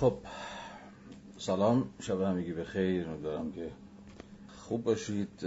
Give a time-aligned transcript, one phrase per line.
[0.00, 0.18] خب
[1.38, 1.88] سلام.
[2.00, 3.70] شب همگی به خیر دارم که
[4.48, 5.46] خوب باشید.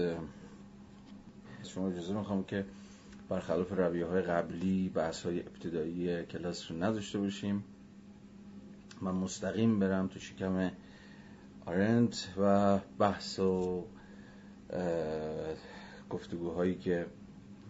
[1.64, 2.66] شما اجازه می‌خوام که
[3.30, 7.64] برخلاف رویه های قبلی بحث های ابتدایی کلاس رو نداشته باشیم.
[9.02, 10.72] من مستقیم برم تو شکم
[11.66, 13.86] آرنت و بحث و
[16.10, 17.06] گفتگوهایی که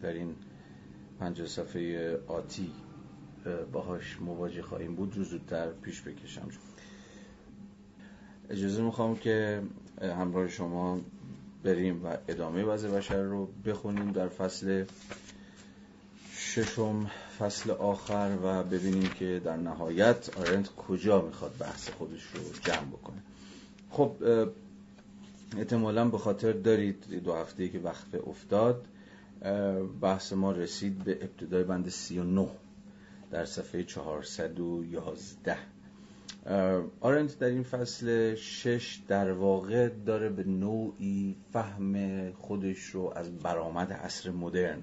[0.02, 0.36] در این
[1.20, 2.72] پنج صفحه آتی
[3.72, 6.48] باهاش مواجه خواهیم بود رو زودتر پیش بکشم.
[8.52, 9.62] اجازه می‌خوام که
[10.02, 11.00] همراه شما
[11.64, 14.86] بریم و ادامه وضع بشر رو بخونیم در فصل
[16.36, 22.86] ششم فصل آخر و ببینیم که در نهایت آرنت کجا می‌خواد بحث خودش رو جمع
[22.86, 23.18] بکنه.
[23.92, 24.12] خب
[25.58, 28.86] احتمالا به خاطر دارید دو هفته که وقت افتاد
[30.02, 32.48] بحث ما رسید به ابتدای بند 39
[33.32, 35.58] در صفحه 411
[37.02, 43.94] آرنت در این فصل شش در واقع داره به نوعی فهم خودش رو از برآمد
[43.94, 44.80] عصر مدرن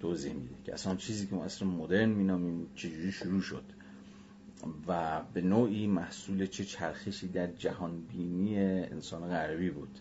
[0.00, 3.64] توضیح میده که اصلا چیزی که ما عصر مدرن مینامیم چجوری شروع شد
[4.88, 9.98] و به نوعی محصول چه چرخشی در جهان بینی انسان غربی بود.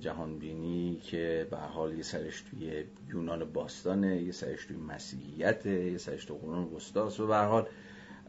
[0.00, 5.98] جهان بینی که به حال یه سرش توی یونان باستانه یه سرش توی مسیحیت یه
[5.98, 7.66] سرش توی قرون وسطاست و به حال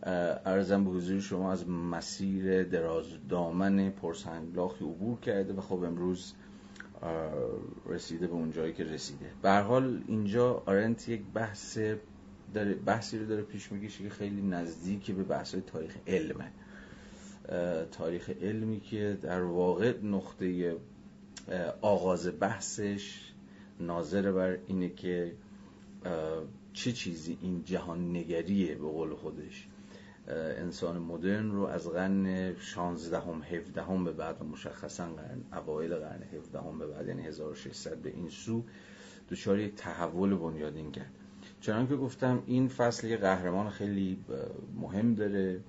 [0.04, 6.34] ارزم به حضور شما از مسیر دراز دامن پرسنگلاخی عبور کرده و خب امروز
[7.86, 9.32] رسیده به اون جایی که رسیده.
[9.42, 11.80] به حال اینجا آرنت یک بحث
[12.54, 16.52] داره بحثی رو داره پیش میگیشه که خیلی نزدیک به بحث تاریخ علمه
[17.92, 20.76] تاریخ علمی که در واقع نقطه
[21.82, 23.32] آغاز بحثش
[23.80, 25.32] ناظر بر اینه که
[26.74, 29.67] چه چیزی این جهان نگریه به قول خودش.
[30.28, 35.96] انسان مدرن رو از قرن 16 هم 17 هم به بعد و مشخصا قرن اوایل
[35.96, 38.64] قرن 17 هم به بعد یعنی 1600 به این سو
[39.32, 41.12] دچار یک تحول بنیادین کرد.
[41.62, 44.18] چنانکه گفتم این فصل یه قهرمان خیلی
[44.82, 45.60] مهم داره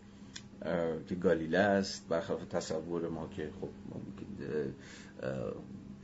[1.09, 2.09] که گالیله است.
[2.09, 3.69] برخلاف تصور ما که خب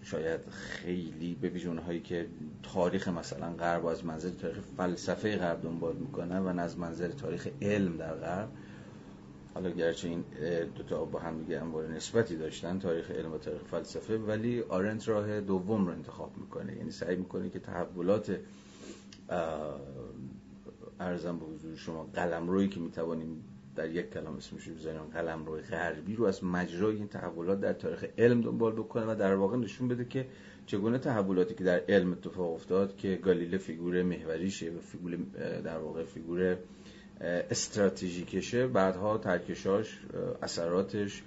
[0.04, 2.26] شاید خیلی به ویژون هایی که
[2.62, 7.96] تاریخ مثلا غرب از منظر تاریخ فلسفه غرب دنبال می‌کنن و از منظر تاریخ علم
[7.96, 8.48] در غرب
[9.54, 10.24] حالا گرچه این
[10.76, 15.40] دوتا با هم دیگه انبار نسبتی داشتن تاریخ علم و تاریخ فلسفه ولی آرنت راه
[15.40, 16.76] دوم رو انتخاب می‌کنه.
[16.76, 18.38] یعنی سعی می‌کنه که تحولات
[21.00, 23.44] عرضم به حضور شما قلمروی که می‌توانیم
[23.76, 28.40] در یک کلام اسمش بزنیم قلمروی غربی رو از مجرای این تحولات در تاریخ علم
[28.40, 30.26] دنبال بکنه و در واقع نشون بده که
[30.66, 35.16] چگونه تحولاتی که در علم اتفاق افتاد که گالیله figure محوریشه و figure
[35.64, 36.56] در واقع figure
[37.20, 40.00] استراتژیکشه بعدها ترکشاش
[40.42, 41.22] اثراتش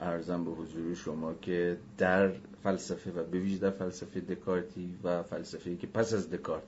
[0.00, 2.32] عرضم به حضور شما که در
[2.62, 6.62] فلسفه و به ویژه در فلسفه دکارتی و فلسفه که پس از دکارت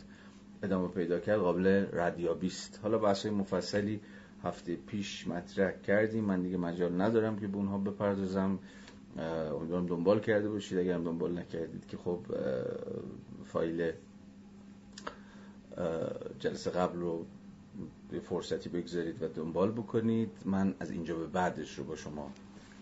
[0.62, 4.01] ادامه پیدا کرد قابل ردیابی است حالا بحث مفصلی
[4.44, 6.25] هفته پیش مطرح کردیم.
[6.25, 8.58] من دیگه مجال ندارم که به اونها بپردازم.
[9.58, 10.78] امیدوارم دنبال کرده باشید.
[10.78, 12.20] اگرم دنبال نکردید که خب
[13.44, 13.92] فایل
[16.38, 17.26] جلسه قبل رو
[18.10, 20.30] به فرصتی بگذارید و دنبال بکنید.
[20.44, 22.30] من از اینجا به بعدش رو با شما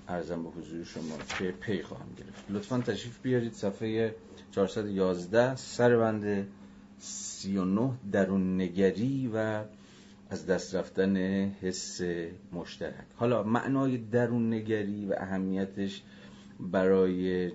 [0.09, 2.45] ارزم به حضور شما که پی خواهم گرفت.
[2.51, 3.53] لطفا تشریف بیارید.
[3.53, 4.15] صفحه
[4.51, 6.47] 411 سر بند
[6.99, 9.65] 39 درون نگری و
[10.31, 11.17] از دست رفتن
[11.61, 12.01] حس
[12.53, 13.07] مشترک.
[13.17, 16.03] حالا معنای درون نگری و اهمیتش
[16.61, 17.53] برای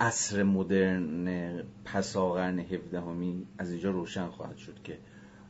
[0.00, 4.98] عصر مدرن پساقرن هفدهمی از اینجا روشن خواهد شد که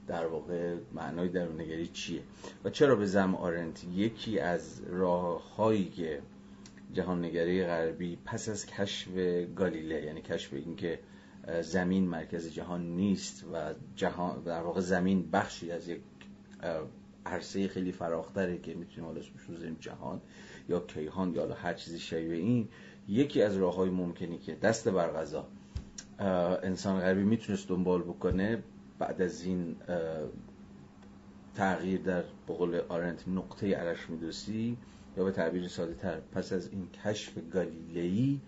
[0.07, 2.23] در واقع معنای درون نگری چیه؟
[2.65, 6.21] و چرا به زم آرنت یکی از راههایی که
[6.93, 9.09] جهان نگری غربی پس از کشف
[9.57, 10.99] گالیله یعنی کشف اینکه
[11.63, 16.01] زمین مرکز جهان نیست و جهان در واقع زمین بخشی از یک
[17.27, 20.21] عرصه خیلی فراختره که می‌تونیم حالا اسمش جهان
[20.69, 22.69] یا کیهان یا هر چیزی شبیه این.
[23.09, 25.47] یکی از راه های ممکنی که دست بر غذا
[26.63, 28.63] انسان غربی می‌تونست دنبال بکنه
[28.99, 29.77] بعد از این
[31.55, 34.77] تغییر در بقول آرنت نقطه عرش میدوسی
[35.17, 38.41] یا به تعبیر ساده تر پس از این کشف گالیلئی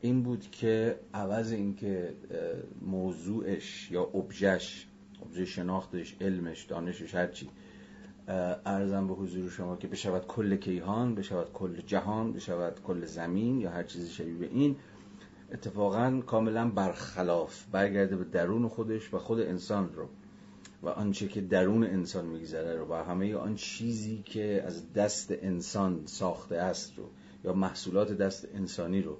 [0.00, 2.14] این بود که عوض اینکه
[2.82, 4.86] موضوعش یا ابژش
[5.22, 7.48] ابژه شناختش علمش دانشش هرچی
[8.28, 13.70] ارزم به حضور شما که بشود کل کیهان بشود کل جهان بشود کل زمین یا
[13.70, 14.76] هر چیزی شبیه به این
[15.52, 20.08] اتفاقا کاملا برخلاف برگرده به درون خودش و خود انسان رو
[20.82, 26.02] و آنچه که درون انسان میگذره رو و همه آن چیزی که از دست انسان
[26.06, 27.04] ساخته است رو
[27.44, 29.18] یا محصولات دست انسانی رو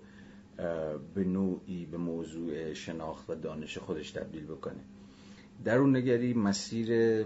[1.14, 4.81] به نوعی به موضوع شناخت و دانش خودش تبدیل بکنه.
[5.64, 7.23] در اون نگری مسیر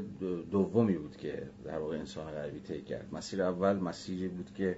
[0.51, 3.15] دومی بود که در واقع انسان غربی طی کرد.
[3.15, 4.77] مسیر اول مسیری بود که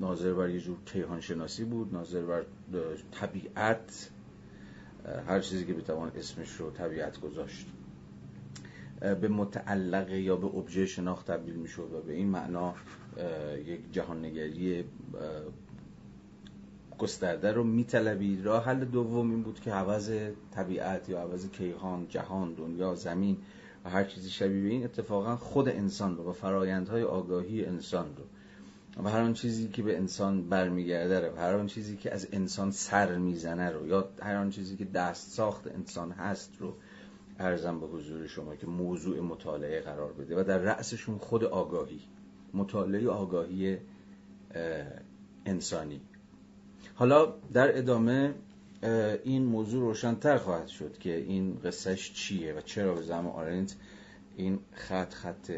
[0.00, 1.94] ناظر بر یه جور کیهان شناسی بود.
[1.94, 2.44] ناظر بر
[3.12, 4.10] طبیعت
[5.26, 7.66] هر چیزی که بتوان اسمش رو طبیعت گذاشت.
[9.00, 12.74] به متعلق یا به ابژه شناخت تبدیل می شد و به این معنا
[13.66, 14.84] یک جهاننگری
[16.98, 20.10] گسترده رو میطلبید راه حل دوم این بود که عوض
[20.50, 23.36] طبیعت یا عوض کیهان جهان دنیا زمین
[23.84, 28.24] و هر چیزی شبیه این اتفاقا خود انسان رو و فرایندهای آگاهی انسان رو.
[29.04, 32.70] و هر آن چیزی که به انسان برمیگرده رو هر آن چیزی که از انسان
[32.70, 36.74] سر می‌زنه رو یا هر آن چیزی که دست ساخت انسان هست رو
[37.38, 42.00] ارزم به حضور شما که موضوع مطالعه قرار بده و در رأسشون خود آگاهی
[42.54, 43.78] مطالعه آگاهی
[45.46, 46.00] انسانی.
[47.02, 48.34] حالا در ادامه
[49.24, 53.76] این موضوع روشنتر خواهد شد که این قصهش چیه و چرا به زمان آرنت
[54.36, 55.50] این خط خط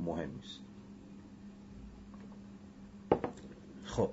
[0.00, 0.60] مهمی است
[3.84, 4.10] خب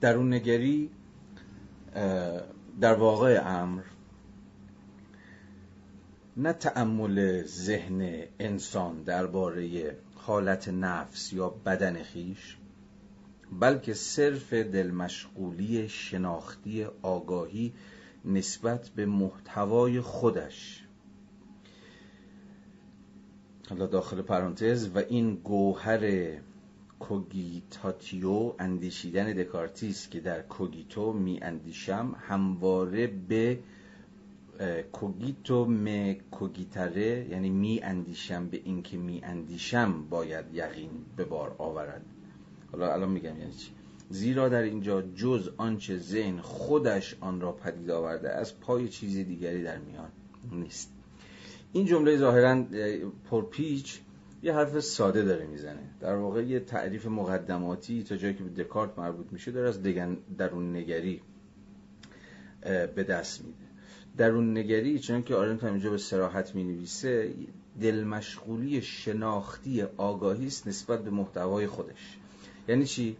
[0.00, 0.90] در اون نگری
[2.80, 3.82] در واقع امر
[6.36, 12.57] نه تأمل ذهن انسان درباره حالت نفس یا بدن خیش
[13.52, 17.72] بلکه صرف دلمشغولی شناختی آگاهی
[18.24, 20.84] نسبت به محتوای خودش.
[23.70, 26.32] حالا داخل پرانتز و این گوهر
[27.00, 33.58] کوگیتاتیو اندیشیدن دکارتیس که در کوگیتو می اندیشم همواره به
[34.92, 42.04] کوگیتو م کوگیتره یعنی می اندیشم به اینکه می اندیشم باید یقین به بار آورد.
[42.72, 43.70] حالا الان میگم یعنی چی؟
[44.10, 49.62] زیرا در اینجا جز آنچه ذهن خودش آن را پدید آورده از پای چیز دیگری
[49.62, 50.08] در میان
[50.52, 50.92] نیست.
[51.72, 52.64] این جمله ظاهرا
[53.30, 54.00] پرپیچ
[54.42, 55.90] یه حرف ساده داره می‌زنه.
[56.00, 59.82] در واقع یه تعریف مقدماتی تا جایی که به دکارت مربوط میشه داره از
[60.38, 61.22] درون نگری
[62.94, 63.68] به دست میده.
[64.16, 67.34] درون نگری چنان که آرنت هم اینجا به صراحت می نویسه
[67.80, 72.17] دلمشغولی شناختی آگاهی است نسبت به محتوای خودش.
[72.68, 73.16] یعنی چی؟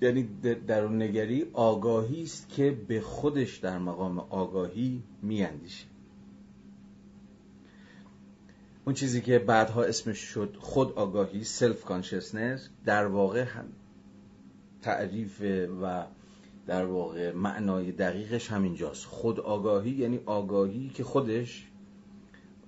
[0.00, 0.28] یعنی
[0.66, 5.86] درون نگری آگاهی است که به خودش در مقام آگاهی میاندیشه.
[8.84, 13.64] اون چیزی که بعدها اسمش شد خود آگاهی self-consciousness در واقع هم
[14.82, 15.40] تعریف
[15.82, 16.06] و
[16.66, 21.68] در واقع معنای دقیقش همینجاست خود آگاهی یعنی آگاهی که خودش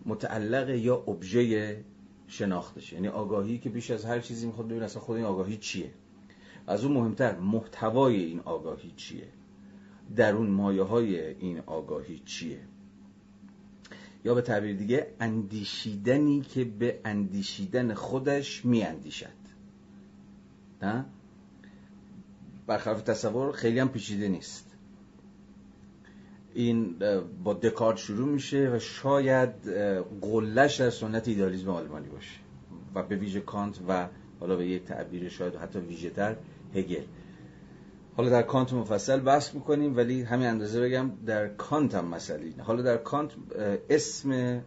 [0.06, 1.84] متعلق یا ابژه
[2.30, 5.90] شناختش یعنی آگاهی که بیش از هر چیزی می‌خواد ببین اصلا خود این آگاهی چیه.
[6.66, 9.28] از اون مهمتر محتوای این آگاهی چیه؟
[10.16, 12.60] درون مایه های این آگاهی چیه؟
[14.24, 19.40] یا به تعبیر دیگه اندیشیدنی که به اندیشیدن خودش میاندیشد.
[20.82, 21.04] نه؟
[22.66, 24.69] برخلاف تصور خیلی هم پیچیده نیست.
[26.54, 26.96] این
[27.44, 29.50] با دکارت شروع میشه و شاید
[30.20, 32.36] قله‌ش در سنت ایدالیزم آلمانی باشه
[32.94, 34.08] و به ویژه کانت و
[34.40, 36.36] حالا به یک تعبیر شاید حتی ویژه تر
[36.74, 37.04] هگل.
[38.16, 42.82] حالا در کانت مفصل بحث می‌کنیم ولی همین اندازه بگم در کانت هم مسئله حالا
[42.82, 43.30] در کانت
[43.90, 44.60] اسم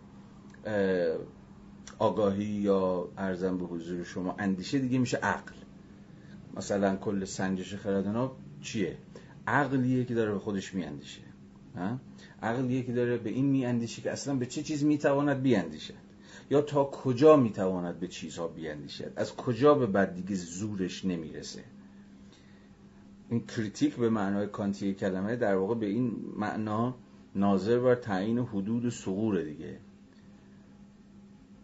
[2.00, 5.53] آگاهی یا ارزم به حضور شما اندیشه دیگه میشه عقل.
[6.58, 8.31] مثلا کل سنجش خردنا
[8.62, 8.98] چیه؟
[9.48, 11.22] عقلیه که داره به خودش میاندیشه.
[12.42, 15.94] عقلیه که داره به این میاندیشه که اصلا به چه چیز می‌تواند بیاندیشد؟
[16.50, 21.63] یا تا کجا می‌تواند به چیزها بیاندیشد؟ از کجا به بعد دیگه زورش نمی‌رسه؟
[23.30, 26.96] این کریتیک به معنای کانتی کلمه در واقع به این معنا
[27.36, 29.77] ناظر بر تعیین حدود سقور دیگه.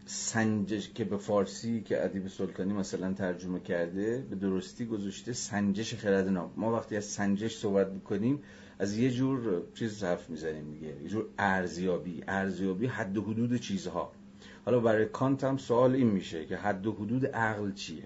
[0.06, 6.28] سنجش که به فارسی که ادیب سلطانی مثلا ترجمه کرده به درستی گذاشته سنجش خرد
[6.28, 8.40] نام ما وقتی از سنجش صحبت می‌کنیم
[8.80, 10.88] از یه جور چیز حرف می‌زنیم دیگه.
[10.88, 12.24] یه جور ارزیابی.
[12.28, 14.12] ارزیابی حد و حدود چیزها.
[14.66, 18.04] حالا برای کانت هم سوال این میشه که حد و حدود عقل چیه؟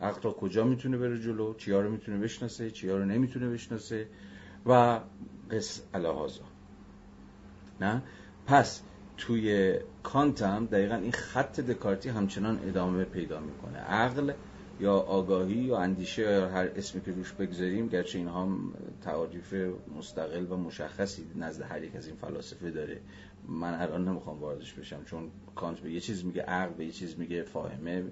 [0.00, 4.06] عقل تا کجا می‌تونه بره جلو؟ چیا رو می‌تونه بشناسه؟ چیا رو نمی‌تونه بشناسه؟
[4.66, 5.00] و
[5.50, 6.44] قص الهازا
[7.80, 8.02] نه؟
[8.46, 8.82] پس
[9.16, 13.78] توی کانت هم دقیقا این خط دکارتی همچنان ادامه پیدا می‌کنه.
[13.78, 14.32] عقل
[14.84, 19.54] یا آگاهی یا اندیشه یا هر اسمی که روش بگذاریم گرچه اینها هم تعاریف
[19.98, 23.00] مستقل و مشخصی نزد هر یک از این فلاسفه داره.
[23.48, 27.18] من الان نمی‌خوام واردش بشم چون کانت به یه چیز میگه عقل به یه چیز
[27.18, 28.04] میگه فاهمه.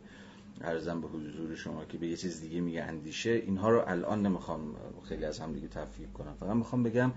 [0.60, 3.30] ارزم به حضور شما که به یه چیز دیگه میگه اندیشه.
[3.30, 4.60] اینها رو الان نمی‌خوام
[5.08, 6.34] خیلی از هم دیگه تفکیک کنم.
[6.40, 7.12] فقط می‌خوام بگم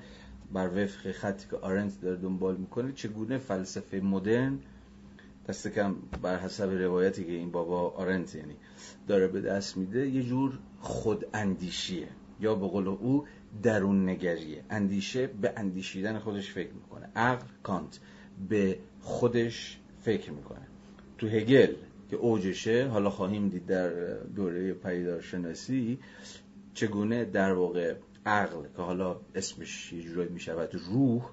[0.54, 4.60] بر وفق خطی که آرنت داره دنبال می‌کنه چگونه فلسفه مدرن
[5.50, 8.56] دست کم بر حسب روایتی که این بابا آرنت یعنی
[9.08, 12.08] داره به دست میده یه جور خود اندیشیه
[12.40, 13.26] یا به قول او
[13.64, 14.64] درون نگریه.
[14.70, 17.10] اندیشه به اندیشیدن خودش فکر می‌کنه.
[17.16, 18.00] عقل کانت
[18.50, 20.68] به خودش فکر می‌کنه.
[21.18, 21.74] تو هگل
[22.10, 26.00] که اوجشه حالا خواهیم دید در دوره پدیدارشناسی
[26.74, 31.30] چگونه در واقع عقل که حالا اسمش یه جورایی می‌شود روح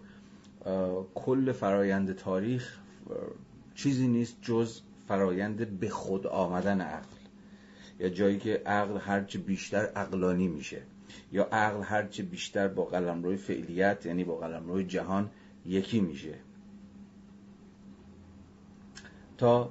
[1.14, 2.78] کل فرایند تاریخ
[3.74, 7.16] چیزی نیست جز فرایند به خود آمدن عقل.
[7.98, 10.82] یا جایی که عقل هرچه بیشتر عقلانی میشه.
[11.32, 15.30] یا عقل هرچه بیشتر با قلمروی فعلیت یعنی با قلمروی جهان
[15.66, 16.34] یکی میشه.
[19.38, 19.70] تا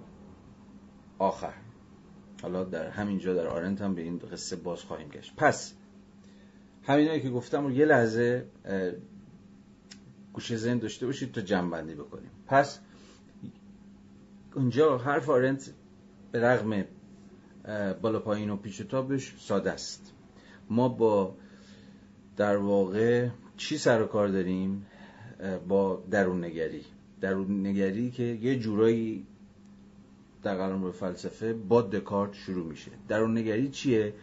[1.19, 1.53] آخر.
[2.41, 5.33] حالا در همینجا در آرنت هم به این قصه باز خواهیم گشت.
[5.37, 5.73] پس
[6.83, 8.45] همینایی که گفتم رو یه لحظه
[10.33, 12.31] گوشه ذهن داشته باشید تا جمع بکنیم.
[12.47, 12.79] پس
[14.55, 15.73] اونجا حرف آرنت
[16.31, 16.85] به رغم
[18.01, 20.13] بالا پایین و پیچ و تابش ساده است.
[20.69, 21.35] ما با
[22.37, 24.85] در واقع چی سر و کار داریم؟
[25.67, 26.85] با درون نگری.
[27.21, 29.27] درون نگری که یه جورایی
[30.43, 32.91] در قلم فلسفه با دکارت شروع میشه.
[33.07, 34.13] درون نگری چیه؟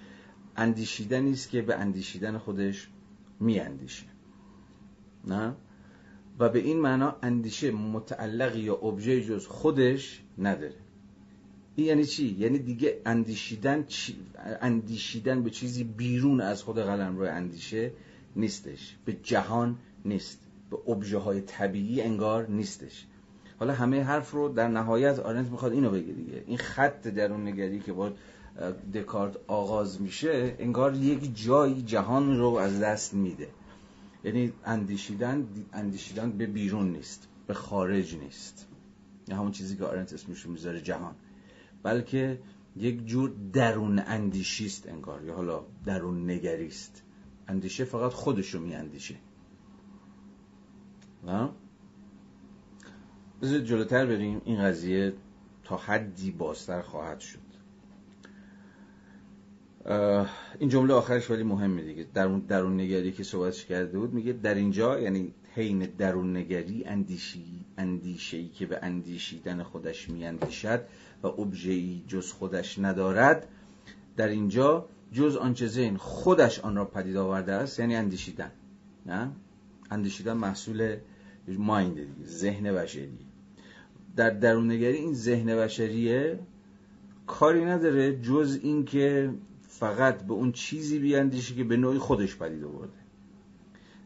[0.56, 2.88] اندیشیدنی است که به اندیشیدن خودش
[3.40, 4.06] میاندیشه.
[5.26, 5.54] نه؟
[6.38, 10.74] و به این معنا اندیشه متعلق یا ابژه جز خودش نداره.
[11.76, 13.84] این یعنی چی؟ یعنی دیگه اندیشیدن
[14.60, 17.90] اندیشیدن به چیزی بیرون از خود قلم روی اندیشه
[18.36, 18.96] نیستش.
[19.04, 20.40] به جهان نیست.
[20.70, 23.06] به ابژه های طبیعی انگار نیستش.
[23.58, 26.44] حالا همه حرف رو در نهایت آرنت می‌خواد اینو بگه دیگه.
[26.46, 28.12] این خط درون نگری که با
[28.94, 33.48] دکارت آغاز میشه انگار یک جایی جهان رو از دست میده.
[34.28, 38.66] یعنی اندیشیدن اندیشیدن به بیرون نیست به خارج نیست.
[39.28, 41.14] یا همون چیزی که آرنت اسمش می‌ذاره جهان.
[41.82, 42.40] بلکه
[42.76, 47.02] یک جور درون اندیشیست انگار یا حالا درون نگریست.
[47.48, 49.14] اندیشه فقط خودش رو میاندیشه.
[53.42, 54.42] بذارید جلوتر بریم.
[54.44, 55.12] این قضیه
[55.64, 57.47] تا حدی بازتر خواهد شد.
[60.58, 62.06] این جمله آخرش ولی مهمه دیگه.
[62.14, 67.44] درون, درون نگری که صحبتش کرده بود میگه در اینجا یعنی حین درون نگری اندیشی
[67.78, 70.80] اندیشه‌ای که به اندیشیدن خودش میاندیشد
[71.22, 73.48] و ابژه‌ای جز خودش ندارد
[74.16, 78.50] در اینجا جز آنچه ذهن خودش آن را پدید آورده است یعنی اندیشیدن.
[79.06, 79.30] نه؟
[79.90, 80.96] اندیشیدن محصول
[81.48, 83.18] مایند دیگه ذهن بشری.
[84.16, 86.38] در درون نگری این ذهن بشریه
[87.26, 89.30] کاری نداره جز اینکه
[89.78, 92.92] فقط به اون چیزی بیاندیشه که به نوعی خودش پدید آورده.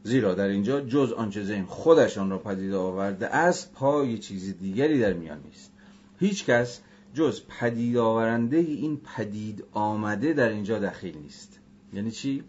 [0.02, 5.00] زیرا در اینجا جز آنچه ذهن خودش آن را پدید آورده از پای چیز دیگری
[5.00, 5.72] در میان نیست.
[6.20, 6.80] هیچ کس
[7.14, 11.58] جز پدید آورنده این پدید آمده در اینجا دخیل نیست.
[11.92, 12.44] یعنی چی؟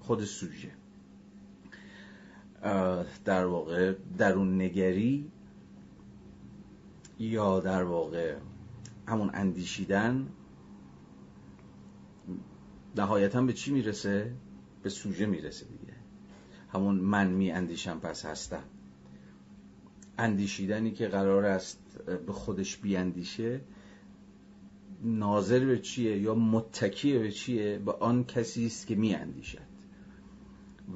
[0.00, 0.70] خود سوژه.
[3.24, 5.30] در واقع درون نگری
[7.18, 8.34] یا در واقع
[9.08, 10.26] همون اندیشیدن
[12.96, 14.32] نهایتا به چی می‌رسه؟
[14.82, 15.92] به سوژه می‌رسه دیگه.
[16.72, 18.62] همون من می اندیشم پس هستم.
[20.18, 23.60] اندیشیدنی که قرار است به خودش بیاندیشه
[25.02, 29.70] ناظر به چیه یا متکی به چیه؟ به آن کسی است که می اندیشد.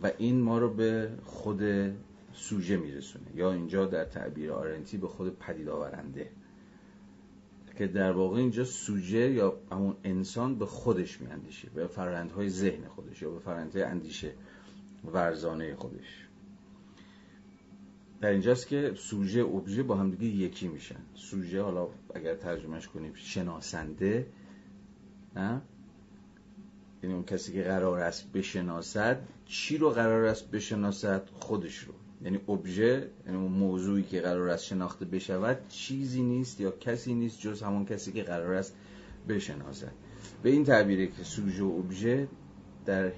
[0.02, 1.62] و این ما رو به خود
[2.32, 3.26] سوژه میرسونه.
[3.34, 6.30] یا اینجا در تعبیر آرنتی به خود پدید آورنده
[7.76, 13.22] که در واقع اینجا سوژه یا همون انسان به خودش میاندیشه به فرندهای ذهن خودش
[13.22, 14.32] یا به فرندهای اندیشه
[15.12, 16.26] ورزانه خودش.
[18.20, 21.00] در اینجاست که سوژه ابژه با هم دیگه یکی میشن.
[21.14, 24.26] سوژه حالا اگر ترجمهش کنیم شناسنده
[25.36, 25.62] نه؟
[27.02, 31.94] یعنی اون کسی که قرار است بشناسد چی رو قرار است بشناسد؟ خودش رو.
[32.24, 37.40] یعنی ابژه یعنی اون موضوعی که قرار است شناخته بشود چیزی نیست یا کسی نیست
[37.40, 38.74] جز همون کسی که قرار است
[39.28, 39.92] بشناسد.
[40.42, 42.28] به این تعبیره که سوژه و ابژه
[42.86, 43.12] در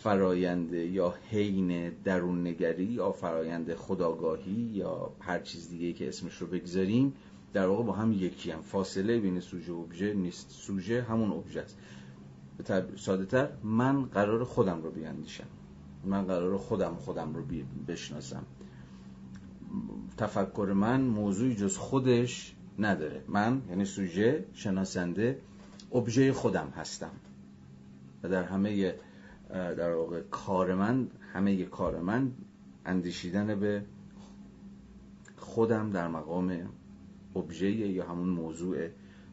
[0.00, 6.46] فرایند یا حین درون نگری یا فرایند خداگاهی یا هر چیز دیگه که اسمش رو
[6.46, 7.14] بگذاریم
[7.52, 8.60] در واقع با هم یکی هم.
[8.62, 10.50] فاصله بین سوژه و ابژه نیست.
[10.50, 11.78] سوژه همون ابژه است.
[12.96, 15.46] ساده تر من قرار خودم رو بیاندیشم.
[16.08, 17.42] من قرار خودم خودم رو
[17.88, 18.42] بشناسم.
[20.16, 23.24] تفکر من موضوعی جز خودش نداره.
[23.28, 25.38] من یعنی سوژه شناسنده
[25.92, 27.10] ابژه خودم هستم.
[28.22, 28.94] و در همه
[29.50, 32.32] در واقع کار من همه کار من
[32.86, 33.84] اندیشیدن به
[35.36, 36.68] خودم در مقام
[37.36, 38.88] ابژه یا همون موضوع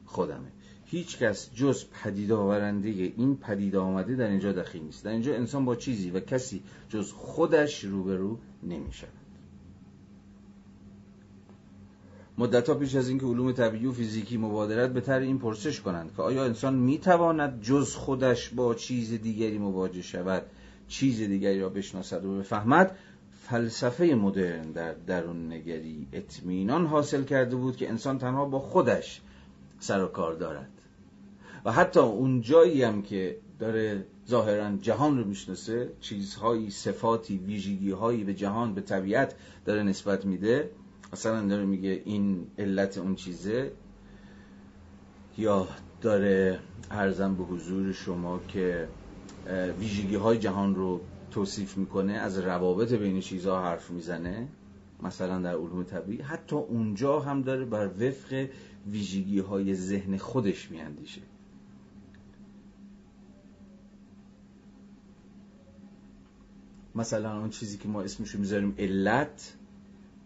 [0.06, 0.52] خودمه.
[0.86, 5.04] هیچ کس جز پدید آورنده این پدید آمده در اینجا دخیل نیست.
[5.04, 9.10] در اینجا انسان با چیزی و کسی جز خودش روبرو نمی شود
[12.38, 16.22] مدت پیش از اینکه علوم طبیعی و فیزیکی مبادرت به تر این پرسش کنند که
[16.22, 20.44] آیا انسان می تواند جز خودش با چیز دیگری مواجه شود
[20.88, 22.98] چیز دیگری را بشناسد و بفهمد؟
[23.50, 29.22] فلسفه مدرن در درون نگری اطمینان حاصل کرده بود که انسان تنها با خودش
[29.80, 30.75] سر و کار دارد.
[31.66, 38.24] و حتی اون جایی هم که داره ظاهرا جهان رو می‌شناسه چیزهایی صفاتی ویژگی هایی
[38.24, 40.70] به جهان به طبیعت داره نسبت میده.
[41.14, 43.72] مثلا داره میگه این علت اون چیزه.
[45.38, 45.68] یا
[46.02, 46.60] داره
[46.92, 48.88] ارزم به حضور شما که
[49.80, 54.48] ویژگی های جهان رو توصیف می‌کنه از روابط بین چیزها حرف می‌زنه
[55.04, 56.22] مثلا در علوم طبیعی.
[56.22, 58.48] حتی اونجا هم داره بر وفق
[58.92, 61.22] ویژگی های ذهن خودش میاندیشه.
[66.96, 69.54] مثلا اون چیزی که ما اسمشو می‌ذاریم علت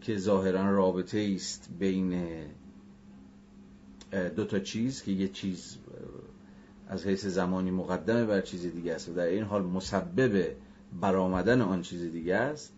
[0.01, 2.23] که ظاهرا رابطه است بین
[4.35, 5.77] دو تا چیز که یه چیز
[6.87, 10.55] از حیث زمانی مقدمه بر چیز دیگه است و در این حال مسبب
[11.01, 12.73] برآمدن آن چیز دیگه است.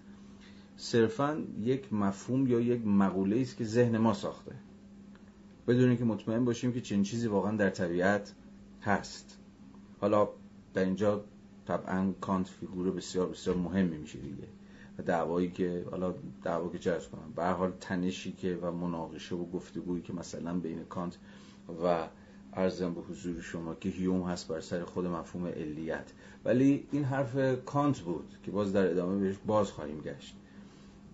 [0.77, 4.55] صرفا یک مفهوم یا یک مقوله است که ذهن ما ساخته.
[5.67, 8.33] بدون اینکه مطمئن باشیم که چنین چیزی واقعا در طبیعت
[8.81, 9.38] هست.
[10.01, 10.29] حالا
[10.74, 11.24] در اینجا
[11.68, 14.48] طبعا کانت فیگور بسیار بسیار مهمی میشه دیگه.
[14.98, 16.13] و دعوایی که حالا
[16.44, 20.60] دعوا که چه عرض کنم به حال تنشی که و مناقشه و گفتگویی که مثلا
[20.60, 21.18] بین کانت
[21.84, 22.08] و
[22.53, 26.12] عرضم به حضور شما که هیوم هست بر سر خود مفهوم علیت.
[26.46, 30.36] ولی این حرف کانت بود که باز در ادامه بهش باز خواهیم گشت.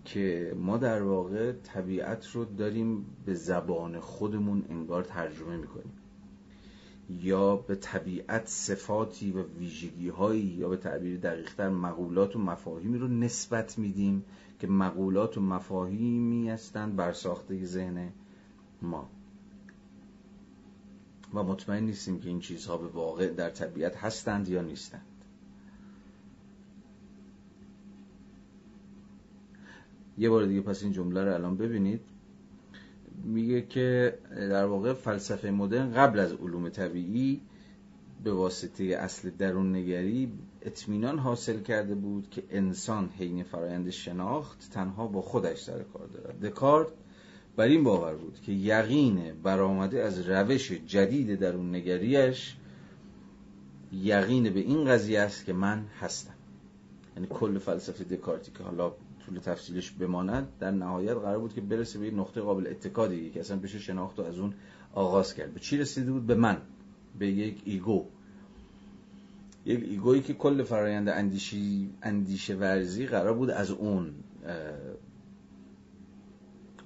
[0.06, 5.94] که ما در واقع طبیعت رو داریم به زبان خودمون انگار ترجمه می‌کنیم.
[7.10, 13.08] یا به طبیعت صفاتی و ویژگی هایی یا به تعبیر دقیقتر مقولات و مفاهیمی رو
[13.08, 14.24] نسبت میدیم
[14.60, 18.10] که مقولات و مفاهیمی هستند بر ساخته ذهن
[18.82, 19.10] ما.
[21.34, 25.06] و مطمئن نیستیم که این چیزها به واقع در طبیعت هستند یا نیستند.
[30.18, 32.02] یه بار دیگه پس این جمله رو الان ببینید.
[33.24, 37.42] میگه که در واقع فلسفه مدرن قبل از علوم طبیعی
[38.24, 45.08] به واسطه اصل درون نگری اطمینان حاصل کرده بود که انسان حین فرایند شناخت تنها
[45.08, 46.46] با خودش سر کار دارد.
[46.46, 46.88] دکارت
[47.56, 52.58] بر این باور بود که یقین برآمده از روش جدید درون نگریش
[53.92, 56.34] یقین به این قضیه است که من هستم.
[57.16, 58.94] یعنی کل فلسفه دکارتی که حالا
[59.28, 63.58] طول تفصیلش بماند در نهایت قرار بود که برسه به نقطه قابل اتکایی که اصلا
[63.58, 64.54] بشه شناخت و از اون
[64.94, 65.54] آغاز کرد.
[65.54, 66.58] به چی رسیده بود؟ به من
[67.20, 68.06] به یک ego.
[69.66, 74.14] یک ego یی که کل فرایند اندیشی اندیشه ورزی قرار بود از اون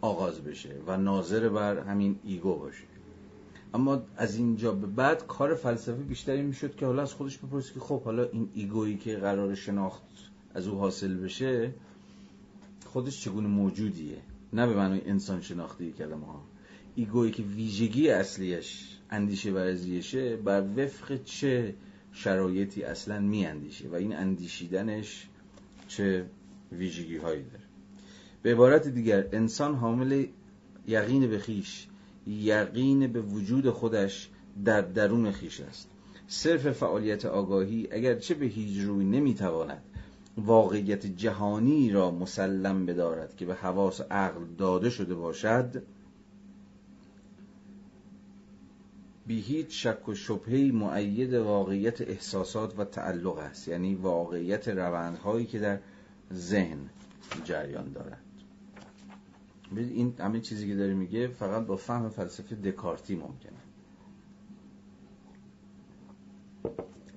[0.01, 2.83] آغاز بشه و ناظر بر همین ایگو باشه.
[3.73, 7.79] اما از اینجا به بعد کار فلسفه بیشتری می‌شد که حالا از خودش بپرسه که
[7.79, 10.03] خب حالا این ego یی که قرار شناخت
[10.53, 11.73] از او حاصل بشه
[12.91, 14.17] خودش چگونه موجودیه؟
[14.53, 16.43] نه به معنی انسان شناختی کلمه ها.
[16.95, 21.75] ایگویی که ویژگی اصلیش اندیشه ورزیشه بر وفق چه
[22.13, 25.27] شرایطی اصلا می اندیشه و این اندیشیدنش
[25.87, 26.25] چه
[26.71, 27.63] ویژگی هایی داره.
[28.41, 30.25] به عبارت دیگر انسان حامل
[30.87, 31.87] یقین به خیش
[32.27, 34.29] یقین به وجود خودش
[34.65, 35.89] در درون خیش است.
[36.27, 39.83] صرف فعالیت آگاهی اگرچه به هیچ روی نمی‌تواند
[40.37, 45.83] واقعیت جهانی را مسلم بدارد که به حواس عقل داده شده باشد
[49.25, 53.67] بی هیچ شک و شبهی معید واقعیت احساسات و تعلق است.
[53.67, 55.79] یعنی واقعیت روندهایی که در
[56.33, 56.89] ذهن
[57.43, 58.21] جریان دارد.
[59.75, 63.51] این همه چیزی که داره میگه فقط با فهم فلسفه دکارتی ممکنه.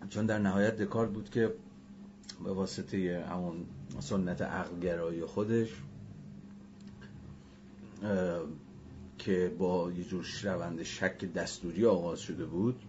[0.08, 1.52] چون در نهایت دکارت بود که
[2.44, 3.66] به واسطه همون
[4.00, 5.68] سنت عقلگرایی خودش
[9.18, 12.82] که با یه جور روند شک دستوری آغاز شده بود.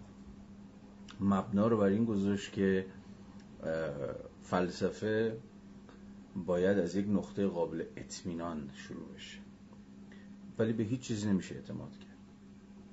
[1.20, 2.86] مبنا رو بر این گذاشت که
[4.44, 5.38] فلسفه
[6.46, 9.38] باید از یک نقطه قابل اطمینان شروع بشه.
[10.60, 12.18] ولی به هیچ چیزی نمیشه اعتماد کرد.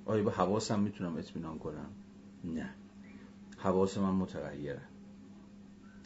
[0.05, 1.89] آیا به حواسم می‌تونم اطمینان کنم؟
[2.43, 2.69] نه.
[3.57, 4.81] حواس من متغیره.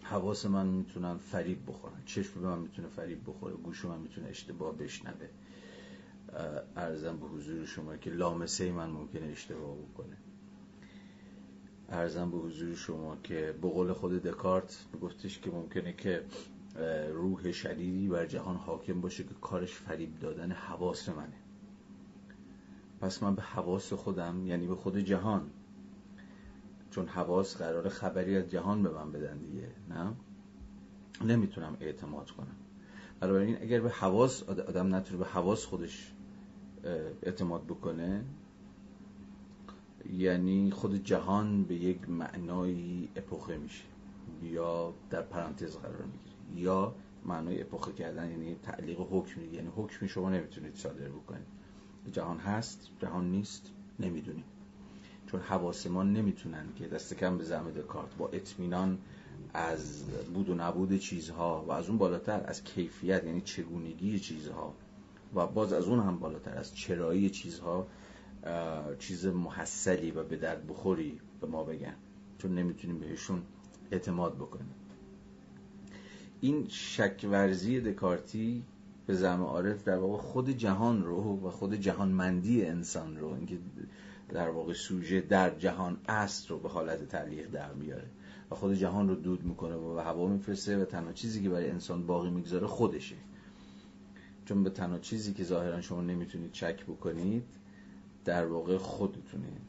[0.10, 2.02] حواس من می‌تونن فریب بخورن.
[2.06, 3.54] چشم من می‌تونه فریب بخوره.
[3.54, 5.28] گوش من می‌تونه اشتباه بشنوه.
[6.76, 10.18] ارزم به حضور شما که لامسه من ممکنه اشتباه بکنه.
[11.90, 16.24] ارزم به حضور شما که به قول خود دکارت گفتش که ممکنه که
[17.14, 21.38] روح شدیدی بر جهان حاکم باشه که کارش فریب دادن حواس منه.
[23.02, 25.50] پس من به حواس خودم یعنی به خود جهان
[26.98, 30.14] چون حواس قرار خبری از جهان به من بدن دیگه نه؟
[31.26, 32.56] نمی‌تونم اعتماد کنم.
[33.20, 36.14] بنابراین اگر به حواس آدم نتونه به حواس خودش
[37.24, 38.24] اعتماد بکنه
[40.14, 43.84] یعنی خود جهان به یک معنای اپوخه میشه.
[44.44, 46.62] یا در پرانتز قرار می‌گیره.
[46.66, 51.48] یا معنای اپوخه کردن یعنی تعلیق حکم یعنی حکمی شما نمی‌تونید صادر بکنید.
[52.12, 54.46] جهان هست جهان نیست نمی‌دونیم.
[55.28, 58.98] چون حواس ما نمی‌تونن که دست کم به زمه دکارت با اطمینان
[59.54, 64.74] از بود و نبود چیزها و از اون بالاتر از کیفیت یعنی چگونگی چیزها
[65.36, 67.88] و باز از اون هم بالاتر از چرایی چیزها
[69.00, 71.96] چیز محصلی و به درد بخوری به ما بگن.
[72.38, 73.42] چون نمی‌تونیم بهشون
[73.92, 74.76] اعتماد بکنیم.
[76.42, 78.64] این شک ورزی دکارتی
[79.08, 83.58] به زم عارف در واقع خود جهان رو و خود جهانمندی انسان رو اینکه
[84.30, 88.08] در واقع سوژه در جهان است رو به حالت تعلیق در میاره
[88.52, 92.08] و خود جهان رو دود می‌کنه و هوا میفرسته و تنها چیزی که برای انسان
[92.08, 93.16] باقی می‌گذاره خودشه.
[94.46, 97.44] چون به تنها چیزی که ظاهرا شما نمی‌تونید شک بکنید
[98.26, 99.62] در واقع خودتونید.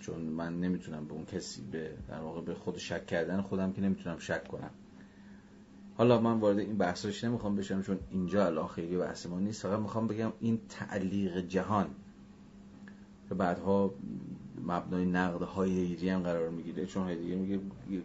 [0.00, 3.80] چون من نمی‌تونم به اون کسی به در واقع به خود شک کردن خودم که
[3.80, 4.70] نمی‌تونم شک کنم.
[5.96, 9.62] حالا من وارد این بحثش نمی‌خوام بشم چون اینجا الان خیلی بحث ما نیست.
[9.62, 11.86] فقط می‌خوام بگم این تعلیق جهان
[13.32, 13.94] که بعدها
[14.66, 17.60] مبنای نقد های ایری هم قرار می‌گیره چون هایدگر میگه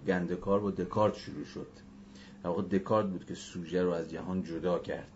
[0.07, 1.67] گندکار با دکارت شروع شد.
[2.43, 5.11] در واقع دکارت بود که سوژه رو از جهان جدا کرد.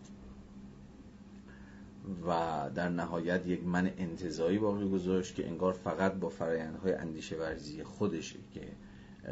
[2.27, 7.83] و در نهایت یک من انتظایی باقی گذاشت که انگار فقط با فرایندهای اندیشه ورزی
[7.83, 8.61] خودشه که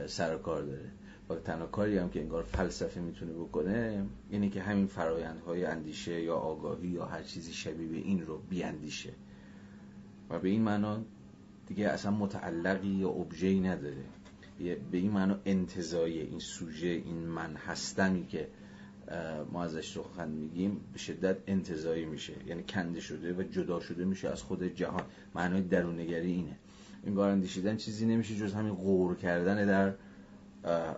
[0.07, 0.91] سر کار داره.
[1.29, 6.35] و تنها کاری هم که انگار فلسفه می‌تونه بکنه اینه که همین فرایندهای اندیشه یا
[6.35, 9.13] آگاهی یا هر چیزی شبیه به این رو بیاندیشه.
[10.29, 11.01] و به این معنا
[11.67, 14.03] دیگه اصلا متعلقی یا ابژه‌ای نداره.
[14.59, 18.47] به این معنا انتظایی این سوژه این من هستمی که
[19.51, 22.33] ما ازش سخن میگیم به شدت انتظایی میشه.
[22.47, 25.03] یعنی کنده شده و جدا شده میشه از خود جهان.
[25.35, 26.55] معنای درونگری اینه.
[27.03, 29.93] این اندیشیدن چیزی نمیشه جز همین غور کردن در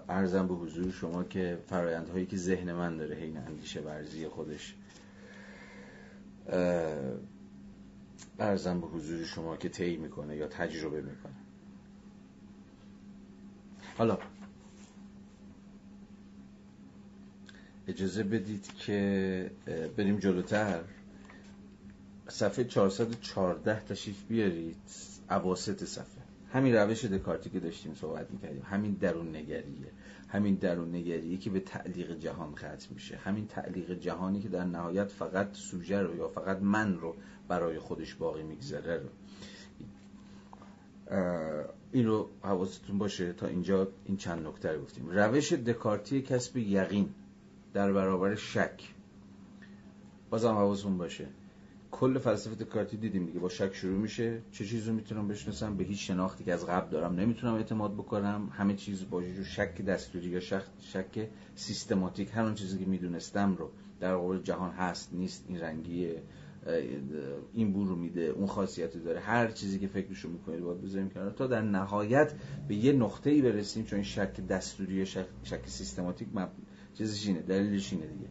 [0.09, 4.75] ارزم به حضور شما که فرایندهایی که ذهن من داره حین اندیشه ورزی خودش.
[8.41, 11.33] ارزم به حضور شما که طی می‌کنه یا تجربه می‌کنه.
[13.97, 14.17] حالا
[17.87, 19.51] اجازه بدید که
[19.97, 20.81] بریم جلوتر.
[22.27, 24.75] صفحه 414 تشریف بیارید.
[25.29, 26.23] عواست صفحه.
[26.53, 28.63] همین روش دکارتی که داشتیم صحبت می‌کردیم.
[28.63, 29.91] همین درون نگریه.
[30.31, 33.17] همین درون نگریه که به تعلیق جهان ختم میشه.
[33.17, 37.15] همین تعلیق جهانی که در نهایت فقط سوژه رو یا فقط من رو
[37.47, 39.09] برای خودش باقی می‌گذاره رو.
[41.91, 45.09] این رو حواستون باشه تا اینجا این چند نکته رو گفتیم.
[45.09, 47.09] روش دکارتی کسب یقین
[47.73, 48.93] در برابر شک.
[50.29, 51.27] بازم حواستون باشه.
[51.91, 53.39] کل فلسفه دکارتی دیدیم دیگه.
[53.39, 54.41] با شک شروع میشه.
[54.51, 58.49] چه چیزی رو می‌تونم بشناسم؟ به هیچ شناختی که از قبل دارم نمی‌تونم اعتماد بکنم.
[58.51, 63.69] همه چیز با شک دستوری یا شک, شک سیستماتیک هر اون چیزی که می‌دونستم رو
[63.99, 66.21] در قبال جهان هست نیست این رنگیه
[67.53, 69.19] این بو رو میده اون خاصیتی داره.
[69.19, 71.31] هر چیزی که فکرشو می‌کنید باید بذاریم کنار.
[71.31, 72.33] تا در نهایت
[72.67, 76.27] به یه نقطه ای برسیم چون این شک دستوری شک, شک سیستماتیک
[76.93, 78.27] چیزش اینه دلیلش اینه دیگه.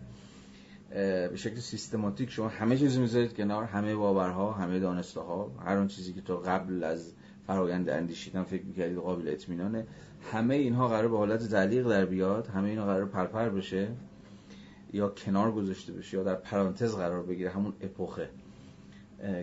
[0.90, 5.88] به شکل سیستماتیک شما همه چیز می‌ذارید کنار همه باورها همه دانسته ها هر اون
[5.88, 7.12] چیزی که تو قبل از
[7.46, 9.86] فرایند اندیشیدن فکر می‌کردید قابل اطمینانه.
[10.32, 13.88] همه اینها قرار به حالت تعلیق در بیاد همه اینها قرار پرپر بشه
[14.92, 17.50] یا کنار گذاشته بشه یا در پرانتز قرار بگیره.
[17.50, 18.28] همون اپوخه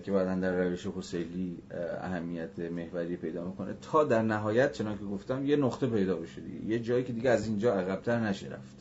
[0.04, 1.58] که بعدا در روش حسیلی
[2.02, 3.74] اهمیت محوری پیدا می‌کنه.
[3.82, 6.66] تا در نهایت چنانکه گفتم یه نقطه پیدا بشه دیگه.
[6.66, 8.76] یه جایی که دیگه از اینجا عقبتر نشه رفت.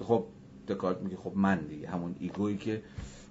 [0.00, 0.24] خب
[0.74, 2.82] دکارت میگه خب من دیگه همون ایگویی که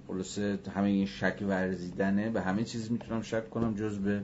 [0.07, 2.29] خلاصه همه این شک ورزیدنه.
[2.29, 4.21] به همه چیز می‌تونم شک کنم جز به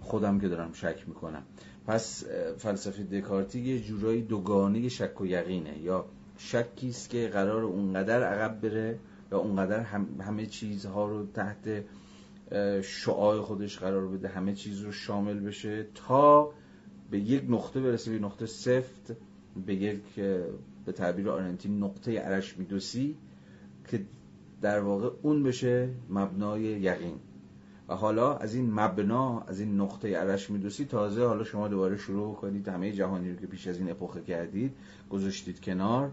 [0.00, 1.42] خودم که دارم شک می‌کنم.
[1.86, 2.24] پس
[2.58, 5.78] فلسفه دکارتی یه جورایی دوگانه شک و یقینه.
[5.78, 6.04] یا
[6.38, 8.98] شکی است که قرار اونقدر عقب بره
[9.32, 9.80] یا اونقدر
[10.20, 11.84] همه چیزها رو تحت
[12.82, 16.50] شعاع خودش قرار بده همه چیز رو شامل بشه تا
[17.10, 19.16] به یک نقطه برسه به نقطه سفت
[19.66, 20.02] به یک
[20.84, 23.16] به تعبیر آرنتین نقطه عرش میدوسی
[23.88, 24.04] که
[24.60, 27.14] در واقع اون بشه مبنای یقین.
[27.88, 32.34] و حالا از این مبنا از این نقطه عرش میدوسی تازه حالا شما دوباره شروع
[32.34, 32.68] کنید.
[32.68, 34.72] همه جهانی رو که پیش از این اپوخه کردید
[35.10, 36.12] گذاشتید کنار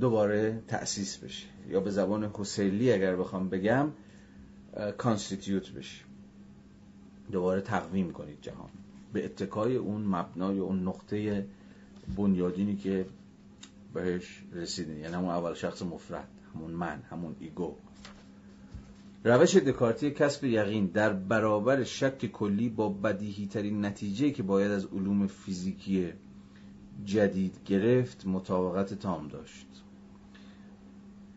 [0.00, 1.46] دوباره تأسیس بشه.
[1.68, 3.88] یا به زبان حسیلی اگر بخوام بگم
[4.98, 6.04] constitute بشه.
[7.32, 8.70] دوباره تقویم کنید جهان.
[9.12, 11.46] به اتکای اون مبنای اون نقطه
[12.16, 13.06] بنیادینی که
[13.94, 14.98] بهش رسیدین.
[14.98, 17.76] یعنی همون اول شخص مفرد همون من همون ego.
[19.24, 24.86] روش دکارتی کسب یقین در برابر شک کلی با بدیهی ترین نتیجه که باید از
[24.86, 26.12] علوم فیزیکی
[27.04, 29.66] جدید گرفت مطابقت تام داشت.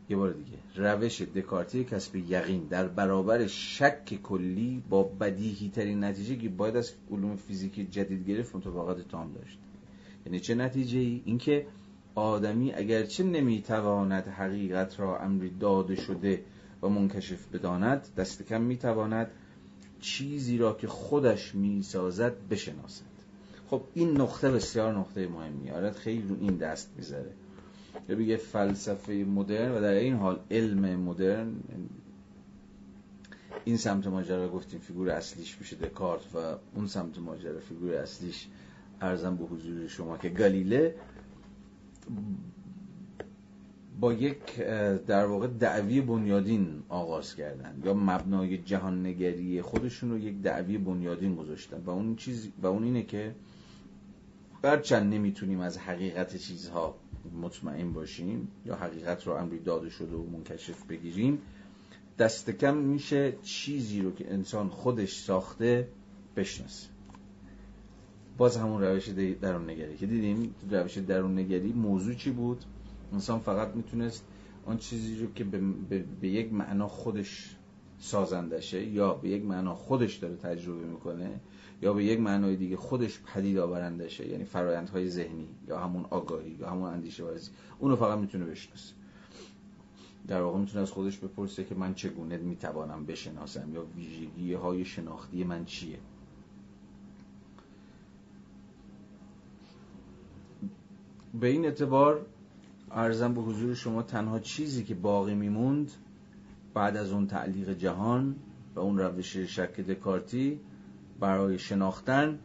[0.10, 0.58] یه بار دیگه.
[0.76, 6.94] روش دکارتی کسب یقین در برابر شک کلی با بدیهی ترین نتیجه که باید از
[7.12, 9.60] علوم فیزیکی جدید گرفت مطابقت تام داشت.
[10.26, 11.66] یعنی چه نتیجه ای؟ اینکه
[12.16, 16.44] آدمی اگرچه نمی‌تواند حقیقت را امری داده شده
[16.82, 19.32] و منکشف بداند دست کم می‌تواند
[20.00, 23.14] چیزی را که خودش می‌سازد بشناسد.
[23.70, 25.72] خب این نقطه بسیار نقطه مهمی.
[25.72, 27.32] آره خیلی رو این دست می‌ذاره.
[28.10, 31.54] یا بگه فلسفه مدرن و در این حال علم مدرن.
[33.66, 38.48] این سمت ماجرا گفتیم فیگور اصلیش میشه دکارت و اون سمت ماجرا فیگور اصلیش
[39.02, 40.96] ارزم به حضور شما که گالیله
[44.00, 44.58] با یک
[45.08, 51.36] در واقع دعوی بنیادین آغاز کردن یا مبنای جهان نگری خودشون رو یک دعوی بنیادین
[51.36, 53.36] گذاشتن و اون چیز و اون اینه که
[54.62, 56.96] برچند نمی‌تونیم از حقیقت چیزها
[57.42, 61.42] مطمئن باشیم یا حقیقت رو امری داده شده و منکشف بگیریم
[62.20, 65.88] دست کم میشه چیزی رو که انسان خودش ساخته
[66.36, 66.93] بشناسه.
[68.38, 69.10] باز همون روش
[69.42, 70.56] درون نگری که دیدیم.
[70.72, 72.64] روش درون نگری موضوع چی بود؟
[73.14, 74.26] انسان فقط می‌تونست
[74.66, 77.56] آن چیزی رو که به, به،, به یک معنا خودش
[78.00, 81.40] سازندشه یا به یک معنا خودش داره تجربه می‌کنه
[81.82, 86.70] یا به یک معنای دیگه خودش پدید آورندشه یعنی فرایندهای ذهنی یا همون آگاهی یا
[86.70, 88.94] همون اندیشه ورزی اونو فقط می‌تونه بشناسه.
[90.28, 95.44] در واقع می‌تونه از خودش بپرسه که من چگونه می‌توانم بشناسم یا ویژگی های شناختی
[95.44, 95.98] من چیه؟
[101.40, 102.26] به این اعتبار
[102.92, 105.92] ارزم به حضور شما تنها چیزی که باقی میموند
[106.74, 108.36] بعد از اون تعلیق جهان
[108.76, 110.60] و اون روش شک دکارتی
[111.20, 112.40] برای شناختن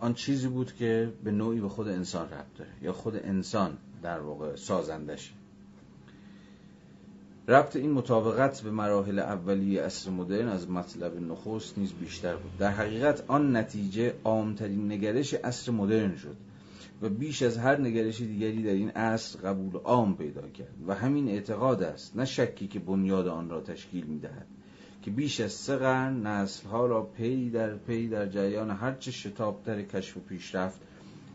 [0.00, 4.20] آن چیزی بود که به نوعی به خود انسان ربط داره یا خود انسان در
[4.20, 5.34] واقع سازندش.
[7.48, 12.58] ربط این مطابقت به مراحل اولیه اصر مدرن از مطلب نخست نیز بیشتر بود.
[12.58, 16.36] در حقیقت آن نتیجه عامترین نگرش اصر مدرن شد.
[17.04, 21.28] و بیش از هر نگرش دیگری در این اصر قبول عام پیدا کرد و همین
[21.28, 24.46] اعتقاد است نه شکی که بنیاد آن را تشکیل می‌دهد
[25.02, 30.16] که بیش از سه قرن نسلها را پی در پی در جریان هرچه شتابتر کشف
[30.16, 30.80] و پیشرفت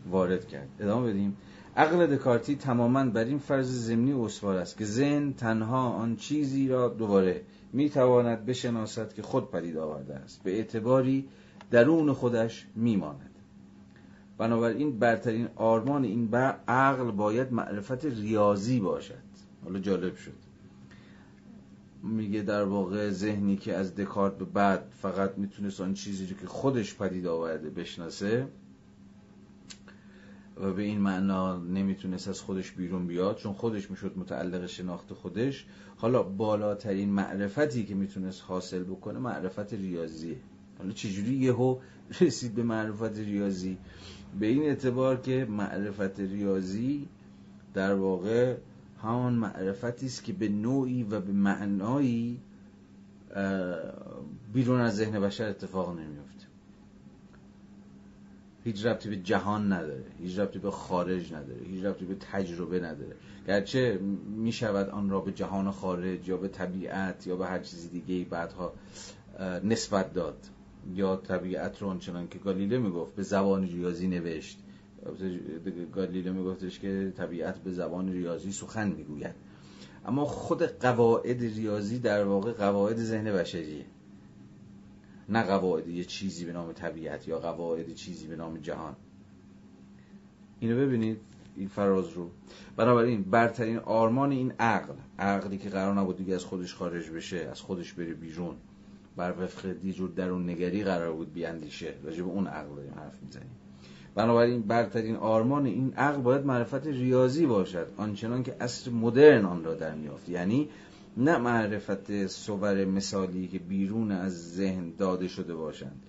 [0.09, 0.67] وارد کرد.
[0.79, 1.37] ادامه بدیم.
[1.77, 6.89] عقل دکارتی تماما بر این فرض ضمنی استوار است که ذهن تنها آن چیزی را
[6.89, 7.41] دوباره
[7.73, 10.43] می‌تواند بشناسد که خود پدید آورده است.
[10.43, 11.27] به اعتباری
[11.71, 13.28] درون خودش میماند.
[14.39, 16.35] بنابراین برترین آرمان این
[16.67, 19.29] عقل باید معرفت ریاضی باشد.
[19.63, 20.33] حالا جالب شد.
[22.03, 26.95] میگه در واقع ذهنی که از دکارت به بعد فقط می‌تونست آن چیزی که خودش
[26.95, 28.47] پدید آورده بشناسه
[30.57, 35.65] و به این معنا نمی‌تونست از خودش بیرون بیاد چون خودش می‌شد متعلق شناخت خودش.
[35.97, 40.37] حالا بالاترین معرفتی که می‌تونست حاصل بکنه معرفت ریاضیه.
[40.77, 41.79] حالا چجوری یهو
[42.21, 43.77] رسید به معرفت ریاضی؟
[44.39, 47.07] به این اعتبار که معرفت ریاضی
[47.73, 48.55] در واقع
[49.03, 52.39] همان معرفتی است که به نوعی و به معنایی
[54.53, 56.45] بیرون از ذهن بشر اتفاق نمیفته
[58.63, 63.15] هیچ ربطی به جهان نداره هیچ ربطی به خارج نداره هیچ ربطی به تجربه نداره.
[63.47, 63.99] گرچه
[64.35, 68.29] می شود آن را به جهان خارج یا به طبیعت یا به هر چیزی دیگه
[68.29, 68.73] بعدها
[69.63, 70.37] نسبت داد.
[70.95, 74.59] یا طبیعت رو آنچنان که گالیله می‌گفت به زبان ریاضی نوشت.
[75.93, 79.35] گالیله میگفتش که طبیعت به زبان ریاضی سخن می‌گوید.
[80.05, 83.85] اما خود قواعد ریاضی در واقع قواعد ذهن بشریه.
[85.29, 88.95] نه قواعد یه چیزی به نام طبیعت یا قواعد چیزی به نام جهان.
[90.59, 91.17] اینو ببینید
[91.55, 92.29] این فراز رو.
[92.75, 97.61] بنابراین برترین آرمان این عقل عقلی که قرار نبود دیگه از خودش خارج بشه از
[97.61, 98.55] خودش بره بیرون.
[99.19, 101.93] بر وفق دیجور درون نگری قرار بود بیاندیشه.
[102.03, 103.49] راجع به اون عقل داریم حرف می‌زنیم.
[104.15, 109.73] بنابراین برترین آرمان این عقل باید معرفت ریاضی باشد آنچنان که اصر مدرن آن را
[109.73, 110.29] در میافت.
[110.29, 110.69] یعنی
[111.17, 116.01] نه معرفت صور مثالی که بیرون از ذهن داده شده باشند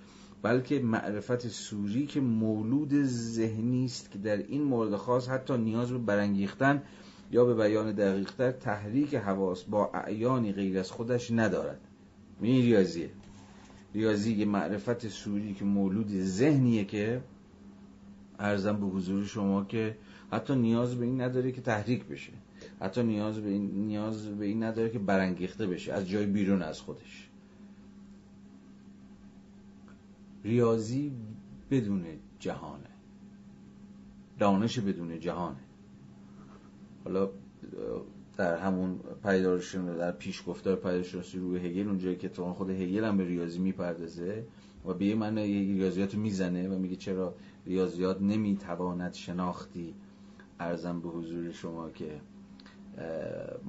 [0.42, 5.98] بلکه معرفت سوری که مولود ذهنی است که در این مورد خاص حتی نیاز به
[5.98, 6.82] برانگیختن
[7.30, 11.80] یا به بیان دقیقتر تحریک حواس با اعیانی غیر از خودش ندارد.
[12.46, 13.10] این ریاضیه.
[13.94, 17.22] ریاضی یه معرفت سوری که مولود ذهنیه که
[18.38, 19.96] ارزم به حضور شما که
[20.32, 22.32] حتی نیاز به این نداره که تحریک بشه.
[22.80, 25.92] حتی نیاز به این, نیاز به این نداره که برانگیخته بشه.
[25.92, 27.28] از جای بیرون از خودش.
[30.44, 31.12] ریاضی
[31.70, 32.04] بدون
[32.38, 32.90] جهانه.
[34.38, 35.60] دانش بدون جهانه.
[37.04, 37.30] حالا
[38.40, 43.16] در همون پیدارشون در پیش گفتار پیدارشناسی روی هگل اونجایی که تو خود هگل هم
[43.16, 44.44] به ریاضی می‌پردازه
[44.86, 47.34] و به معنی ریاضیات می‌زنه و میگه چرا
[47.66, 49.94] ریاضیات نمی‌تواند شناختی
[50.60, 52.20] ارزم به حضور شما که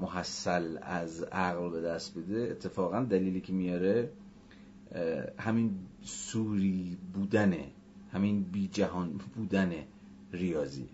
[0.01, 2.47] محصل از عقل به دست بده.
[2.51, 4.11] اتفاقا دلیلی که میاره
[5.37, 7.65] همین سوری بودنه
[8.11, 9.71] همین بی جهان بودن
[10.31, 10.89] ریاضی.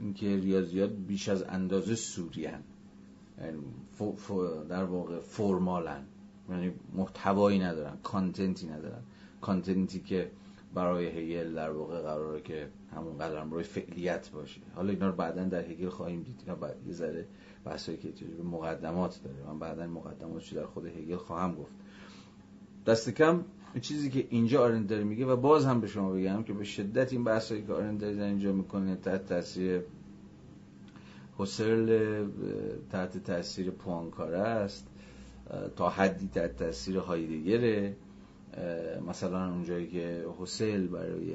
[0.00, 2.62] اینکه ریاضیات بیش از اندازه سوریان
[3.40, 3.58] یعنی
[4.68, 6.04] در واقع فرمالن.
[6.50, 9.02] یعنی محتوایی ندارن کانتنتی ندارن.
[9.40, 10.30] کانتنتی که
[10.74, 14.60] برای هگل در واقع قراره که همون قدم روی فعلیت باشه.
[14.74, 16.36] حالا اینا رو بعدا در هگل خواهیم دید.
[16.40, 17.26] اینا بعد یه ذره
[17.64, 19.36] بحثایی که به مقدمات داره.
[19.46, 21.72] من بعدا مقدماتش در خود هگل خواهم گفت.
[22.86, 23.44] دست کم
[23.80, 27.12] چیزی که اینجا آرند داره میگه و باز هم به شما بگم که به شدت
[27.12, 29.82] این بحثایی که آرند داره اینجا می‌کنه تحت تاثیر
[31.38, 32.26] حسرل
[32.90, 34.86] تحت تاثیر پوانکاره است
[35.76, 37.96] تا حدی تحت تاثیر هایدگره
[39.08, 41.34] مثلا اونجایی که حسل برای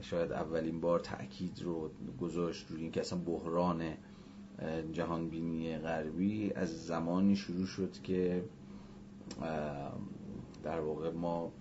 [0.00, 3.82] شاید اولین بار تاکید رو گذاشت روی این که اصلا بحران
[4.92, 8.42] جهان بینی غربی از زمانی شروع شد که
[10.62, 11.52] در واقع ما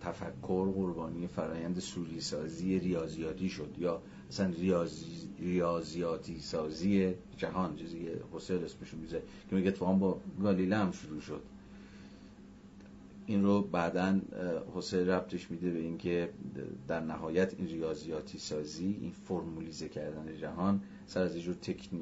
[0.00, 8.20] تفکر قربانی فرایند سوری سازی ریاضیاتی شد یا اصلا ریاضی، ریاضیاتی سازی جهان چیزی که
[8.32, 11.42] حسل اسمشو میزه که میگه اتفاقا با گالیله هم شروع شد.
[13.26, 14.20] این رو بعدا
[14.74, 16.28] حسین ربطش میده به اینکه
[16.88, 22.00] در نهایت این ریاضیاتی سازی این فرمولیزه کردن جهان سر از جور تکنی...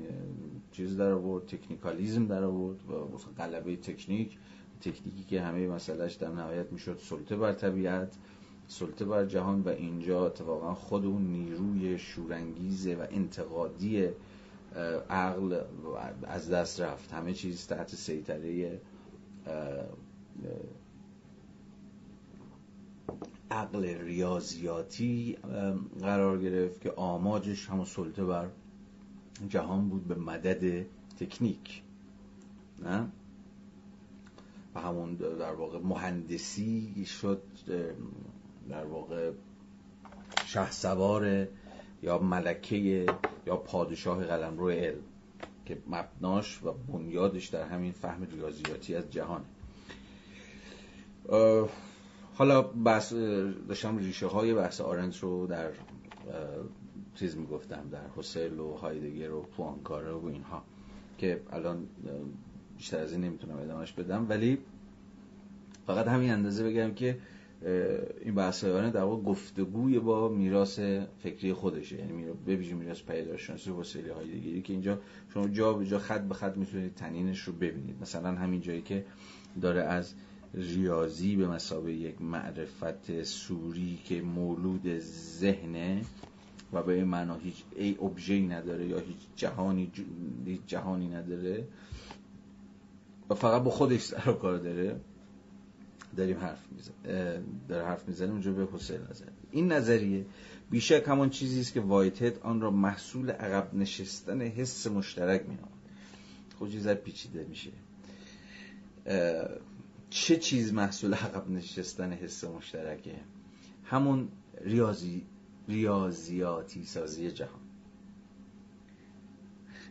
[0.72, 4.38] چیز در آورد تکنیکالیزم در آورد و غلبه تکنیک.
[4.80, 8.16] تکنیکی که همه مسئلهش در نهایت می‌شد سلطه بر طبیعت
[8.68, 14.08] سلطه بر جهان و اینجا اتفاقا خود اون نیروی شورانگیزه و انتقادی
[15.10, 15.60] عقل
[16.22, 17.12] از دست رفت.
[17.12, 18.80] همه چیز تحت سیطره
[23.50, 25.36] عقل ریاضیاتی
[26.00, 28.48] قرار گرفت که آماجش همون سلطه بر
[29.48, 30.86] جهان بود به مدد
[31.20, 31.82] تکنیک.
[32.82, 33.08] نه؟
[34.76, 37.42] همون در واقع مهندسی شد
[38.68, 39.32] در واقع
[40.46, 41.48] شه سوار
[42.02, 43.06] یا ملکه
[43.46, 45.02] یا پادشاه قلمرو علم
[45.66, 49.44] که مبناش و بنیادش در همین فهم ریاضیاتی از جهان
[52.34, 53.12] حالا بحث
[53.68, 55.70] داشتم ریشه های بحث آرنت رو در
[57.14, 60.62] چیز می‌گفتم در حسل و هایدگر و پوانکاره و اینها
[61.18, 61.88] که الان
[62.76, 64.26] بیشتر از این نمی‌تونم ادامهش بدم.
[64.28, 64.58] ولی
[65.86, 67.18] فقط همین اندازه بگم که
[68.24, 70.80] این بحث آرنت در واقع گفتگوی با میراث
[71.22, 71.98] فکری خودشه.
[71.98, 74.98] یعنی به ویژه میراث پیداشناسی و حسلی هایدگری که اینجا
[75.34, 77.96] شما جا به جا خط به خط می‌تونید تنینش رو ببینید.
[78.00, 79.04] مثلا همین جایی که
[79.60, 80.14] داره از
[80.54, 84.98] ریاضی به مسابقه یک معرفت سوری که مولود
[85.38, 86.00] ذهنه
[86.72, 89.90] و به این معنا هیچ ای ابژه‌ای نداره یا هیچ جهانی
[90.46, 91.64] هیچ جهانی نداره
[93.30, 95.00] و فقط با خودش سر کار داره.
[96.16, 99.24] داریم حرف می‌زنیم داره حرف می‌زنه اونجا به حسین نظر.
[99.50, 100.26] این نظریه
[100.70, 105.70] بیشک همان چیزی است که وایتد آن را محصول عقب نشستن حس مشترک مینامد
[106.58, 107.70] خب چیز پیچیده میشه.
[110.10, 113.14] چه چیز محصول عقب نشستن حس مشترکه؟
[113.84, 114.28] همون
[114.60, 115.26] ریاضی
[115.68, 117.60] ریاضیاتی سازی جهان.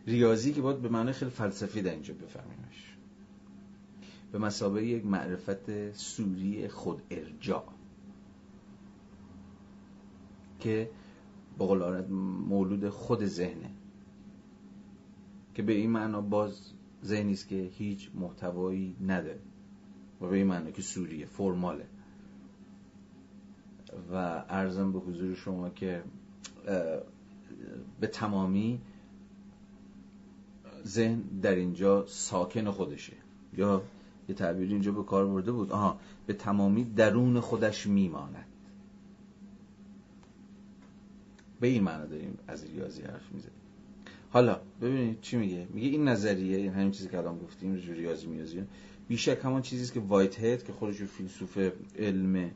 [0.07, 2.94] ریاضی که باید به معنی خیلی فلسفی در اینجا بفهمیمش.
[4.35, 7.63] به مسابقه یک معرفت سوری خود ارجاع.
[10.59, 10.89] که
[11.59, 12.01] بقول
[12.47, 13.71] مولود خود ذهنه.
[15.53, 16.71] که به این معنا باز
[17.03, 19.39] ذهنی است که هیچ محتوایی نداره.
[20.21, 21.87] و به این معنا که سوریه فرماله.
[24.11, 24.15] و
[24.49, 26.03] ارزم به حضور شما که
[27.99, 28.81] به تمامی
[30.85, 33.13] ذهن در اینجا ساکن خودشه.
[33.57, 33.81] یا
[34.29, 35.71] یه تعبیر اینجا به کار برده بود.
[35.71, 38.45] آها به تمامی درون خودش میماند.
[41.59, 43.55] به این معنا داریم از ریاضی حرف می‌زنیم.
[44.29, 48.63] حالا ببینید چی میگه؟ میگه این نظریه این همین چیزی که الان گفتیم ریاضی میازی
[49.07, 51.57] بیشک همون چیزی که وایت هد که خودش فیلسوف
[51.99, 52.51] علم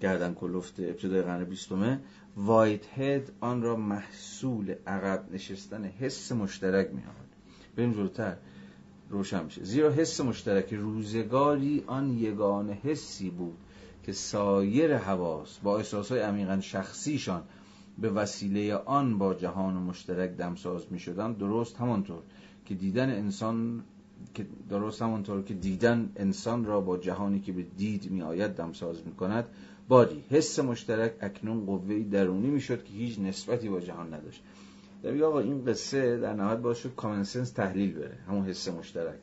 [0.00, 2.00] گردن کلفت ابتدای قرن بیستمه
[2.36, 7.30] وایت هد آن را محصول عقب نشستن حس مشترک میاد
[7.76, 8.36] بریم جلوتر.
[9.10, 9.64] روشن میشه.
[9.64, 13.56] زیرا حس مشترک روزگاری آن یگانه حسی بود
[14.02, 17.42] که سایر حواس با احساسهای عمیقا شخصیشان
[17.98, 22.22] به وسیله آن با جهان مشترک دمساز می شدن درست همانطور
[22.64, 23.84] که دیدن انسان
[24.34, 29.06] که درست همانطور که دیدن انسان را با جهانی که به دید می آید دمساز
[29.06, 29.46] می کند
[29.88, 34.42] باری حس مشترک اکنون قوه درونی می شد که هیچ نسبتی با جهان نداشت.
[35.02, 39.18] در آقا این قصه در نهایت باید شد کامنسنس تحلیل بره همون حس مشترک.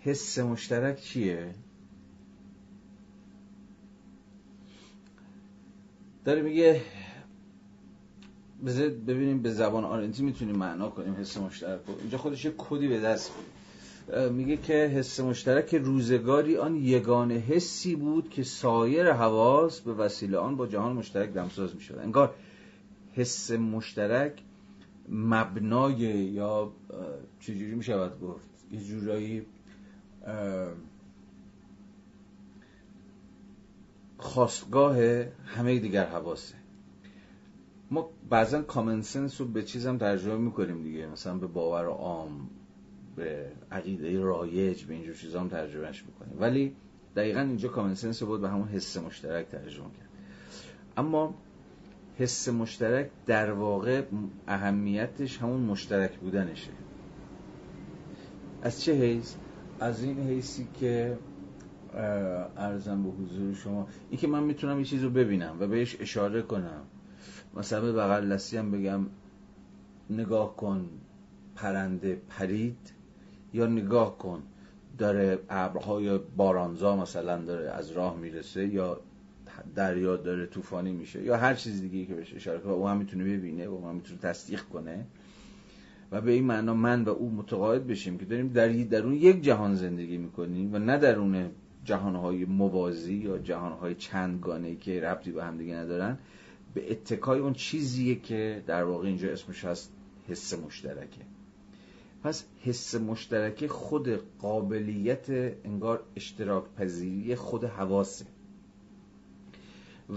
[0.00, 1.54] حس مشترک چیه؟
[6.24, 6.80] داره میگه
[9.06, 11.94] ببینیم به زبان آرنتی می‌تونیم معنا کنیم حس مشترک رو.
[12.00, 13.32] اینجا خودش یه کدی به دست
[14.32, 20.56] میگه که حس مشترک روزگاری آن یگانه حسی بود که سایر حواس به وسیله آن
[20.56, 21.98] با جهان مشترک دمساز می‌شد.
[21.98, 22.34] انگار
[23.12, 24.42] حس مشترک
[25.08, 26.72] مبنای یا
[27.40, 29.46] چجوری می‌شود گفت؟ یه جورایی
[34.18, 34.96] خواستگاه
[35.46, 36.54] همه دیگر حواسه.
[37.90, 41.06] ما بعضا کامن سنس رو به چیزم ترجمه می‌کنیم دیگه.
[41.06, 42.50] مثلا به باور عام
[43.16, 46.40] به عقیده رایج به اینجور چیزا هم ترجمهش می‌کنیم.
[46.40, 46.76] ولی
[47.16, 50.08] دقیقا اینجا کامن سنس رو بود به همون حس مشترک ترجمه کرد.
[50.96, 51.34] اما
[52.20, 54.02] حس مشترک در واقع
[54.46, 56.72] اهمیتش همون مشترک بودنشه
[58.62, 59.34] از چه حیث؟
[59.80, 61.18] از این حیثی که
[62.56, 66.42] ارزم به حضور شما این که من می‌تونم یه چیز رو ببینم و بهش اشاره
[66.42, 66.82] کنم
[67.54, 69.06] مثلا به بغل دستی هم بگم
[70.10, 70.88] نگاه کن
[71.56, 72.92] پرنده پرید
[73.54, 74.42] یا نگاه کن
[74.98, 79.00] داره ابرهای بارانزا مثلا داره از راه می‌رسه یا
[79.74, 83.24] دریا داره طوفانی میشه یا هر چیز دیگه که بهش اشاره کنه او هم می‌تونه
[83.24, 85.06] ببینه و هم می‌تونه تصدیق کنه.
[86.12, 89.74] و به این معنا من و او متقاعد بشیم که داریم در درون یک جهان
[89.74, 91.50] زندگی می‌کنیم و نه درون
[91.84, 96.18] جهانهای موازی یا جهانهای چندگانه که ربطی به هم دیگه ندارن.
[96.74, 99.92] به اتکای اون چیزیه که در واقع اینجا اسمش هست
[100.28, 101.20] حس مشترکه.
[102.22, 105.30] پس حس مشترکه خود قابلیت
[105.64, 108.24] انگار اشتراک پذیری خود حواسه.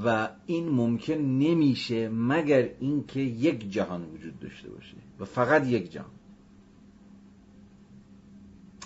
[0.06, 6.12] و این ممکن نمیشه مگر اینکه یک جهان وجود داشته باشه و فقط یک جهان.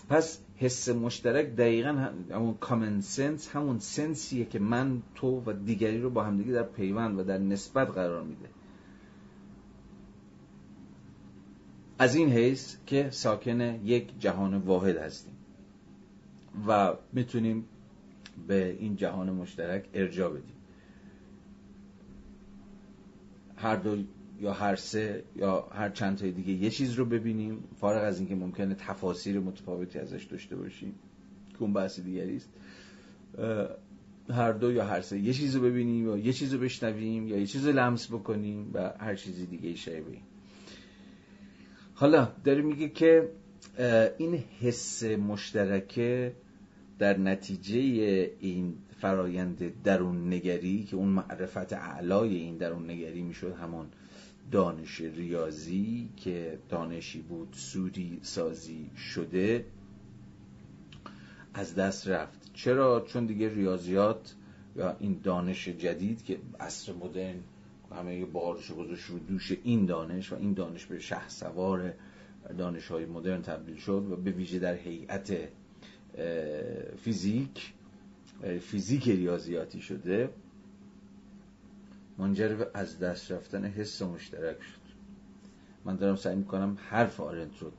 [0.09, 1.89] پس حس مشترک دقیقا
[2.31, 7.19] همون کامن سنس همون سنسیه که من تو و دیگری رو با همدیگه در پیوند
[7.19, 8.49] و در نسبت قرار میده.
[11.99, 15.33] از این حیث که ساکن یک جهان واحد هستیم
[16.67, 17.65] و می‌تونیم
[18.47, 20.56] به این جهان مشترک ارجا بدیم.
[23.57, 23.97] هر دو
[24.39, 27.63] یا هر سه یا هر چند تای دیگه یه چیز رو ببینیم.
[27.79, 30.95] فارغ از اینکه ممکنه تفاسیر متفاوتی ازش داشته باشیم.
[31.49, 32.49] که اون بحث دیگری است.
[34.29, 37.37] هر دو یا هر سه یه چیز رو ببینیم یا یه چیز رو بشنویم یا
[37.37, 40.17] یه چیز رو لمس بکنیم و هر چیزی دیگه شایبه
[41.93, 43.29] حالا داره میگه که
[44.17, 46.33] این حس مشترکه
[46.99, 47.79] در نتیجه
[48.39, 53.87] این فرایند درون نگری که اون معرفت اعلای این درون نگری می‌شد همون
[54.51, 59.65] دانش ریاضی که دانشی بود سوری سازی شده
[61.53, 64.35] از دست رفت چرا؟ چون دیگه ریاضیات
[64.75, 67.35] یا این دانش جدید که عصر مدرن
[67.91, 71.93] همه بارش گذاشت رو دوش این دانش و این دانش به شه سوار
[72.57, 75.33] دانش های مدرن تبدیل شد و به ویژه در هیئت
[77.03, 77.73] فیزیک
[78.41, 80.29] فیزیک ریاضیاتی شده
[82.17, 84.87] منجر به از دست رفتن حس مشترک شد.
[85.85, 87.71] من دارم سعی می‌کنم حرف آرنت رو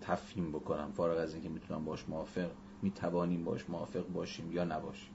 [0.00, 2.50] تفهیم بکنم فارغ از اینکه می‌تونم باش موافق
[2.82, 5.10] می‌توانیم باش موافق باشیم یا نباشیم.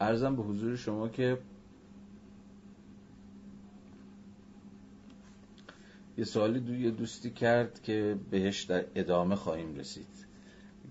[0.00, 1.38] ارزم به حضور شما که
[6.18, 10.29] یه سوالی دو دوستی کرد که بهش در ادامه خواهیم رسید.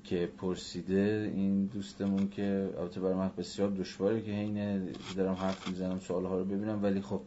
[0.09, 5.99] که پرسیده این دوستمون که البته برای من بسیار دشواره که حین دارم حرف می‌زنم
[5.99, 6.83] سوالها رو ببینم.
[6.83, 7.21] ولی خب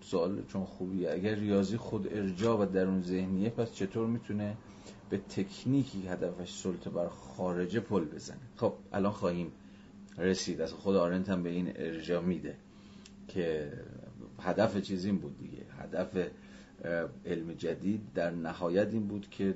[0.00, 1.12] سوال چون خوبیه.
[1.12, 4.56] اگر ریاضی خود ارجا و درون ذهنیه پس چطور می‌تونه
[5.10, 9.52] به تکنیکی هدفش سلطه بر خارجه پل بزنه؟ خب الان خواهیم
[10.18, 10.60] رسید.
[10.60, 12.56] از خود آرنت هم به این ارجا میده
[13.28, 13.72] که
[14.40, 15.62] هدف چیز این بود دیگه.
[15.78, 16.28] هدف
[17.26, 19.54] علم جدید در نهایت این بود که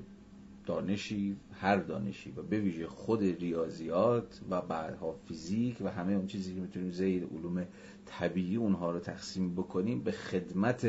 [0.66, 6.54] دانشی هر دانشی و به ویژه خود ریاضیات و بعدها فیزیک و همه اون چیزی
[6.54, 7.66] که می‌تونیم زیر علوم
[8.06, 10.86] طبیعی اونها رو تقسیم بکنیم به خدمت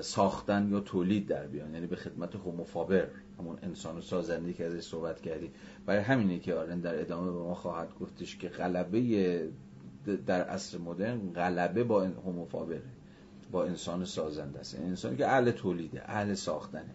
[0.00, 1.74] ساختن یا تولید در بیان.
[1.74, 5.50] یعنی به خدمت هوموفابر همون انسان و سازنده که ازش صحبت کردیم
[5.86, 9.50] برای همینه که آرن در ادامه به ما خواهد گفتش که غلبه
[10.26, 12.82] در عصر مدرن غلبه با هوموفابره
[13.52, 14.74] با انسان سازنده است.
[14.74, 16.94] انسانی که اهل تولیده اهل ساختنه.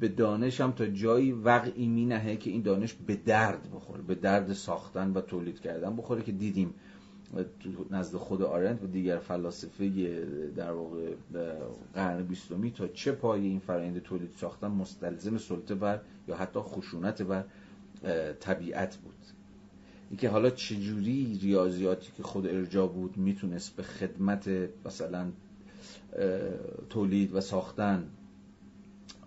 [0.00, 4.14] به دانش هم تا جایی وقعی می نهه که این دانش به درد بخوره به
[4.14, 6.74] درد ساختن و تولید کردن بخوره که دیدیم
[7.90, 9.88] نزد خود آرنت و دیگر فلاسفه
[10.56, 11.14] در واقع
[11.94, 17.22] قرن بیستمی تا چه پای این فرآیند تولید ساختن مستلزم سلطه بر یا حتی خشونت
[17.22, 17.44] بر
[18.40, 19.14] طبیعت بود.
[20.10, 24.50] اینکه حالا چجوری ریاضیاتی که خود ارجا بود می‌تونست به خدمت
[24.86, 25.26] مثلا
[26.88, 28.08] تولید و ساختن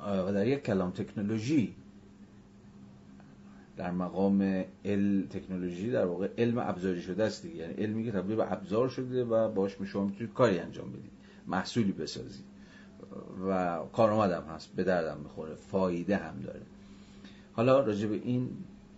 [0.05, 1.75] در یک کلام تکنولوژی
[3.77, 7.55] در مقام ال تکنولوژی در واقع علم ابزاری شده است دیگه.
[7.55, 11.11] یعنی علمی که تبدیل به ابزار شده و باش شما می‌تونید کاری انجام بدید.
[11.47, 12.45] محصولی بسازید.
[13.47, 16.61] و کارآمدم هست به دردم می‌خوره فایده هم داره.
[17.53, 18.49] حالا راجع به این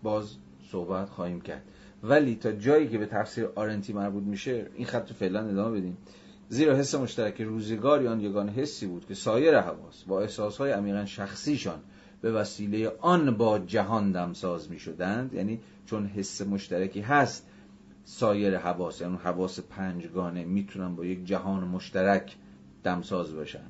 [0.03, 0.35] باز
[0.71, 1.61] صحبت خواهیم کرد.
[2.03, 5.97] ولی تا جایی که به تفسیر آرنتی مربوط میشه این خط فعلا ادامه بدیم.
[6.49, 11.79] زیرا حس مشترک روزگاری آن یگان حسی بود که سایر حواس با احساسهای عمیقا شخصیشان
[12.21, 17.47] به وسیله آن با جهان دمساز می شدند یعنی چون حس مشترکی هست
[18.03, 22.35] سایر حواس یعنی حواس پنجگانه می‌تونن با یک جهان مشترک
[22.83, 23.65] دمساز باشن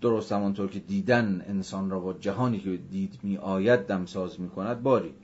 [0.00, 4.82] درست همانطور که دیدن انسان را با جهانی که دید می آید دمساز می کند
[4.82, 5.14] باری.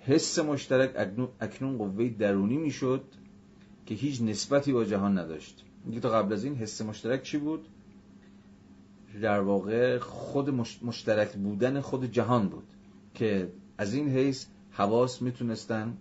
[0.00, 3.04] حس مشترک اکنون قوه درونی می شد
[3.86, 5.64] که هیچ نسبتی با جهان نداشت.
[5.84, 7.66] میگه تا قبل از این حس مشترک چی بود؟
[9.22, 10.50] در واقع خود
[10.82, 12.66] مشترک بودن خود جهان بود
[13.14, 15.96] که از این حیث حواس می‌تونستن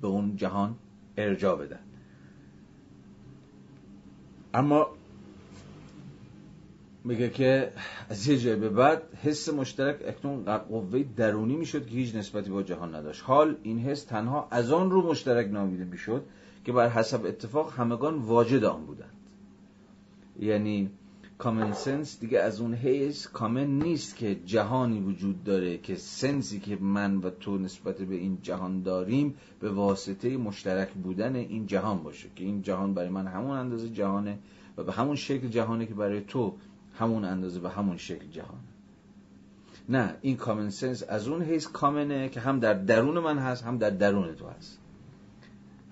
[0.00, 0.76] به اون جهان
[1.16, 1.80] ارجا بدن.
[4.54, 4.86] اما
[7.04, 7.72] میگه که
[8.08, 12.62] از یه جای به بعد حس مشترک اکنون قوه درونی می‌شد که هیچ نسبتی با
[12.62, 13.22] جهان نداشت.
[13.24, 16.24] حال این حس تنها از آن رو مشترک نامیده می‌شد
[16.64, 19.12] که بر حسب اتفاق همگان واجد آن بودند.
[20.40, 20.90] یعنی
[21.38, 26.76] کامن سنس دیگه از اون حیث کامن نیست که جهانی وجود داره که سنسی که
[26.76, 32.28] من و تو نسبت به این جهان داریم به واسطه مشترک بودن این جهان باشه
[32.36, 34.38] که این جهان برای من همون اندازه جهانه
[34.76, 36.54] و به همون شکل جهانه که برای تو
[37.00, 38.60] همون اندازه به همون شکل جهان.
[39.88, 43.78] نه این کامن سنس از اون حیث کامنه که هم در درون من هست هم
[43.78, 44.78] در درون تو هست.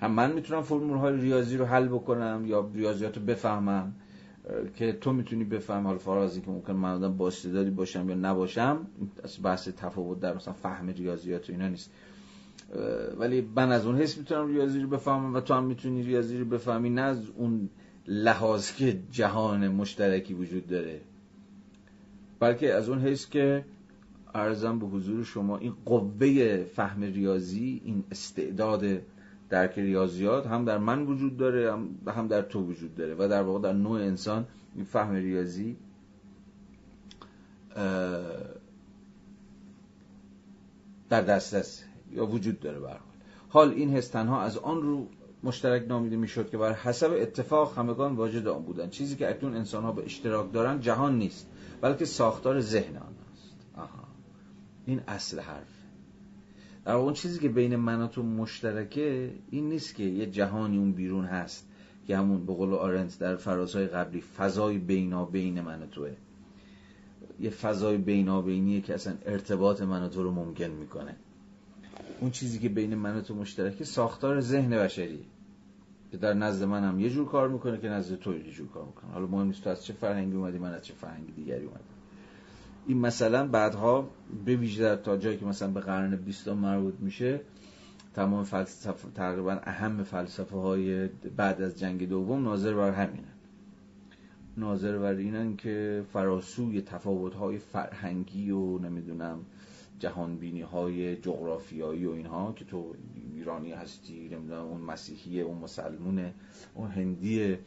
[0.01, 3.95] هم من می‌تونم فرمول های ریاضی رو حل بکنم یا ریاضیات رو بفهمم
[4.77, 7.33] که تو می‌تونی بفهم حال فرازی که ممکن من آدم با
[7.77, 8.87] باشم یا نباشم
[9.25, 11.91] از بحث تفاوت در مثلا فهم ریاضیات و اینا نیست.
[13.19, 16.45] ولی من از اون حس می‌تونم ریاضی رو بفهمم و تو هم می‌تونی ریاضی رو
[16.45, 17.71] بفهمی نه از اون
[18.09, 21.01] لحاظ که جهان مشترکی وجود داره.
[22.41, 23.65] بلکه از اون حس که
[24.35, 28.85] ارزم به حضور شما این قوه فهم ریاضی این استعداد
[29.49, 31.73] درک ریاضیات هم در من وجود داره
[32.07, 35.77] هم در تو وجود داره و در واقع در نوع انسان این فهم ریاضی
[41.09, 42.91] در دسترس یا وجود داره به
[43.49, 43.71] حال.
[43.71, 45.07] این حس تنها از آن رو
[45.43, 49.85] مشترک نامیده می‌شد که بر حسب اتفاق همگان واجد آن بودن چیزی که اکنون انسان
[49.85, 51.47] ها به اشتراک دارن جهان نیست
[51.81, 53.57] بلکه ساختار ذهن آن است.
[53.77, 54.05] آها.
[54.87, 55.79] این اصل حرف.
[56.85, 60.93] در اون چیزی که بین من و تو مشترکه این نیست که یه جهانی اون
[60.93, 61.69] بیرون هست
[62.07, 66.13] که همون به قول آرنت در فرازهای قبلی فضای بینا بین من و توه.
[67.41, 71.17] یه فضای بینابینیه که اصلا ارتباط من و تو رو ممکن می‌کنه.
[72.21, 75.25] اون چیزی که بین من و تو مشترکه ساختار ذهن بشریه
[76.11, 78.85] که در نزد من هم یه جور کار می‌کنه که نزد تو یه جور کار
[78.85, 79.11] می‌کنه.
[79.11, 81.81] حالا مهم نیست تو از چه فرهنگی اومدی من از چه فرهنگی دیگری اومدم.
[82.87, 84.11] این مثلا بعدها
[84.45, 87.41] به ویژه تا جایی که مثلا به قرن بیستم مربوط میشه
[88.15, 93.29] تمام فلسفه تقریبا اهم فلسفه های بعد از جنگ دوم ناظر بر همینه
[94.57, 99.39] ناظر بر اینن که فراسوی تفاوت های فرهنگی و نمی‌دونم
[99.99, 102.95] جهانبینی های جغرافیایی و اینها که تو
[103.35, 106.35] ایرانی هستی نمی‌دونم اون مسیحیه اون مسلمونه
[106.75, 107.59] اون هندیه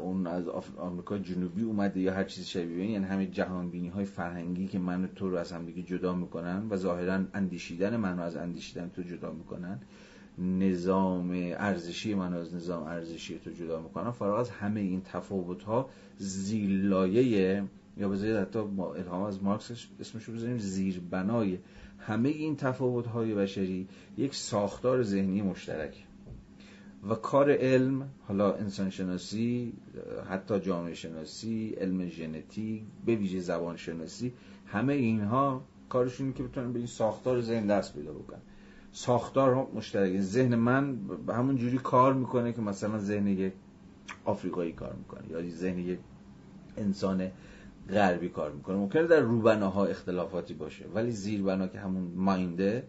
[0.00, 4.66] اون از آمریکا جنوبی اومده یا هر چیز شبیه یعنی همه جهان بینی های فرهنگی
[4.66, 8.36] که من تو رو از هم دیگه جدا می‌کنن و ظاهرا اندیشیدن من رو از
[8.36, 9.80] اندیشیدن تو جدا می‌کنن.
[10.38, 14.10] نظام ارزشی من از نظام ارزشی تو جدا می‌کنن.
[14.10, 17.64] فراغ از همه این تفاوت ها زیلایه
[18.00, 19.70] یا بذارید حتی الهام از مارکس
[20.00, 21.58] اسمش رو بذاریم زیربنای
[21.98, 26.06] همه این تفاوت های بشری یک ساختار ذهنی مشترک.
[27.08, 29.72] و کار علم حالا انسان شناسی
[30.30, 34.32] حتی جامعه شناسی علم ژنتیک به ویژه زبان شناسی
[34.66, 38.40] همه اینها کارشون که بتونن به این ساختار ذهن دست پیدا بکنن.
[38.92, 40.20] ساختار مشترک.
[40.20, 40.96] ذهن من
[41.26, 43.52] به همون جوری کار می‌کنه که مثلا ذهن یک
[44.24, 45.98] آفریقایی کار می‌کنه یا ذهن یک
[46.76, 47.30] انسان
[47.90, 48.76] غربی کار می‌کنه.
[48.76, 52.84] ممکنه در روبناها اختلافاتی باشه ولی زیربنا که همون ماینده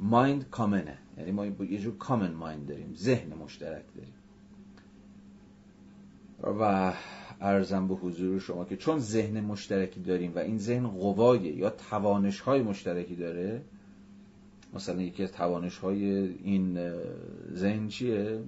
[0.00, 0.98] مایند کامنه.
[1.18, 4.14] یعنی ما یه جور کامن مایند داریم ذهن مشترک داریم.
[6.60, 6.92] و
[7.40, 12.40] ارزم به حضور شما که چون ذهن مشترکی داریم و این ذهن قوای یا توانش
[12.40, 13.62] های مشترکی داره
[14.74, 16.04] مثلا یکی از توانش های
[16.44, 16.92] این
[17.54, 18.40] ذهن چیه؟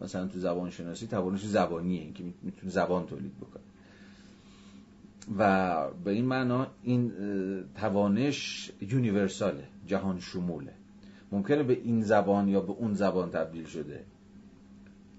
[0.00, 3.62] مثلا تو زبان شناسی توانش زبانیه که می‌تونه زبان تولید بکنه.
[5.38, 7.12] و به این معنا این
[7.74, 10.72] توانش یونیورساله جهان شموله.
[11.32, 14.04] ممکنه به این زبان یا به اون زبان تبدیل شده.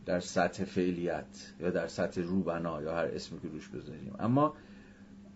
[0.05, 4.15] در سطح فعلیت یا در سطح روبنا یا هر اسمی که روش بذاریم.
[4.19, 4.53] اما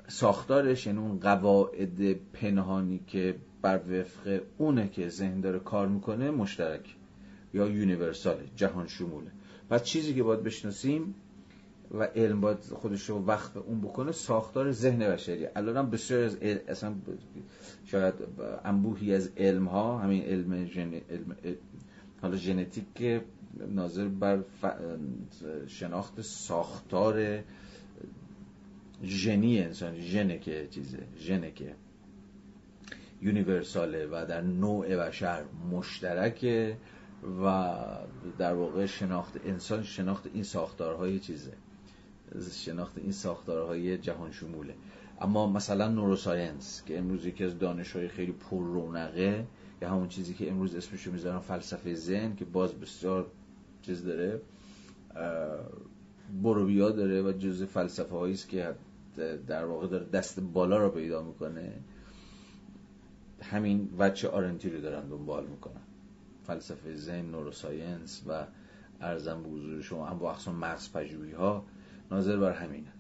[0.08, 6.96] ساختارش یعنی اون قواعد پنهانی که بر وفق اونه که ذهن داره کار می‌کنه مشترک
[7.54, 9.32] یا یونیورساله جهان شموله.
[9.70, 11.16] و چیزی که باید بشناسیم
[11.92, 15.48] و علم باید خودش رو وقت اون بکنه ساختار ذهن بشری.
[15.56, 16.96] الان بسیار از اصلا
[17.86, 18.14] شاید
[18.66, 20.94] انبوهی از علم ها همین علم, جن...
[20.94, 21.36] علم...
[22.22, 23.22] حالا ژنتیک که
[23.68, 24.44] ناظر بر
[25.68, 27.44] شناخت ساختار
[29.04, 31.76] ژنی انسان ژنه که چیزه ژنه که
[33.22, 36.78] یونیورساله و در نوع بشر مشترکه
[37.44, 37.74] و
[38.38, 41.54] در واقع شناخت انسان شناخت این ساختارهای چیزه.
[42.52, 44.74] شناخت این ساختارهای جهان شموله.
[45.22, 49.46] اما مثلا نوروساینس که امروز یکی از دانشهای خیلی پر رونقه
[49.82, 53.28] یا همون چیزی که امروز اسمشو می‌ذارن فلسفه ذهن که باز بسیار
[53.82, 54.42] چیز داره
[56.44, 58.76] بروبیا داره و جزء فلسفه است که
[59.48, 61.74] در واقع داره دست بالا رو پیدا می‌کنه.
[63.42, 65.82] همین وچه آرنتی رو دارن دنبال می‌کنن.
[66.48, 68.46] فلسفه ذهن نوروساینس و
[69.02, 71.66] ارزم به حضور شما هم با اقسام مغز پژوهی ها
[72.12, 72.92] ناظر بر همینه.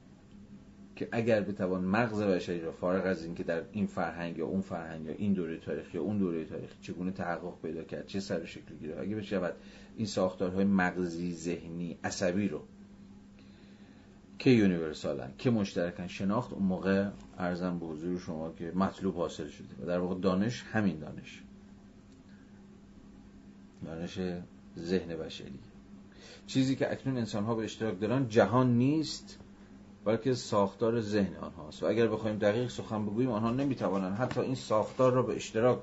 [0.98, 5.06] که اگر بتوان مغز بشری را فارغ از اینکه در این فرهنگ یا اون فرهنگ
[5.06, 8.76] یا این دوره تاریخی یا اون دوره تاریخی چگونه تحقق پیدا کرد چه سر شکل
[8.80, 9.54] گیره اگه بشود
[9.98, 12.62] این ساختارهای مغزی ذهنی عصبی رو
[14.40, 19.84] که یونیورسالن که مشترکن شناخت اون موقع ارزم به حضور شما که مطلوب حاصل شده
[19.84, 21.44] و در واقع دانش همین دانش.
[23.86, 24.20] دانش
[24.78, 25.60] ذهن بشری.
[26.48, 29.40] چیزی که اکنون انسان ها به اشتراک دارن جهان نیست
[30.06, 31.84] بلکه ساختار ذهن آنهاست.
[31.84, 35.80] و اگر بخوایم دقیق سخن بگوییم آنها نمی‌توانند حتی این ساختار را به اشتراک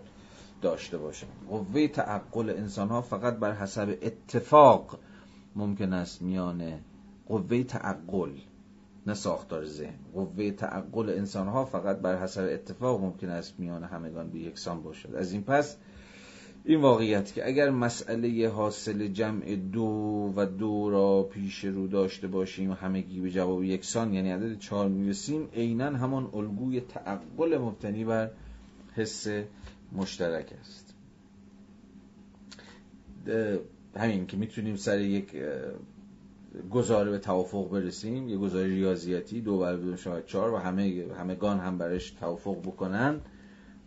[0.62, 1.30] داشته باشند.
[1.48, 4.98] قوه تعقل انسان ها فقط بر حسب اتفاق
[5.56, 6.80] ممکن است میان
[7.28, 8.30] قوه تعقل
[9.06, 9.98] نه ساختار ذهن.
[10.14, 15.14] قوه تعقل انسان ها فقط بر حسب اتفاق ممکن است میان همگان به یکسان باشد.
[15.14, 15.76] از این پس
[16.66, 22.70] این واقعیت که اگر مسئله حاصل جمع دو و دو را پیش رو داشته باشیم
[22.70, 28.30] و همگی به جواب یکسان یعنی عدد چهار می‌رسیم عینا همان الگوی تعقل مبتنی بر
[28.94, 29.26] حس
[29.92, 30.94] مشترک است.
[33.96, 35.36] همین که می‌تونیم سر یک
[36.70, 41.60] گزاره به توافق برسیم یه گزاره ریاضیاتی دو بر دو شاید چهار و همه همگان
[41.60, 43.20] هم برش توافق بکنن.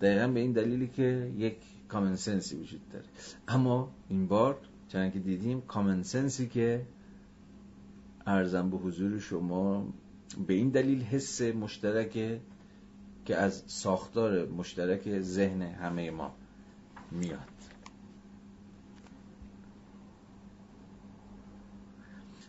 [0.01, 1.57] دقیقا به این دلیلی که یک
[1.87, 3.05] کامن سنسی وجود داره
[3.47, 4.57] اما این بار
[4.87, 6.85] چنانکه که دیدیم کامن سنسی که
[8.25, 9.87] ارزم به حضور شما
[10.47, 12.39] به این دلیل حس مشترک
[13.25, 16.35] که از ساختار مشترک ذهن همه ما
[17.11, 17.39] میاد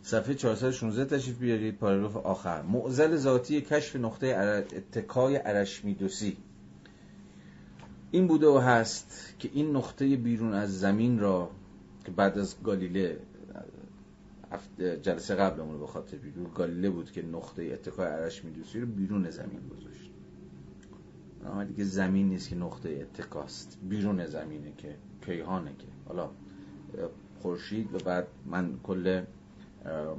[0.02, 4.26] صفحه 416 تشریف بیارید پاراگراف آخر معزل ذاتی کشف نقطه
[4.76, 6.36] اتکای ارشمیدوسی
[8.10, 11.50] این بوده و هست که این نقطه بیرون از زمین را
[12.04, 13.18] که بعد از گالیله
[15.02, 19.60] جلسه قبلمون به خاطر بیرون گالیله بود که نقطه اتکای عرش میدوسی رو بیرون زمین
[19.68, 20.10] گذاشت.
[21.46, 23.78] اما دیگه زمین نیست که نقطه اتکاست.
[23.88, 24.96] بیرون زمینه که
[25.26, 25.86] کیهانه که.
[26.08, 26.30] حالا
[27.38, 29.22] خورشید و بعد من کل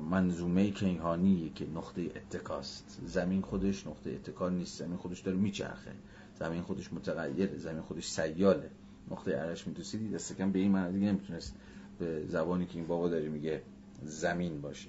[0.10, 3.02] منظومه کیهانی که نقطه اتکاست.
[3.06, 4.80] زمین خودش نقطه اتکا نیست.
[4.80, 5.92] زمین خودش داره میچرخه.
[6.40, 8.70] زمین خودش متغیره زمین خودش سیاله.
[9.12, 11.56] نقطه عرش میدوسی دست کم به این معنی دیگه نمی‌تونست
[12.00, 13.62] به زبانی که این بابا داره میگه
[14.04, 14.88] زمین باشه.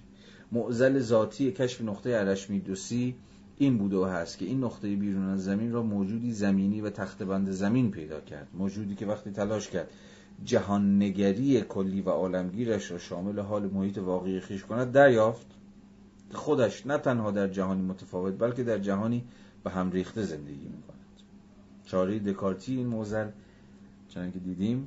[0.52, 3.14] معزل ذاتی کشف نقطه عرش میدوسی
[3.58, 7.22] این بوده و هست که این نقطه بیرون از زمین را موجودی زمینی و تخت
[7.22, 8.48] بند زمین پیدا کرد.
[8.54, 9.90] موجودی که وقتی تلاش کرد
[10.44, 15.46] جهان نگری کلی و عالمگیرش را شامل حال محیط واقعی خیش کند دریافت
[16.32, 19.24] خودش نه تنها در جهانی متفاوت بلکه در جهانی
[19.64, 20.99] به هم ریخته زندگی می‌کند.
[21.90, 23.28] چاره دکارتی این موزل
[24.08, 24.86] چنانکه دیدیم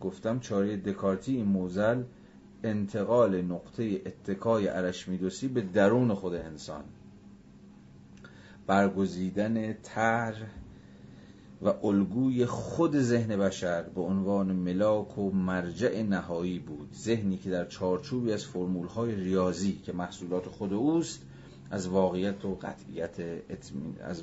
[0.00, 2.02] گفتم چاره دکارتی این موزل
[2.64, 6.84] انتقال نقطه اتکای ارشمیدوسی به درون خود انسان.
[8.66, 10.34] برگزیدن تر
[11.62, 16.88] و الگوی خود ذهن بشر به عنوان ملاک و مرجع نهایی بود.
[16.94, 21.20] ذهنی که در چارچوبی از فرمولهای ریاضی که محصولات خود اوست
[21.70, 23.16] از واقعیت و قطعیت
[24.00, 24.22] از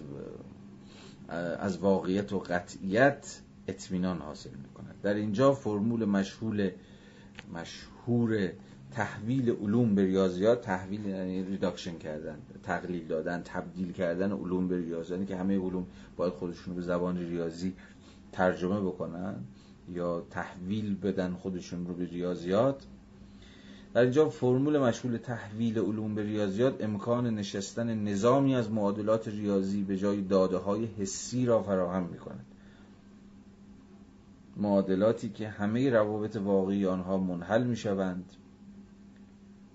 [1.59, 6.71] از واقعیت و قطعیت اطمینان حاصل می کند در اینجا فرمول مشهول
[7.53, 8.49] مشهور
[8.91, 15.11] تحویل علوم به ریاضیات تحویل یعنی ریداکشن کردن تقلیل دادن تبدیل کردن علوم به ریاضیات
[15.19, 17.73] یعنی که همه علوم باید خودشون به زبان ریاضی
[18.31, 19.35] ترجمه بکنن
[19.89, 22.83] یا تحویل بدن خودشون رو به ریاضیات.
[23.93, 29.97] در اینجا فرمول مشغول تحویل علوم به ریاضیات امکان نشستن نظامی از معادلات ریاضی به
[29.97, 32.45] جای داده های حسی را فراهم می کند
[34.57, 38.25] معادلاتی که همه روابط واقعی آنها منحل می شوند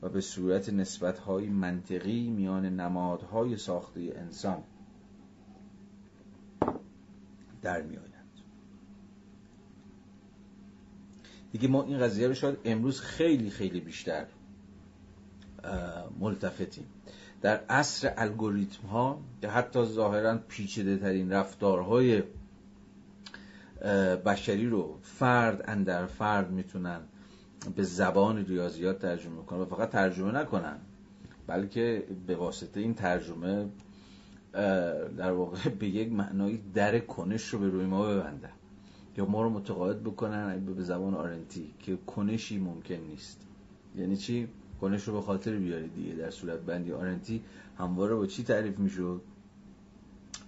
[0.02, 4.62] و به صورت نسبتهای منطقی میان نمادهای ساخته انسان
[7.62, 7.96] در می
[11.52, 14.26] دیگه ما این قضیه رو شاید امروز خیلی خیلی بیشتر
[16.20, 16.84] ملتفتیم.
[17.42, 22.22] در عصر الگوریتم ها که حتی ظاهرا پیچیده ترین رفتارهای
[24.26, 27.00] بشری رو فرد اندر فرد می‌تونن
[27.76, 30.78] به زبان ریاضیات ترجمه کنن و فقط ترجمه نکنن
[31.46, 33.68] بلکه به واسطه این ترجمه
[35.16, 38.52] در واقع به یک معنای در کنش رو به روی ما ببندن.
[39.16, 43.46] یا ما رو متقاعد بکنن به زبان آرنتی که کنشی ممکن نیست.
[43.96, 44.48] یعنی چی؟
[44.80, 46.14] کنش رو به خاطر بیاری دیگه.
[46.14, 47.42] در صورت بندی آرنتی
[47.78, 49.20] همواره با چی تعریف می‌شد؟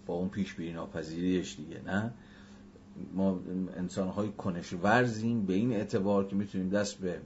[0.07, 2.13] با اون پیش بینی ناپذیریش دیگه نه؟
[3.15, 3.41] ما
[3.77, 7.21] انسان های کنش ورزیم به این اعتبار که می‌تونیم دست به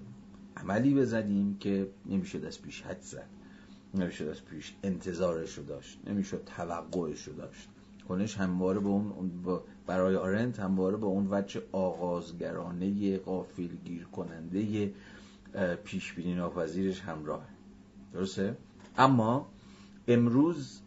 [0.56, 3.28] عملی بزنیم که نمیشه دست پیش حد زد.
[3.94, 5.98] نمیشه دست پیش انتظارش رو داشت.
[6.06, 7.68] نمیشه توقعش رو داشت.
[8.08, 9.30] کنش همواره به اون
[9.88, 14.92] برای آرنت همواره به اون وجه آغازگرانه قافل گیر کننده
[15.84, 17.42] پیش بینی ناپذیرش همراه
[18.12, 18.56] درسته؟
[18.98, 19.48] اما
[20.08, 20.80] امروز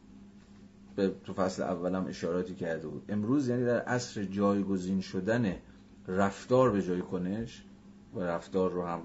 [0.96, 3.06] به تو فصل اولم اشاراتی کرده بود.
[3.10, 5.56] امروز یعنی در عصر جایگزین شدن
[6.08, 7.64] رفتار به جای کنش
[8.16, 9.02] و رفتار رو هم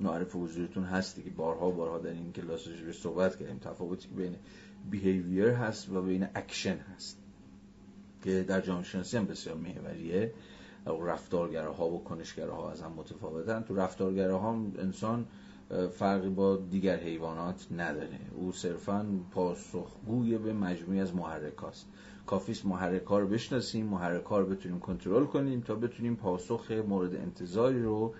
[0.00, 3.58] معرف حضورتون هستی که بارها بارها در این کلاس رو صحبت کردیم.
[3.58, 4.36] تفاوتی که بین
[4.90, 7.19] behavior هست و بین اکشن هست.
[8.22, 10.32] که در جامعه شناسی هم بسیار محوریه
[10.86, 13.62] رفتارگراها و کنشگراها از هم متفاوتن.
[13.62, 15.26] تو رفتارگراها انسان
[15.92, 18.18] فرقی با دیگر حیوانات نداره.
[18.36, 21.86] او صرفا پاسخگوی به مجموعه‌ای از محرکاست.
[22.26, 28.14] کافیست محرکا رو بشناسیم محرکا رو بتونیم کنترل کنیم تا بتونیم پاسخ مورد انتظاری رو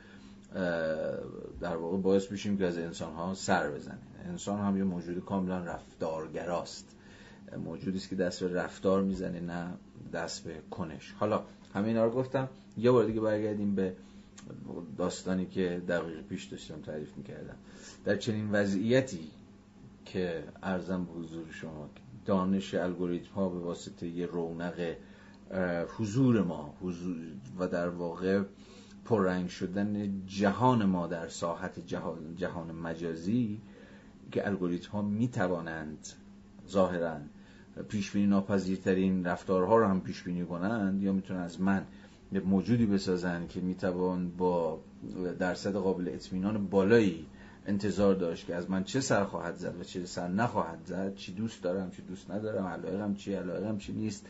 [1.61, 3.99] در واقع باعث بشیم که از انسان ها سر بزنه.
[4.29, 6.97] انسان هم یه موجود کاملا رفتارگراست.
[7.65, 9.75] موجودی است که دست به رفتار می‌زنه نه
[10.13, 11.15] دست به کنش.
[11.19, 11.45] حالا
[11.75, 12.49] همه اینا رو گفتم.
[12.77, 13.95] یه بار دیگه برگردیم به
[14.99, 17.57] داستانی که دقیق پیش داشتم تعریف می‌کردم.
[18.05, 19.31] در چنین وضعیتی
[20.05, 21.91] که ارزم به حضور شما
[22.27, 24.95] دانش الگوریتم ها به واسطه یه رونق
[25.99, 27.17] حضور ما حضور
[27.59, 28.43] و در واقع
[29.05, 33.61] پررنگ شدن جهان ما در ساحت جهان, جهان مجازی
[34.33, 36.07] که الگوریتم ها می توانند
[36.69, 37.17] ظاهرا
[37.89, 41.87] پیش بینی ناپذیرترین رفتارها رو هم پیش بینی کنند یا می‌تونن از من
[42.45, 44.81] موجودی بسازن که می‌توان با
[45.39, 47.27] درصد قابل اطمینان بالایی
[47.67, 51.33] انتظار داشت که از من چه سر خواهد زد و چه سر نخواهد زد چی
[51.33, 54.27] دوست دارم چی دوست ندارم علایقم چی علایقم چی نیست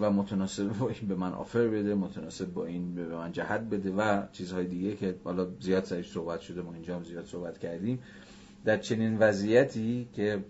[0.00, 3.90] و متناسب با این به من آفر بده متناسب با این به من جهت بده
[3.90, 7.98] و چیزهای دیگه که حالا زیاد سرش صحبت شده ما اینجا هم زیاد صحبت کردیم.
[8.64, 10.44] در چنین وضعیتی که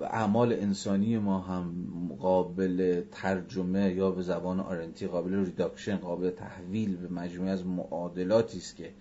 [0.00, 1.72] اعمال انسانی ما هم
[2.20, 8.76] قابل ترجمه یا به زبان آرنتی قابل ریداکشن قابل تحویل به مجموعه از معادلاتی است
[8.76, 8.92] که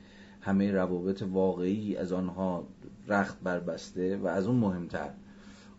[0.41, 2.67] همه روابط واقعی از آنها
[3.07, 5.09] رخت بربسته و از اون مهمتر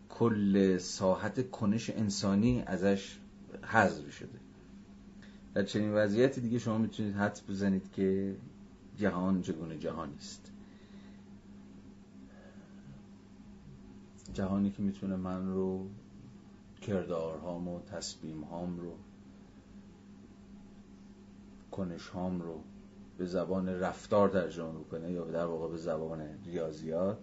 [0.08, 3.18] کل ساحت کنش انسانی ازش
[3.62, 4.38] حذف شده.
[5.54, 8.34] در چنین وضعیتی دیگه شما می‌تونید حدس بزنید که
[8.96, 10.53] جهان چگونه جهانی است.
[14.32, 15.88] جهانی که می‌تونه من رو
[16.80, 18.92] کردارهام و تصمیم هام رو
[21.70, 22.60] کنش هام رو
[23.18, 27.18] به زبان رفتار ترجمه بکنه یا در واقع به زبان ریاضیات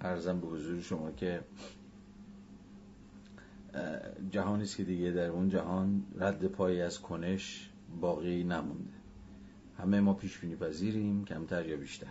[0.00, 1.44] ارزم به حضور شما که
[4.30, 8.93] جهانی است که دیگه در اون جهان رد پایی از کنش باقی نمونده.
[9.78, 12.06] همه ما پیش بینی پذیریم کمتر یا بیشتر.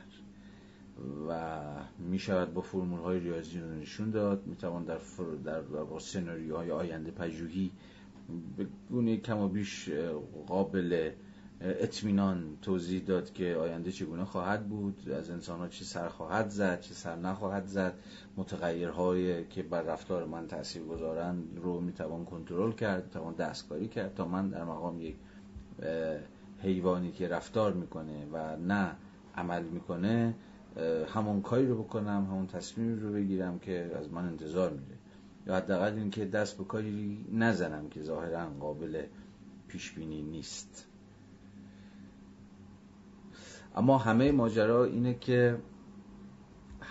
[1.30, 1.59] و
[1.99, 4.47] می شود با فرمول های ریاضی رو نشون داد.
[4.47, 5.24] می توان در, فر...
[5.45, 7.72] در, در سناریوهای آینده پژوهی
[8.57, 9.89] به گونه کم و بیش
[10.47, 11.11] قابل
[11.61, 16.82] اطمینان توضیح داد که آینده چگونه خواهد بود از انسان ها چه سر خواهد زد
[16.82, 17.93] چه سر نخواهد زد.
[18.38, 24.28] متغیرهایی که بر رفتار من تاثیر گذارن رو می‌توان کنترل کرد توان دستکاری کرد تا
[24.28, 25.16] من در مقام یک
[26.64, 28.95] حیوانی که رفتار می‌کنه و نه
[29.36, 30.36] عمل می‌کنه
[31.14, 34.97] همون کاری رو بکنم همون تصمیمی رو بگیرم که از من انتظار میره
[35.47, 39.03] یا حداقل اینکه دست به کاری نزنم که ظاهرا قابل
[39.68, 40.88] پیش بینی نیست.
[43.76, 45.57] اما همه ماجرا اینه که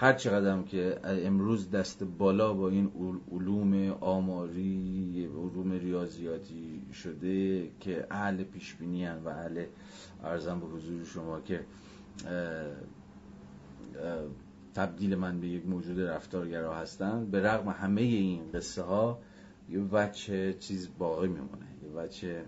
[0.03, 2.93] هر چقدر که امروز دست بالا با این
[3.33, 9.65] علوم آماری علوم ریاضیاتی شده که اهل پیشبینی و اهل
[10.25, 11.65] ارزم به حضور شما که
[14.75, 19.19] تبدیل من به یک موجود رفتارگرا هستن به رغم همه این قصه ها
[19.71, 22.45] یه بچه چیز باقی میمونه یه بچه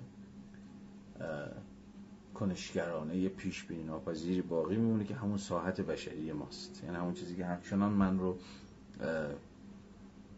[2.34, 6.84] کنشگرانه پیش بینی ناپذیری باقی میمونه که همون ساحت بشری ماست.
[6.84, 8.38] یعنی همون چیزی که همچنان من رو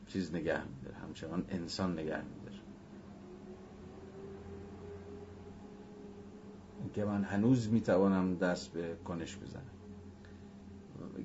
[0.06, 2.56] چیز نگه میداره همچنان انسان نگه میداره.
[6.94, 9.62] که من هنوز می‌توانم دست به کنش بزنم.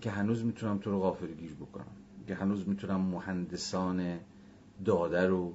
[0.01, 1.27] که هنوز می‌تونم تو رو غافل
[1.61, 1.85] بکنم.
[2.27, 4.19] که هنوز می‌تونم مهندسان
[4.85, 5.53] داده رو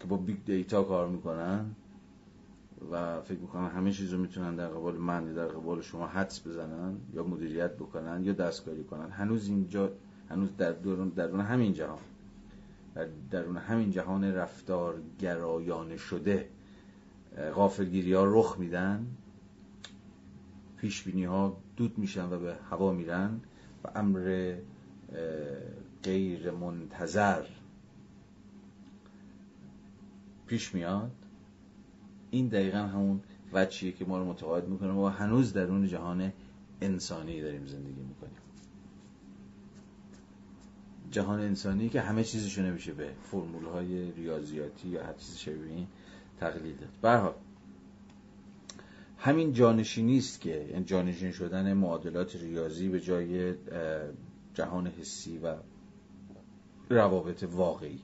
[0.00, 1.74] که با big data کار می‌کنن
[2.90, 6.46] و فکر می‌کنم همه چیز رو می‌تونن در قبال من یا در قبال شما حدس
[6.46, 9.10] بزنن یا مدیریت بکنن یا دستکاری کنن.
[9.10, 9.92] هنوز اینجا
[10.30, 11.98] هنوز در درون درون همین جهان
[12.94, 16.48] در درون همین جهان رفتار گرایانه شده
[17.54, 19.06] غافلگیری ها رخ میدن.
[20.76, 23.40] پیش بینی ها دود میشن و به هوا میرن
[23.84, 24.54] و امر
[26.02, 27.42] غیر منتظر
[30.46, 31.10] پیش میاد.
[32.30, 33.20] این دقیقا همون
[33.52, 36.32] وچیه که ما رو متقاعد می‌کنه و هنوز در اون جهان
[36.80, 38.38] انسانی داریم زندگی می‌کنیم.
[41.10, 45.86] جهان انسانی که همه چیزشو نمیشه به فرمول های ریاضیاتی یا هر چیز شبیه این
[46.40, 46.88] تقلید داد.
[47.02, 47.34] برحال
[49.18, 53.54] همین جانشینی است که یعنی جانشین شدن معادلات ریاضی به جای
[54.54, 55.54] جهان حسی و
[56.90, 57.98] روابط واقعی.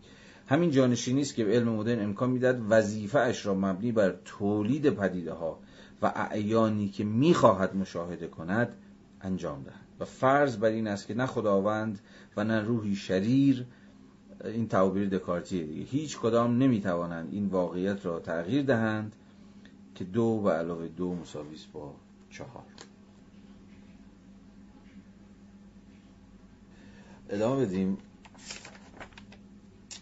[0.46, 5.32] همین جانشینی است که علم مدرن امکان می‌داد وظیفه اش را مبنی بر تولید پدیده
[5.32, 5.58] ها
[6.02, 8.76] و اعیانی که می‌خواهد مشاهده کند
[9.20, 9.84] انجام دهد.
[10.00, 12.00] و فرض بر این است که نه خداوند
[12.36, 13.66] و نه روحی شریر
[14.44, 15.82] این تعبیر دکارتیه دیگه.
[15.82, 19.16] هیچ کدام نمی‌توانند این واقعیت را تغییر دهند
[19.94, 21.94] که دو و علاوه دو مساویس با
[22.30, 22.64] چهار.
[27.28, 27.98] ادامه بدیم.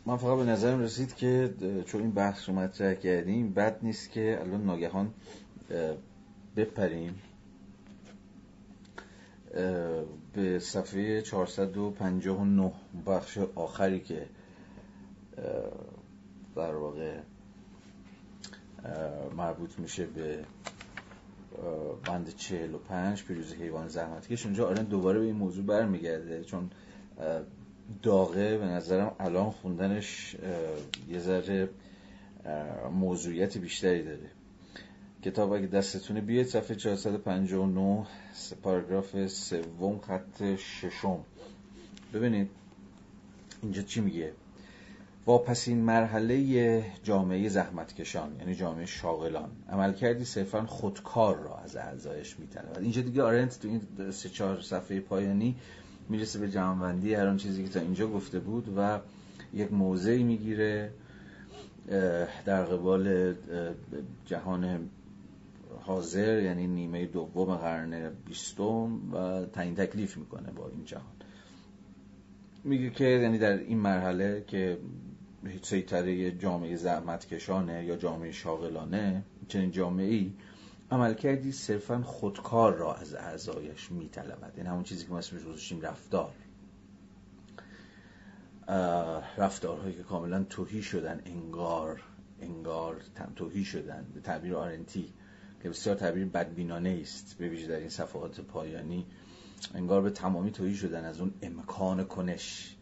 [0.07, 1.55] من فقط به نظرم رسید که
[1.87, 5.15] چون این بحث رو مطرح کردیم بد نیست که الان ناگهان
[6.57, 7.15] بپریم.
[10.35, 12.73] به صفحه 459
[13.07, 14.27] بخش آخری که
[16.57, 17.19] در واقع
[19.37, 20.45] مربوط میشه به
[22.05, 24.47] بند 45 پیروز حیوان زحمتکش.
[24.47, 26.71] اونجا آره دوباره به این موضوع برمیگرده چون
[28.03, 30.37] داغه به نظرم الان خوندنش
[31.09, 31.69] یه ذره
[32.93, 34.31] موضوعیت بیشتری داره.
[35.25, 38.07] کتاب اگه دستتونه بیاید صفحه 459
[38.63, 41.19] پاراگراف سوم خط ششم.
[42.15, 42.51] ببینید
[43.63, 44.33] اینجا چی میگه؟
[45.27, 49.51] واپسین مرحله جامعه زحمتکشان یعنی جامعه شاغلان.
[49.69, 54.61] عمل کردی صرفا خودکار را از اعضایش میتنه اینجا دیگه آرنت تو این سه چهار
[54.61, 55.57] صفحه پایانی
[56.13, 58.99] می‌رسه به جمعبندی هر آن چیزی که تا اینجا گفته بود و
[59.55, 60.91] یک موضعی می‌گیره
[62.45, 63.35] در قبال
[64.27, 64.89] جهان
[65.81, 71.05] حاضر یعنی نیمه دوم قرن بیستم و تعیین تکلیف می‌کنه با این جهان.
[72.65, 74.79] میگه که یعنی در این مرحله که
[75.63, 80.33] سیطره جامعه زحمتکشانه یا جامعه شاغلانه چنین جامعه ای
[80.93, 84.53] عمل کردی صرفا خودکار را از اعضایش میطلبد.
[84.57, 86.33] این همون چیزی که ما اسمش گذاشتیم رفتار.
[89.39, 92.03] رفتارهایی که کاملا توهی شدن انگار
[92.41, 93.01] انگار
[93.37, 94.07] توهی شدن.
[94.15, 95.13] به تعبیر آرنتی
[95.63, 99.07] که بسیار تعبیر بدبینانه است به ویژه در این صفحات پایانی.
[99.75, 102.77] انگار به تمامی توهی شدن از اون امکان کنش.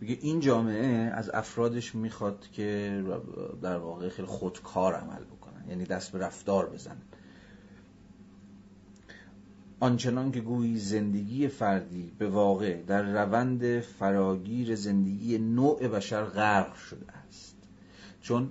[0.00, 3.02] میگه این جامعه از افرادش می‌خواد که
[3.62, 5.35] در واقع خیلی خودکار عمل بکنن
[5.68, 7.02] یعنی دست به رفتار بزنن
[9.80, 17.12] آنچنان که گویی زندگی فردی به واقع در روند فراگیر زندگی نوع بشر غرق شده
[17.28, 17.56] است.
[18.20, 18.50] چون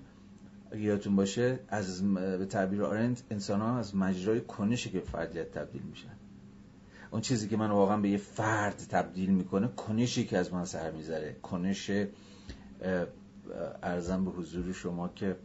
[0.76, 6.16] یادتون باشه از به تعبیر آرنت انسان ها از مجرای کنشی که فردیت تبدیل میشن.
[7.11, 10.91] اون چیزی که من واقعا به یه فرد تبدیل می‌کنه کنشی که از من سر
[10.91, 11.91] می‌ذاره کنش
[13.84, 15.36] ارزم به حضور شما که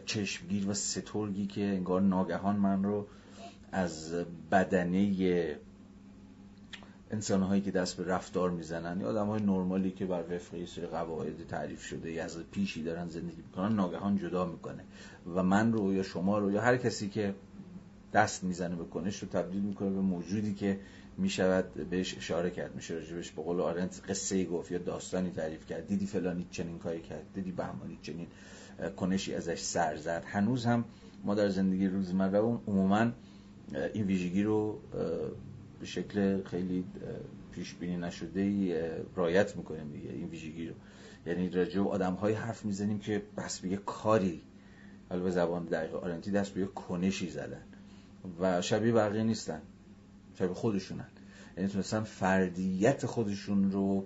[0.00, 3.06] چشمگیر و سترگی که انگار ناگهان من رو
[3.72, 4.14] از
[4.50, 5.58] بدنه
[7.10, 10.66] انسان هایی که دست به رفتار می‌زنن یا آدم های نرمالی که بر وفق یه
[10.66, 14.84] سری قواعد تعریف شده یا از پیشی دارن زندگی می‌کنن ناگهان جدا می‌کنه.
[15.34, 17.34] و من رو یا شما رو یا هر کسی که
[18.12, 20.80] دست می‌زنه به کنش رو تبدیل می‌کنه به موجودی که
[21.18, 22.74] می‌شود بهش اشاره کرد.
[22.74, 25.86] میشه راجبش به قول آرنت قصه گفت یا داستانی تعریف کرد.
[25.86, 27.24] دیدی فلانی چنین کاری کرد.
[27.34, 28.26] دیدی بهمانی چنین
[28.96, 30.24] کنشی ازش سر زد.
[30.26, 30.84] هنوز هم
[31.24, 33.10] ما در زندگی روزمره عموما
[33.94, 34.78] این ویژگی رو
[35.80, 36.84] به شکل خیلی
[37.52, 40.74] پیش بینی نشده ای رایت می‌کنیم دیگه این ویژگی رو.
[41.26, 44.42] یعنی راجع به آدم های حرف می‌زنیم که بس به یه کاری
[45.08, 47.62] حالا به زبان دقیق آرنتی دست به یه کنشی زدن
[48.40, 49.62] و شبیه بقیه نیستن
[50.38, 51.06] شبیه خودشونن.
[51.56, 54.04] یعنی تونستن فردیت خودشون رو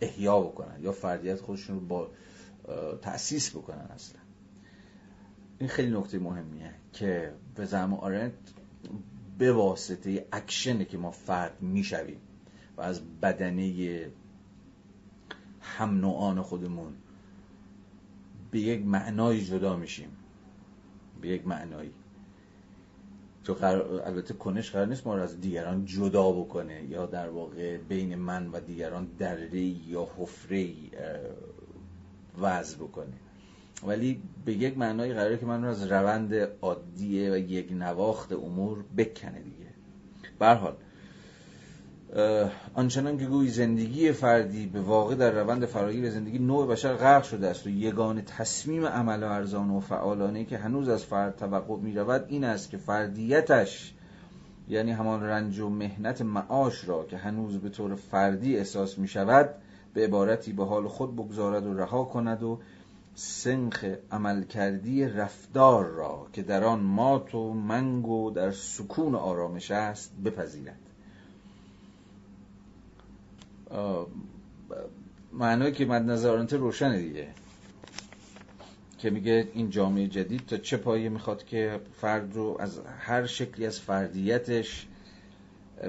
[0.00, 2.10] احیا بکنن یا فردیت خودشون رو با
[3.02, 4.20] تأسیس بکنن اصلا.
[5.58, 8.32] این خیلی نکته مهمیه که به زعم آرنت
[9.38, 12.20] به واسطه اکشنه که ما فرد می‌شویم
[12.76, 14.06] و از بدنه
[15.60, 16.92] هم نوعان خودمون
[18.50, 20.16] به یک معنایی جدا میشیم.
[21.20, 21.92] به یک معنایی.
[23.42, 28.14] چون البته کنش قرار نیست ما رو از دیگران جدا بکنه یا در واقع بین
[28.14, 30.68] من و دیگران دره یا حفره
[32.40, 33.12] وضع بکنه.
[33.86, 38.84] ولی به یک معنای قراره که من رو از روند عادیه و یک نواخت امور
[38.96, 39.66] بکنه دیگه.
[40.38, 40.74] برحال
[42.74, 47.48] آنچنان که گویی زندگی فردی به واقع در روند فراگیر زندگی نوع بشر غرق شده
[47.48, 51.94] است و یگان تصمیم عمل و ارزان و فعالانه که هنوز از فرد توقع می
[51.94, 53.94] رود این است که فردیتش
[54.68, 59.54] یعنی همان رنج و مهنت معاش را که هنوز به طور فردی احساس می شود
[59.94, 62.58] به عبارتی به حال خود بگذارد و رها کند و
[63.14, 70.12] سنخ عملکردی رفتار را که در آن مات و منگ و در سکون آرامش است
[70.24, 70.78] بپذیرد.
[75.32, 77.28] معنایی که مد نظرانت روشنه دیگه.
[78.98, 83.66] که میگه این جامعه جدید تا چه پایه می‌خواد که فرد رو از هر شکلی
[83.66, 84.86] از فردیتش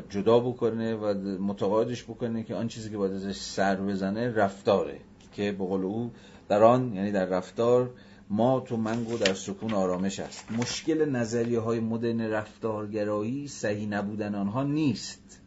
[0.09, 4.99] جدا بکنه و متقاعدش بکنه که آن چیزی که باید ازش سر بزنه رفتاره
[5.31, 6.11] که به قول او
[6.49, 7.89] در آن یعنی در رفتار
[8.29, 14.63] ما تو منگو در سکون آرامش است مشکل نظریه های مدرن رفتارگرایی صحیح نبودن آنها
[14.63, 15.41] نیست.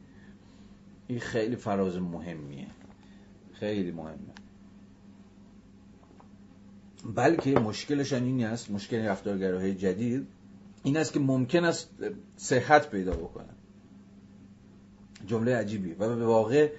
[1.06, 2.66] این خیلی فراز مهمیه.
[3.52, 4.34] خیلی مهمه.
[7.14, 10.26] بلکه مشکلشان این است مشکل رفتارگراهای جدید
[10.82, 11.90] این است که ممکن است
[12.36, 13.55] صحت پیدا بکنن
[15.26, 16.70] جمله عجیبی و به واقع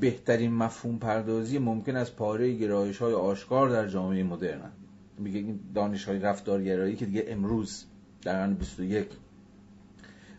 [0.00, 4.72] بهترین مفهوم پردازی ممکن از پاره گرایش های آشکار در جامعه مدرن
[5.18, 7.84] میگه این دانش های رفتارگرایی که دیگه امروز
[8.22, 9.06] در قرن 21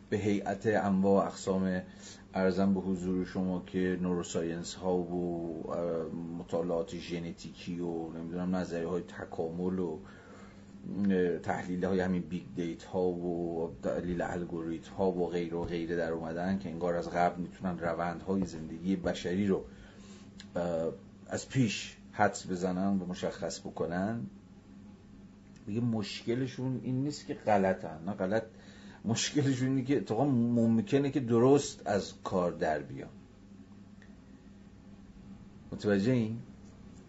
[0.09, 1.81] به هیئت انواع اقسام
[2.33, 5.63] عرضم به حضور شما که neuroscience ها و
[6.39, 9.99] مطالعات ژنتیکی و نمی‌دونم نظریه های تکامل و
[11.43, 16.11] تحلیل های همین big data ها و دلیل الگوریتم ها و غیر و غیره در
[16.11, 19.65] اومدن که انگار از قبل می‌تونن روند های زندگی بشری رو
[21.27, 24.21] از پیش حدس بزنن و مشخص بکنن.
[25.65, 27.99] دیگه مشکلشون این نیست که غلطن.
[28.05, 28.43] نه غلط.
[29.05, 33.09] مشکلشون اینه که اتفاقا ممکنه که درست از کار در بیان.
[35.71, 36.39] متوجه این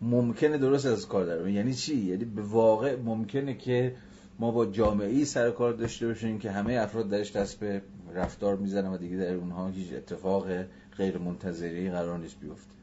[0.03, 3.95] ممکنه درست از کار در یعنی چی؟ یعنی به واقع ممکنه که
[4.39, 7.83] ما با جامعه ای سر کار داشته باشیم که همه افراد درش دست به
[8.15, 10.47] رفتار می‌زنن و دیگه در اونها هیچ اتفاق
[10.97, 12.79] غیر منتظری قرار نیست بیفته.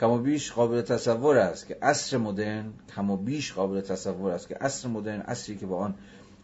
[0.00, 4.88] کما بیش قابل تصور است که عصر مدرن کما بیش قابل تصور است که عصر
[4.88, 5.94] مدرن عصری که با آن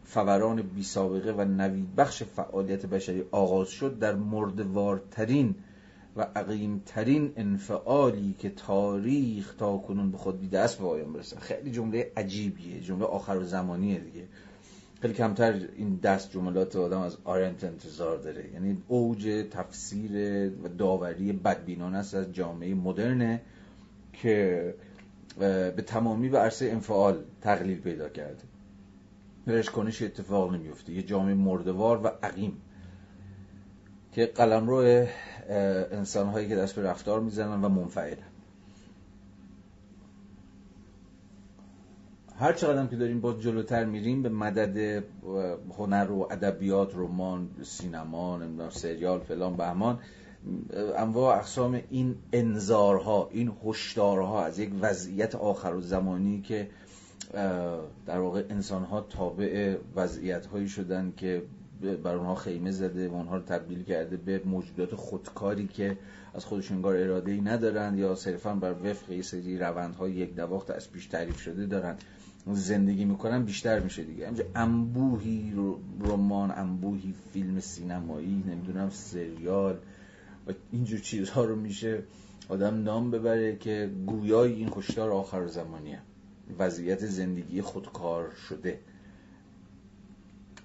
[0.04, 5.54] فوران بی سابقه و نوید بخش فعالیت بشری آغاز شد در مردوارترین
[6.16, 11.40] و عقیمترین انفعالی که تاریخ تا کنون به خود دیده است به آیان برسه.
[11.40, 14.24] خیلی جمله عجیبیه جمله آخر و زمانیه دیگه.
[15.00, 18.52] خیلی کمتر این دست جملات آدم از آرنت انتظار داره.
[18.52, 20.12] یعنی اوج تفسیر
[20.64, 23.40] و داوری بدبینانه است از جامعه مدرنه
[24.12, 24.74] که
[25.38, 28.42] به تمامی به عرصه انفعال تقلیل پیدا کرده.
[29.46, 32.56] برش کنش اتفاق نمیفته یه جامعه مردوار و عقیم.
[34.12, 35.06] که قلمرو
[35.50, 38.16] انسان هایی که دست به رفتار می‌زنن و منفعلن.
[42.38, 45.04] هر چقدر که داریم باز جلوتر میریم به مدد
[45.78, 49.98] هنر و ادبیات رمان سینما نمی‌دونم سریال فلان بهمان
[50.96, 56.68] انواع اقسام این انذارها این هشدارها از یک وضعیت آخر و زمانی که
[58.06, 61.42] در واقع انسان ها تابع وضعیت هایی شدن که
[61.80, 65.98] بر اونها خیمه زده و اونها رو تبدیل کرده به موجودات خودکاری که
[66.34, 70.70] از خودشون انگار اراده ای ندارن یا صرفا بر وفق یه سری روندهای یک دواخت
[70.70, 71.96] از پیش تعریف شده دارن
[72.46, 74.28] زندگی می‌کنن بیشتر میشه دیگه.
[74.28, 75.52] همجا انبوهی
[76.00, 79.78] رمان انبوهی فیلم سینمایی نمی‌دونم سریال
[80.48, 82.02] و اینجور چیزها رو میشه
[82.48, 85.98] آدم نام ببره که گویای این کشتار آخر زمانیه.
[86.58, 88.78] وضعیت زندگی خودکار شده.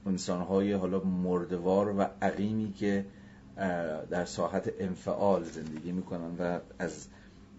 [0.05, 3.05] انسانهای حالا مردوار و عقیمی که
[4.09, 7.07] در ساحت انفعال زندگی می‌کنن و از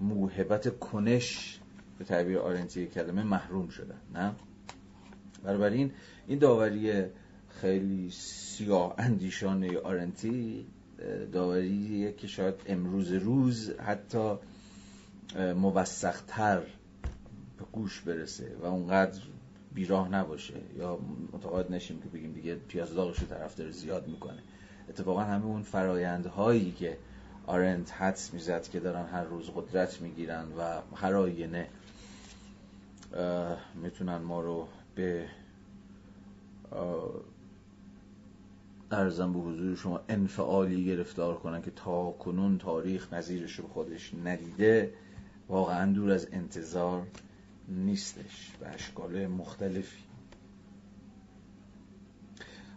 [0.00, 1.60] موهبت کنش
[1.98, 4.32] به تعبیر آرنتی کلمه محروم شدن نه؟
[5.44, 5.92] بنابراین
[6.26, 7.04] این داوری
[7.48, 10.66] خیلی سیاه اندیشانه آرنتی
[11.32, 14.34] داوریه که شاید امروز روز حتی
[15.56, 16.62] موسختر
[17.58, 19.20] به گوش برسه و اونقدر
[19.74, 20.98] بیراه نباشه یا
[21.32, 24.38] متقاعد نشیم که بگیم دیگه پیاز داغش رو طرف زیاد می‌کنه.
[24.88, 26.98] اتفاقا همه اون فرایندهایی که
[27.46, 31.68] آرنت حدس می‌زد که دارن هر روز قدرت می‌گیرن و هر آینه
[33.74, 35.26] می‌تونن ما رو به
[38.90, 44.92] ارزم به حضور شما انفعالی گرفتار کنن که تا کنون تاریخ نظیرش رو خودش ندیده
[45.48, 47.06] واقعا دور از انتظار
[47.70, 50.02] نیستش به اشکال مختلفی.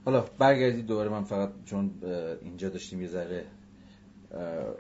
[0.06, 1.92] حالا برگردید دوباره من فقط چون
[2.42, 3.46] اینجا داشتیم یه ذره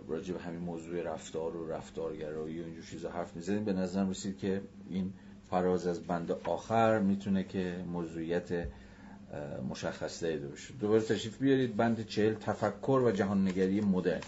[0.07, 3.65] راجع به همین موضوع رفتار و رفتارگرایی و اینجور چیزا حرف می‌زدیم.
[3.65, 5.13] به نظرم رسید که این
[5.49, 8.67] فراز از بند آخر می‌تونه که موضوعیت
[9.69, 10.73] مشخص داده باشه.
[10.73, 14.21] دوباره تشریف بیارید بند چهل تفکر و جهان نگری مدرن.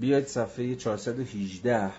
[0.00, 1.90] بیاید صفحه 418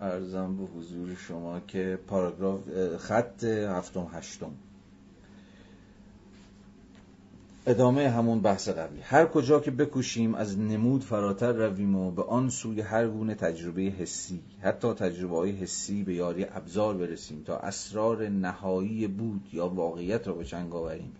[0.00, 2.60] ارزم به حضور شما که پاراگراف
[2.96, 4.50] خط هفتم هشتم.
[7.66, 9.00] ادامه همون بحث قبلی.
[9.00, 13.82] هر کجا که بکوشیم از نمود فراتر رویم و به آن سوی هر گونه تجربه
[13.82, 20.28] حسی حتی تجربه های حسی به یاری ابزار برسیم تا اسرار نهایی بود یا واقعیت
[20.28, 21.12] را به چنگ آوریم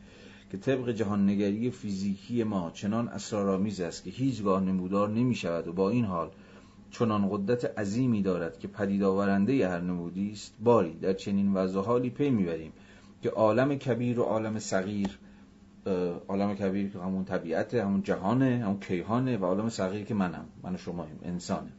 [0.51, 5.91] که طبق جهان‌نگری فیزیکی ما چنان اسرارآمیز است که هیچگاه نمودار نمی شود و با
[5.91, 6.31] این حال
[6.95, 12.11] چنان قدرت عظیمی دارد که پدید آورنده هر نمودی است باری در چنین وضع حالی
[12.11, 12.73] پی می‌بریم
[13.23, 15.19] که عالم کبیر و عالم صغیر
[16.29, 20.75] عالم کبیر که همون طبیعت همون جهانه همون کیهانه و عالم صغیر که منم من
[20.75, 21.73] و شماییم انسانه.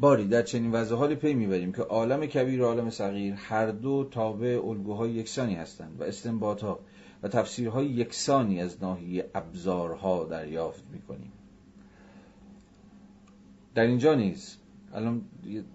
[0.00, 4.08] باری در چنین وضع حالی پی می‌بریم که عالم کبیر و عالم صغیر هر دو
[4.10, 6.78] تابع الگوهای یکسانی هستند و استنباطها
[7.22, 11.32] و تفسیرهای یکسانی از ناحیه ابزارها دریافت می‌کنیم.
[13.74, 14.56] در اینجا نیز
[14.94, 15.22] الان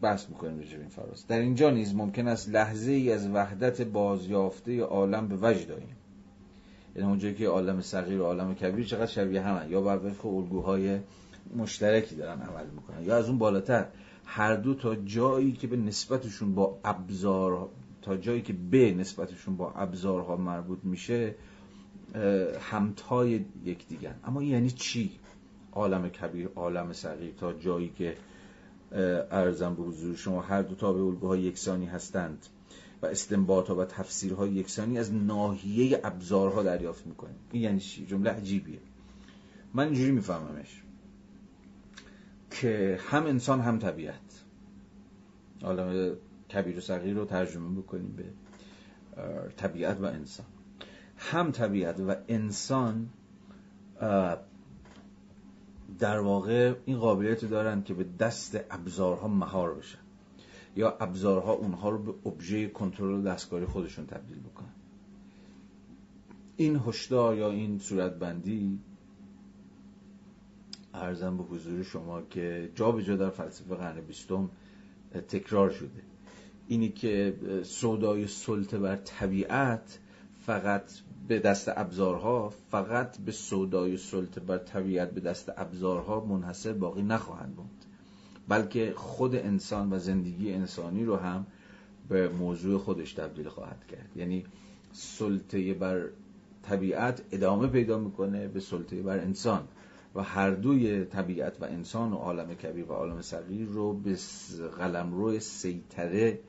[0.01, 1.27] بحث می‌کنیم راجع این فراز.
[1.27, 5.95] در اینجا نیز ممکن است لحظه ای از وحدت بازیافته عالم به وجد آییم.
[6.95, 9.69] یعنی اونجایی که عالم صغیر و عالم کبیر چقدر شبیه همه.
[9.69, 10.99] یا بر وفق الگوهای
[11.55, 13.03] مشترکی دارن عمل می‌کنن.
[13.03, 13.85] یا از اون بالاتر.
[14.26, 17.69] هر دو تا جایی که به نسبتشون با ابزار
[18.01, 21.35] تا جایی که به نسبتشون با ابزارها مربوط میشه
[22.61, 25.11] همتای یکدیگر اما یعنی چی؟
[25.73, 28.17] عالم کبیر عالم صغیر تا جایی که
[29.31, 32.45] ارزم به حضور شما هر دو تا به الگوهای یکسانی هستند
[33.01, 37.35] و استنباط و تفسیرهای یکسانی از ناحیه ابزارها دریافت می‌کنیم.
[37.51, 38.79] این یعنی چی؟ جمله عجیبیه.
[39.73, 40.83] من اینجوری میفهممش
[42.51, 44.43] که هم انسان هم طبیعت.
[45.63, 46.15] عالم
[46.53, 48.23] کبیر و صغیر رو ترجمه بکنیم به
[49.57, 50.45] طبیعت و انسان.
[51.17, 53.09] هم طبیعت و انسان
[55.99, 59.99] در واقع این قابلیت دارن که به دست ابزارها مهار بشن.
[60.76, 64.73] یا ابزارها اونها رو به ابژه کنترل دستکاری خودشون تبدیل بکنن.
[66.57, 68.80] این هشدار یا این صورتبندی
[70.93, 74.49] ارزم به حضور شما که جا به جا در فلسفه قرن بیستم
[75.27, 76.01] تکرار شده.
[76.67, 79.99] اینی که سودای سلطه بر طبیعت
[80.45, 80.91] فقط
[81.30, 87.56] به دست ابزارها فقط به سودای سلطه بر طبیعت به دست ابزارها منحصر باقی نخواهند
[87.56, 87.69] بود.
[88.47, 91.45] بلکه خود انسان و زندگی انسانی رو هم
[92.10, 94.10] به موضوع خودش تبدیل خواهد کرد.
[94.15, 94.45] یعنی
[94.93, 96.06] سلطه بر
[96.64, 99.68] طبیعت ادامه پیدا می‌کنه به سلطه بر انسان.
[100.15, 104.18] و هر دوی طبیعت و انسان و عالم کبیر و عالم صغیر رو به
[104.77, 106.39] قلمرو سیطره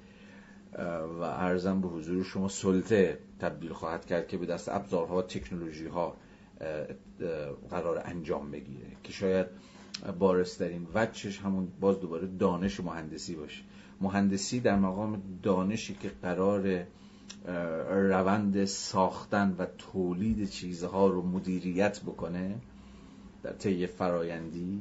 [1.19, 5.86] و ارزم به حضور شما سلطه تبدیل خواهد کرد که به دست ابزارها و تکنولوژی
[5.86, 6.16] ها
[7.70, 8.86] قرار انجام بگیره.
[9.02, 9.46] که شاید
[10.18, 13.62] بارسترین وچش همون باز دوباره دانش مهندسی باشه.
[14.00, 16.86] مهندسی در مقام دانشی که قرار
[17.88, 22.54] روند ساختن و تولید چیزها رو مدیریت بکنه
[23.42, 24.80] در طی فرایندی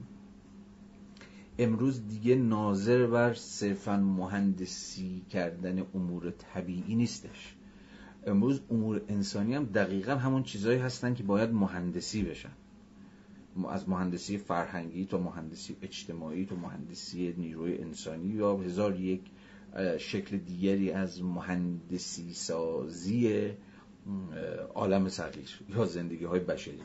[1.60, 7.56] امروز دیگه ناظر بر صرفا مهندسی کردن امور طبیعی نیستش.
[8.30, 12.52] امروز امور انسانی هم دقیقا همون چیزهایی هستن که باید مهندسی بشن.
[13.70, 19.22] از مهندسی فرهنگی تا مهندسی اجتماعی تا مهندسی نیروی انسانی یا هزار یک
[19.98, 23.52] شکل دیگری از مهندسی سازی
[24.76, 26.80] عالم صغیر یا زندگی های بشری.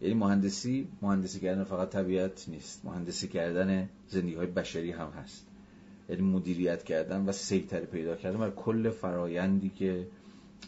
[0.00, 2.84] یعنی مهندسی مهندسی کردن فقط طبیعت نیست.
[2.84, 5.46] مهندسی کردن زندگی های بشری هم هست.
[6.08, 10.06] یعنی مدیریت کردن و سیطره پیدا کردن بر کل فرایندی که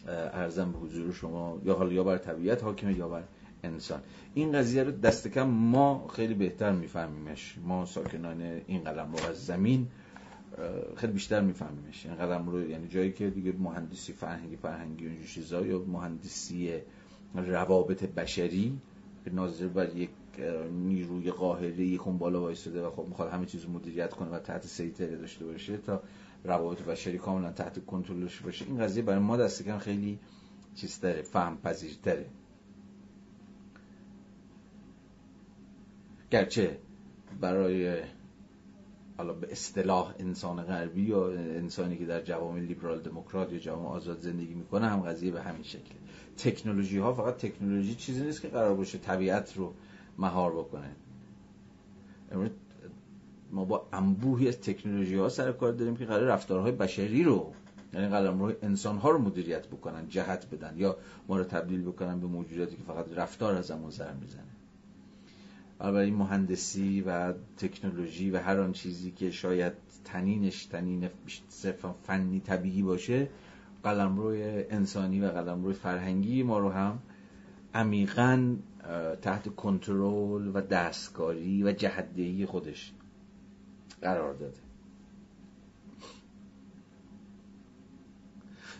[0.07, 3.23] ارزم به حضور شما یا حالا یا بر طبیعت حاکمه یا بر
[3.63, 3.99] انسان.
[4.33, 7.57] این قضیه رو دست کم ما خیلی بهتر میفهمیمش.
[7.63, 9.87] ما ساکنان این قلم رو از زمین
[10.95, 12.05] خیلی بیشتر میفهمیمش.
[12.05, 16.81] این قلم رو یعنی جایی که دیگه مهندسی فرهنگی فرهنگی اونجور چیزا یا مهندسی
[17.35, 18.77] روابط بشری
[19.31, 20.09] ناظر بر یک
[20.71, 25.15] نیروی قاهره یک بالا وایساده و خب می‌خواد همه چیز مدیریت کنه و تحت سیطره
[25.15, 26.03] داشته باشه تا
[26.43, 28.65] روابط بشری کاملا تحت کنترلش باشه.
[28.65, 30.19] این قضیه برای ما دست کم خیلی
[30.75, 32.25] چیز داره فهم پذیرتره
[36.31, 36.77] گرچه
[37.41, 38.03] برای
[39.17, 44.19] حالا به اصطلاح انسان غربی یا انسانی که در جوامع لیبرال دموکرات یا جوامع آزاد
[44.19, 45.97] زندگی می‌کنه هم قضیه به همین شکله.
[46.37, 49.73] تکنولوژی ها فقط تکنولوژی چیزی نیست که قرار باشه طبیعت رو
[50.17, 50.95] مهار بکنه.
[52.31, 52.51] امروز
[53.51, 57.53] ما با انبوهی از تکنولوژی ها سر کار داریم که قرار رفتارهای بشری رو
[57.93, 60.97] یعنی قلم روی انسان ها رو مدیریت بکنن جهت بدن یا
[61.27, 64.43] ما رو تبدیل بکنن به موجوداتی که فقط رفتار از همون سر می‌زنه.
[65.99, 69.73] این مهندسی و تکنولوژی و هر آن چیزی که شاید
[70.05, 71.09] تنینش تنین
[71.49, 73.27] صرفا فنی طبیعی باشه
[73.83, 76.99] قلمروی انسانی و قلمروی فرهنگی ما رو هم
[77.73, 78.55] عمیقا
[79.21, 82.93] تحت کنترل و دستکاری و جهدهی خودش
[84.01, 84.57] قرار داده.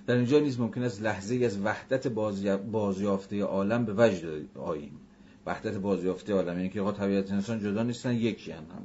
[0.07, 2.07] در اینجا نیز ممکن است لحظه از وحدت
[2.71, 4.99] بازیافته عالم به وجد آییم.
[5.45, 8.83] وحدت بازیافته عالم یعنی که طبیعت انسان جدا نیستن یکی هم, هم.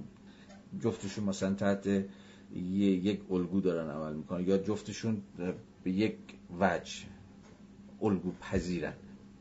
[0.80, 2.04] جفتشون مثلا تحت
[2.54, 5.22] یک الگو دارن عمل می‌کنن یا جفتشون
[5.84, 6.16] به یک
[6.60, 7.04] وجه
[8.02, 8.92] الگو پذیرن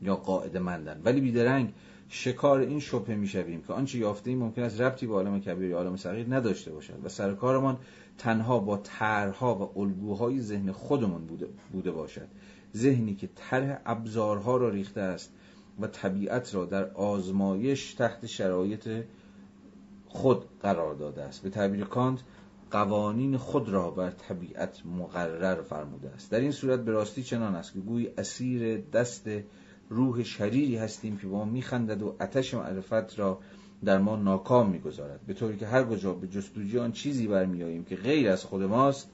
[0.02, 1.72] یا قاعده مندن ولی بیدرنگ
[2.08, 5.96] شکار این شبه می‌شویم که آنچه یافته ممکن است ربطی به عالم کبیر یا عالم
[5.96, 7.78] صغیر نداشته باشد و سرکارمان
[8.18, 12.28] تنها با طرحها و الگوهای ذهن خودمان بوده, بوده باشد.
[12.76, 15.32] ذهنی که طرح ابزارها را ریخته است
[15.80, 19.04] و طبیعت را در آزمایش تحت شرایط
[20.08, 21.42] خود قرار داده است.
[21.42, 22.20] به تعبیر کانت
[22.70, 26.30] قوانین خود را بر طبیعت مقرر فرموده است.
[26.30, 29.28] در این صورت به راستی چنان است که گویی اسیر دست
[29.88, 33.38] روح شریری هستیم که با ما میخندد و آتش معرفت را
[33.84, 35.20] در ما ناکام می‌گذارد.
[35.26, 39.10] به طوری که هر کجا به جستجوی آن چیزی برمیاییم که غیر از خود ماست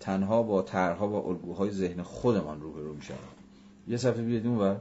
[0.00, 3.18] تنها با طرحها و الگوهای ذهن خودمان روبرو می‌شویم.
[3.88, 4.74] یه صفحه بیادیم و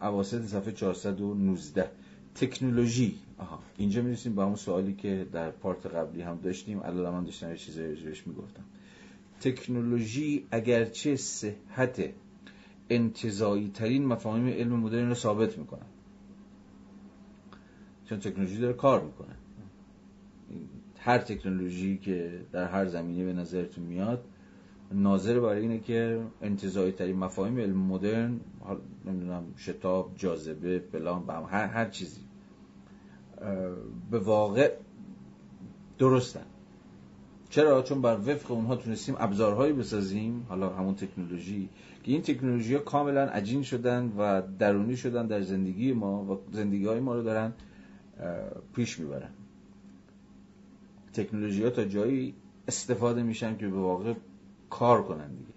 [0.00, 1.90] اواسط صفحه 419
[2.34, 3.18] تکنولوژی.
[3.38, 3.58] آها.
[3.76, 6.82] اینجا می‌رسیم به همون سوالی که در پارت قبلی هم داشتیم.
[6.82, 8.64] الان من داشتم یه راجعش می‌گفتم.
[9.40, 12.00] تکنولوژی اگرچه صحت
[12.90, 15.86] انتظایی ترین مفاهیم علم مدرن رو ثابت می‌کنه.
[18.04, 19.34] چون تکنولوژی داره کار می‌کنه.
[20.98, 24.24] هر تکنولوژی که در هر زمینه به نظرتون میاد
[24.92, 28.40] ناظر برای اینه که انتظایی ترین مفاهیم علم مدرن
[29.06, 32.20] نمی‌دونم شتاب جاذبه فلان هر, هر چیزی
[34.10, 34.76] به واقع
[35.98, 36.44] درستن.
[37.50, 40.46] چرا؟ چون بر وفق اونها تونستیم ابزارهایی بسازیم.
[40.48, 41.68] حالا همون تکنولوژی
[42.08, 46.86] که این تکنولوژی ها کاملا عجین شدن و درونی شدن در زندگی ما و زندگی
[46.86, 47.52] های ما رو دارن
[48.74, 49.30] پیش می‌برن.
[51.12, 52.34] تکنولوژی ها تا جایی
[52.68, 54.14] استفاده میشن که به واقع
[54.70, 55.52] کار کنن دیگه.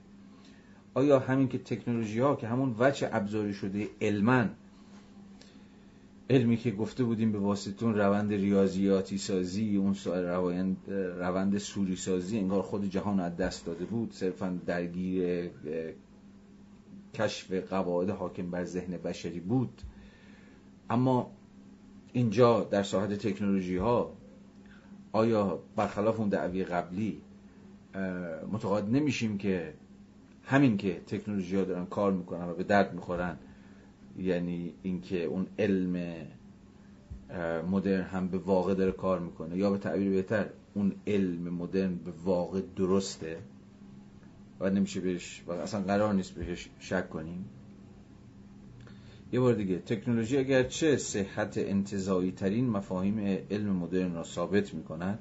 [0.94, 4.50] آیا همین که تکنولوژی ها که همون وجه ابزاری شده علمن
[6.30, 10.78] علمی که گفته بودیم به واسطون روند ریاضیاتی سازی اون روند,
[11.20, 15.50] روند سوری سازی انگار خود جهان از دست داده بود صرفا درگیر
[17.14, 19.82] کشف قواعد حاکم بر ذهن بشری بود.
[20.90, 21.32] اما
[22.14, 24.14] اینجا در ساحت تکنولوژی ها
[25.12, 27.22] آیا برخلاف اون دعوی قبلی
[28.52, 29.74] متقاعد نمیشیم که
[30.44, 33.38] همین که تکنولوژی ها دارن کار می‌کنن و به درد می‌خورن
[34.18, 36.16] یعنی اینکه اون علم
[37.72, 42.12] مدرن هم به واقع داره کار می‌کنه یا به تعبیر بهتر اون علم مدرن به
[42.24, 43.38] واقع درسته؟
[44.62, 47.46] و نمیشه بهش و اصلا قرار نیست بهش شک کنیم.
[49.34, 54.84] یه بار دیگه تکنولوژی اگر چه صحت انتظایی ترین مفاهیم علم مدرن را ثابت می
[54.84, 55.20] کند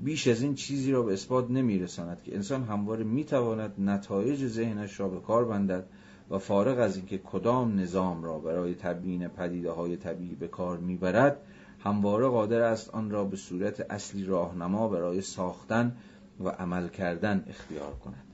[0.00, 4.46] بیش از این چیزی را به اثبات نمی رساند که انسان همواره می تواند نتایج
[4.46, 5.86] ذهنش را به کار بندد
[6.30, 11.36] و فارغ از اینکه کدام نظام را برای تبیین پدیده های طبیعی به کار می‌برد
[11.84, 15.96] همواره قادر است آن را به صورت اصلی راهنما برای ساختن
[16.40, 18.31] و عمل کردن اختیار کند.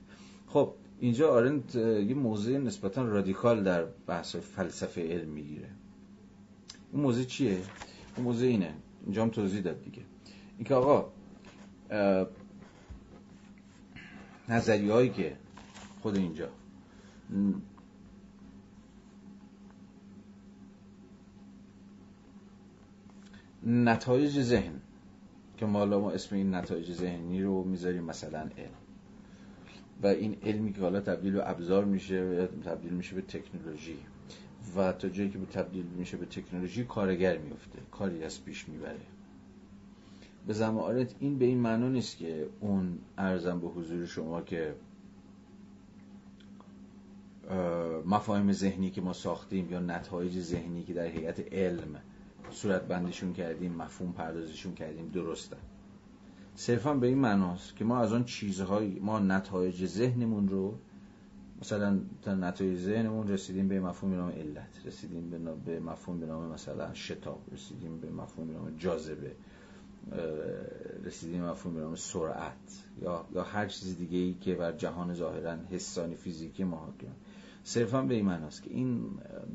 [0.49, 5.69] خب اینجا آرنت یه موضوع نسبتا رادیکال در بحث فلسفه علم می‌گیره.
[6.93, 7.57] این موضوع چیه؟
[8.15, 8.73] اون موضوع اینه.
[9.05, 10.01] اینجا هم توضیح داد دیگه.
[10.57, 11.11] اینکه آقا
[14.49, 15.37] نظریه هایی که
[16.01, 16.49] خود اینجا
[23.63, 24.81] نتایج ذهن
[25.57, 28.78] که مالا ما اسم این نتایج ذهنی رو می‌ذاریم مثلا علم.
[30.03, 33.97] و این علمی که حالا تبدیل به ابزار میشه تبدیل میشه به تکنولوژی.
[34.75, 38.99] و تا جایی که به تبدیل میشه به تکنولوژی کارگر میفته کاری از پیش می‌بره.
[40.47, 44.75] به زمانت این به این معنا نیست که اون ارزم به حضور شما که
[48.05, 52.01] مفاهیم ذهنی که ما ساختیم یا نتایج ذهنی که در هیئت علم
[52.51, 55.57] صورت بندیشون کردیم مفهوم پردازشون کردیم درسته.
[56.59, 60.77] صرفا به این معناست که ما از آن چیزهایی ما نتایج ذهنمون رو
[61.61, 65.29] مثلا تا نتایج ذهنمون رسیدیم به مفهوم نام علت رسیدیم
[65.65, 69.35] به مفهوم به نام مثلا شتاب رسیدیم به مفهوم به نام جاذبه
[71.03, 75.13] رسیدیم به مفهوم به نام سرعت یا یا هر چیز دیگه ای که بر جهان
[75.13, 77.13] ظاهرا حسانی فیزیکی ما حاکم
[77.63, 79.05] صرفا به این معناست که این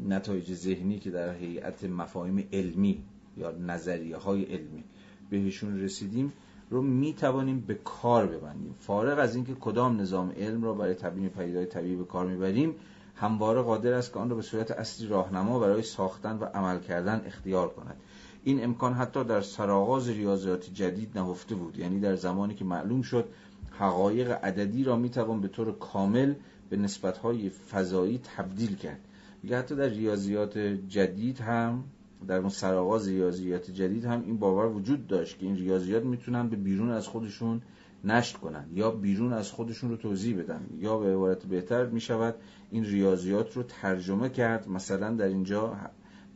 [0.09, 3.05] نتایج ذهنی که در هیئت مفاهیم علمی
[3.37, 4.85] یا نظریه های علمی
[5.31, 6.33] بهشون رسیدیم
[6.71, 8.75] رو می توانیم به کار ببندیم.
[8.81, 12.75] فارغ از اینکه کدام نظام علم را برای تبیین پدیدهای طبیعی به کار می‌بریم
[13.15, 17.23] همواره قادر است که آن را به صورت اصلی راهنما برای ساختن و عمل کردن
[17.27, 17.97] اختیار کند.
[18.45, 21.79] این امکان حتی در سرآغاز ریاضیات جدید نهفته بود.
[21.79, 23.29] یعنی در زمانی که معلوم شد
[23.71, 26.35] حقایق عددی را می‌توان به طور کامل
[26.71, 29.01] به نسبتهای فضایی تبدیل کرد.
[29.43, 30.59] میگه حتی در ریاضیات
[30.89, 31.85] جدید هم
[32.25, 36.57] در اون سرآغاز ریاضیات جدید هم این باور وجود داشت که این ریاضیات می‌تونن به
[36.57, 37.63] بیرون از خودشون
[38.05, 42.35] نشت کنن یا بیرون از خودشون رو توضیح بدن یا به عبارت بهتر می‌شود
[42.71, 45.77] این ریاضیات رو ترجمه کرد مثلا در اینجا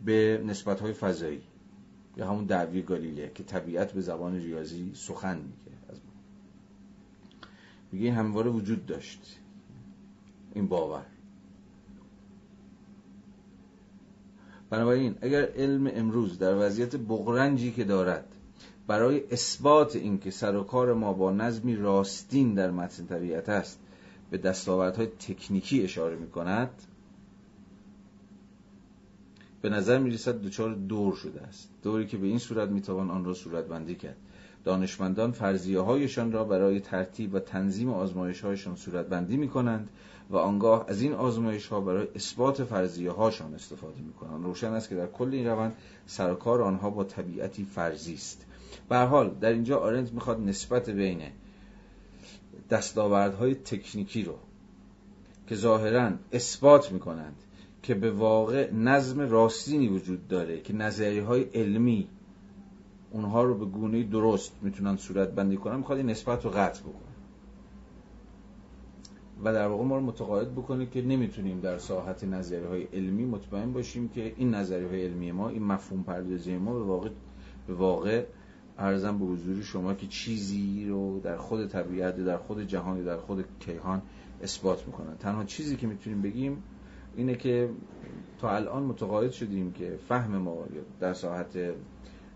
[0.05, 1.41] به نسبت های فضایی
[2.17, 5.79] یا همون دعوی گالیله که طبیعت به زبان ریاضی سخن میگه.
[7.93, 9.39] میگه این همواره وجود داشت.
[10.55, 11.07] این باور.
[14.71, 18.25] بنابراین اگر علم امروز در وضعیت بغرنجی که دارد
[18.87, 23.79] برای اثبات اینکه سر و کار ما با نظمی راستین در متن طبیعت است
[24.31, 26.71] به دستاوردهای تکنیکی اشاره می کند
[29.63, 31.69] به نظر می رسد دچار دور شده است.
[31.83, 34.17] دوری که به این صورت می توان آن را صورت بندی کرد.
[34.65, 39.89] دانشمندان فرضیه هایشان را برای ترتیب و تنظیم آزمایش هایشان صورت بندی می کنند
[40.31, 44.89] و آنگاه از این آزمایش ها برای اثبات فرضیه هاشان استفاده می کنند روشن است
[44.89, 45.77] که در کل این روند
[46.07, 48.47] سرکار آنها با طبیعتی فرضی است.
[48.89, 51.23] به حال در اینجا آرنت می‌خواد نسبت بین
[52.71, 54.35] دستاوردهای تکنیکی رو
[55.47, 57.37] که ظاهرا اثبات می‌کنند
[57.83, 62.09] که به واقع نظم راستینی وجود داره که نظریه های علمی
[63.11, 67.08] اونها رو به گونه درست می‌تونن صورت بندی کنن می‌خواد این نسبت رو قطع بکنه.
[69.45, 73.73] و در واقع ما رو متقاعد بکنه که نمی‌تونیم در ساحت نظریه های علمی مطمئن
[73.73, 77.11] باشیم که این نظریه های علمی ما این مفهوم پردازی ما به واقع
[77.67, 78.25] به واقع
[78.79, 83.45] ارزم به حضور شما که چیزی رو در خود طبیعت در خود جهان در خود
[83.61, 84.03] کیهان
[84.43, 85.17] اثبات می‌کنن.
[85.17, 86.63] تنها چیزی که می‌تونیم بگیم
[87.17, 87.71] اینه که
[88.41, 90.65] تا الان متقاعد شدیم که فهم ما
[91.01, 91.59] در ساحت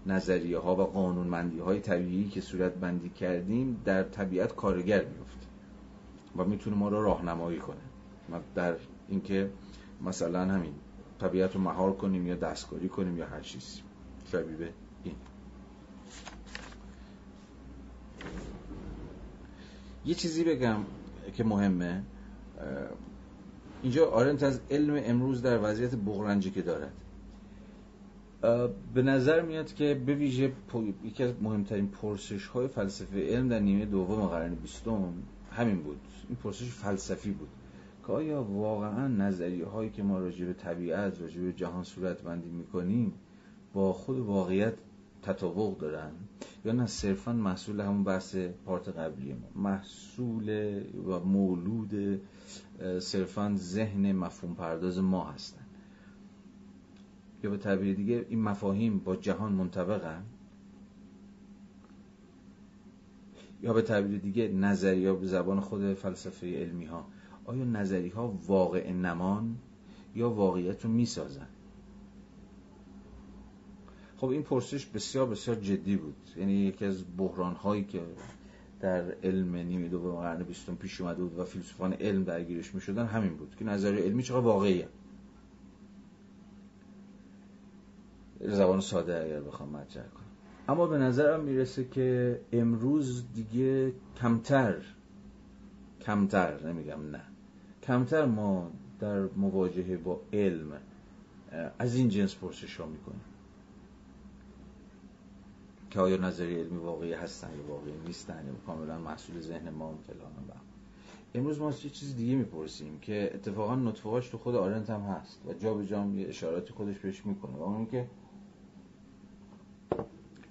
[0.06, 5.21] نظریه ها و قانونمندی های طبیعی که صورت بندی کردیم در طبیعت کارگر میفته
[6.36, 7.80] و می‌تونه ما رو راهنمایی کنه.
[8.54, 8.76] در
[9.08, 9.50] اینکه
[10.02, 10.74] مثلا همین
[11.20, 13.80] طبیعت رو مهار کنیم یا دستکاری کنیم یا هر چیزی.
[14.32, 14.72] شبیه
[15.04, 15.14] این.
[20.04, 20.76] یه چیزی بگم
[21.34, 22.02] که مهمه.
[23.82, 26.92] اینجا آرنت از علم امروز در وضعیت بغرنجی که دارد.
[28.94, 30.52] به نظر میاد که به ویژه
[31.04, 35.12] یکی از مهمترین پرسش های فلسفه علم در نیمه دوم قرن بیستم
[35.52, 36.00] همین بود.
[36.32, 37.48] این پرسش فلسفی بود.
[38.06, 42.48] که آیا واقعا نظریه هایی که ما راجع به طبیعت راجع به جهان صورت بندی
[42.48, 43.12] می‌کنیم
[43.72, 44.74] با خود واقعیت
[45.22, 46.10] تطابق دارن.
[46.64, 49.62] یا نه صرفا محصول همون بحث پارت قبلی ما.
[49.62, 52.20] محصول و مولود
[52.98, 55.66] صرفا ذهن مفهوم پرداز ما هستن.
[57.44, 60.22] یا به تعبیر دیگه این مفاهیم با جهان منطبقن.
[63.62, 67.06] یا به تعبیر دیگه نظریه به زبان خود فلسفه علمی ها
[67.44, 69.56] آیا نظری ها واقع نمان
[70.14, 71.46] یا واقعیت رو می‌سازن؟
[74.16, 76.16] خب این پرسش بسیار بسیار جدی بود.
[76.36, 78.02] یعنی یکی از بحران هایی که
[78.80, 83.06] در علم نیمه دوم قرن بیستم پیش اومده بود و فیلسوفان علم درگیرش می شدن
[83.06, 84.88] همین بود که نظریه علمی چقدر واقعیه.
[88.40, 90.21] زبان ساده اگر بخوام مطرح کنم.
[90.72, 94.74] اما به نظرم می‌رسه که امروز دیگه کمتر
[96.00, 97.20] کمتر نمیگم نه
[97.82, 98.70] کمتر ما
[99.00, 100.72] در مواجهه با علم
[101.78, 103.20] از این جنس پرسش ها می‌کنیم.
[105.90, 110.32] که آیا نظری علمی واقعی هستن یا واقعی نیستن یا کاملا محصول ذهن ما فلان
[110.48, 110.52] و
[111.34, 115.52] امروز ما یه چیز دیگه می‌پرسیم که اتفاقا نطفهاش تو خود آرنت هم هست و
[115.52, 118.06] جا به جا یه اشارات خودش بهش می‌کنه و اون که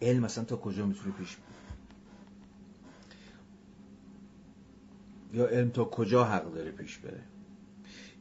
[0.02, 1.62] علم مثلا تا کجا می‌تونه پیش بره
[5.34, 7.22] یا علم تا کجا حق داره پیش بره؟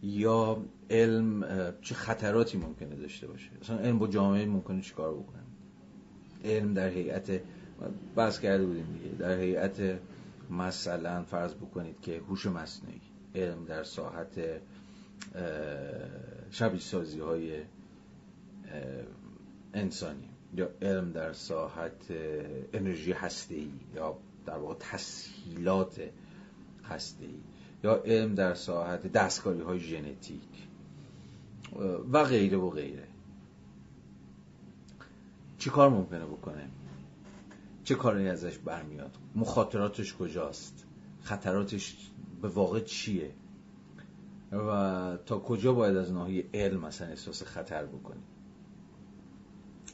[0.03, 1.45] یا علم
[1.83, 5.43] چه خطراتی ممکنه داشته باشه؟ مثلا علم با جامعه ممکنه چیکار بکنه؟
[6.45, 7.41] علم در هیئت
[8.17, 9.99] بحث کرده بودیم دیگه در هیئت
[10.51, 13.01] مثلا فرض بکنید که هوش مصنوعی
[13.35, 14.41] علم در ساحت
[16.51, 17.63] شبیه سازی های
[19.75, 20.30] انسانی.
[20.57, 22.11] یا علم در ساحت
[22.73, 23.57] انرژی هسته
[23.95, 24.17] یا
[24.47, 26.01] در واقع تسهیلات
[26.85, 27.27] هسته
[27.85, 30.69] یا علم در ساحت دستکاری های ژنتیک
[32.13, 33.07] و غیره و غیره.
[35.59, 36.69] چی کار ممکنه بکنه؟
[37.85, 40.85] چه کاری ازش برمیاد؟ مخاطراتش کجاست؟
[41.23, 41.97] خطراتش
[42.43, 43.31] به واقع چیه؟
[44.53, 48.23] و تا کجا باید از ناحیه علم مثلا احساس خطر بکنیم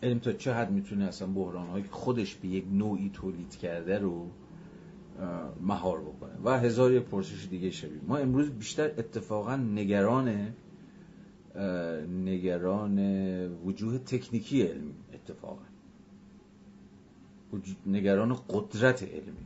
[0.02, 3.98] علم تا چه حد می‌تونه اصلا بحران هایی که خودش به یک نوعی تولید کرده
[3.98, 4.30] رو
[5.60, 10.54] مهار بکنه؟ و هزار یک پرسش دیگه شبیه ما امروز بیشتر اتفاقا نگران
[12.24, 12.98] نگران
[13.52, 15.62] وجوه تکنیکی علمی اتفاقا.
[17.86, 19.45] نگران قدرت علمی.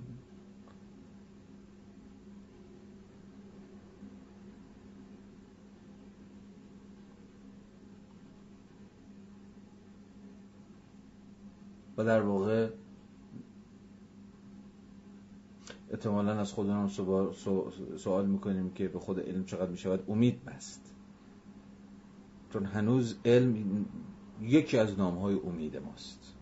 [12.01, 12.71] و در واقع
[15.91, 16.89] احتمالا از خودمون
[17.97, 20.05] سوال می‌کنیم که به خود علم چقدر می‌شود.
[20.09, 20.95] امید بست.
[22.53, 23.85] چون هنوز علم
[24.43, 26.35] یکی از نام های امید ماست.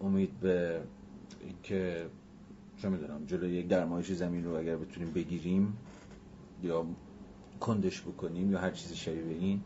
[0.00, 0.82] امید به
[1.40, 2.06] اینکه
[2.76, 5.76] چه می‌دونم جلوی گرمایش زمین رو اگر بتونیم بگیریم
[6.62, 6.86] یا
[7.60, 9.60] کندش بکنیم یا هر چیزی شبیه این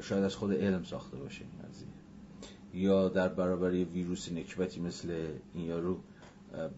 [0.00, 5.64] شاید از خود علم ساخته باشه این یا در برابر یه ویروس نکبتی مثل این
[5.64, 5.98] یارو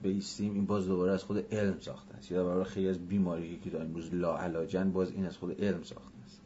[0.03, 2.31] بیستیم این باز دوباره از خود علم ساخته است.
[2.31, 6.19] یا برای خیلی از بیماری که داریم امروز لاعلاجن باز این از خود علم ساخته
[6.24, 6.43] است.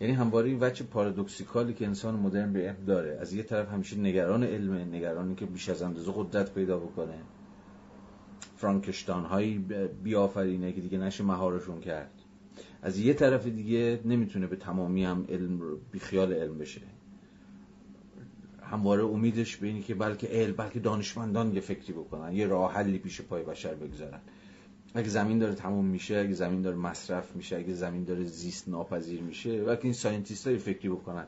[0.00, 3.96] یعنی همواره این وجه پارادوکسیکالی که انسان مدرن به علم داره از یه طرف همیشه
[3.96, 7.18] نگران علمه نگرانی که بیش از اندازه قدرت پیدا بکنه.
[8.56, 9.58] فرانکشتاین هایی
[10.02, 12.19] بیافرینه که دیگه نشه مهارشون کرد.
[12.82, 15.60] از یه طرف دیگه نمی‌تونه به تمامی هم علم
[15.92, 16.80] بیخیال علم بشه.
[18.62, 22.98] همواره امیدش به اینه که بلکه علم بلکه دانشمندان یه فکری بکنن یه راه حلی
[22.98, 24.20] پیش پای بشر بگذارن.
[24.94, 29.20] اگه زمین داره تموم میشه اگه زمین داره مصرف میشه اگه زمین داره زیست ناپذیر
[29.20, 31.26] میشه بلکه این scientist های فکری بکنن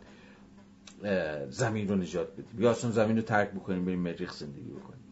[1.50, 2.62] زمین رو نجات بدیم.
[2.62, 5.02] یا اصلا زمین رو ترک بکنیم بریم مریخ زندگی بکنیم.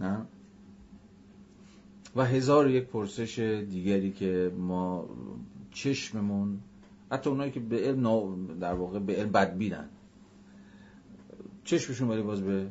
[0.00, 0.26] نه؟
[2.16, 3.38] و هزار یک پرسش
[3.70, 5.08] دیگری که ما
[5.70, 6.58] چشممون
[7.10, 9.88] حتی اونایی که به علم در واقع به علم بدبینن.
[11.64, 12.66] چشمشون ولی باز به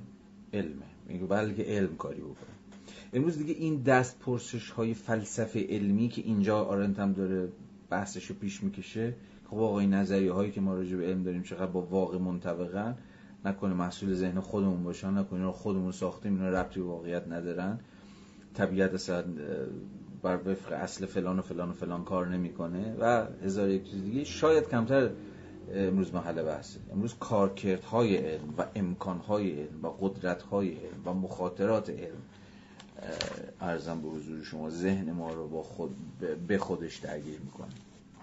[0.53, 0.85] علمه.
[1.07, 2.51] میگه بلکه علم کاری بکنه.
[3.13, 7.49] امروز دیگه این دست پرسش های فلسفه علمی که اینجا آرنت هم داره
[7.89, 9.13] بحثش رو پیش می‌کشه
[9.45, 12.97] خب واقعی نظریه هایی که ما راجع به علم داریم چقدر با واقع منطبقن؟
[13.45, 17.79] نکنه محصول ذهن خودمون باشن نکنه خودمون ساختیم اینا ربطی به واقعیت ندارن.
[18.53, 19.23] طبیعت اصلا
[20.21, 24.23] بر وفق اصل فلان و فلان و فلان کار نمی‌کنه و هزار یک چیز دیگه.
[24.23, 25.09] شاید کمتر
[25.73, 32.21] امروز محل بحثه امروز کارکردهای علم و امکانهای علم و قدرتهای علم و مخاطرات علم
[33.61, 35.95] ارزم به حضور شما ذهن ما رو با خود
[36.47, 37.71] به خودش درگیر می‌کنه.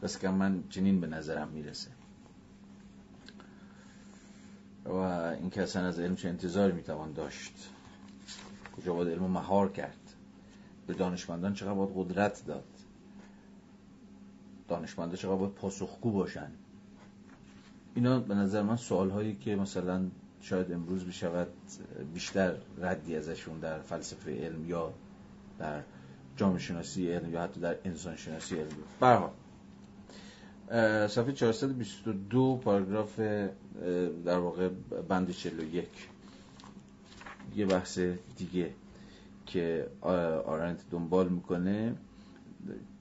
[0.03, 1.91] بس که من چنین به نظرم می‌رسه.
[4.85, 4.91] و
[5.41, 7.53] این که اصلا از علم چه انتظاری می‌توان داشت.
[8.77, 10.08] کجا باید علم مهار کرد؟
[10.89, 12.65] به دانشمندان چقدر باید قدرت داد؟
[14.69, 16.51] دانشمندان چقدر باید پاسخگو باشن؟
[17.95, 20.07] اینا به نظر من سوال هایی که مثلا
[20.41, 21.49] شاید امروز بشود
[22.15, 24.93] بیشتر ردی ازشون در فلسفه علم یا
[25.59, 25.83] در
[26.37, 28.69] جامعه شناسی علم یا حتی در انسان شناسی علم.
[29.01, 29.33] برها
[31.09, 33.21] صفحه 422 پاراگراف
[34.25, 34.69] در واقع
[35.09, 35.89] بند 41
[37.57, 37.99] یه بحث
[38.37, 38.71] دیگه.
[39.49, 39.87] که
[40.47, 41.95] آرنت دنبال می‌کنه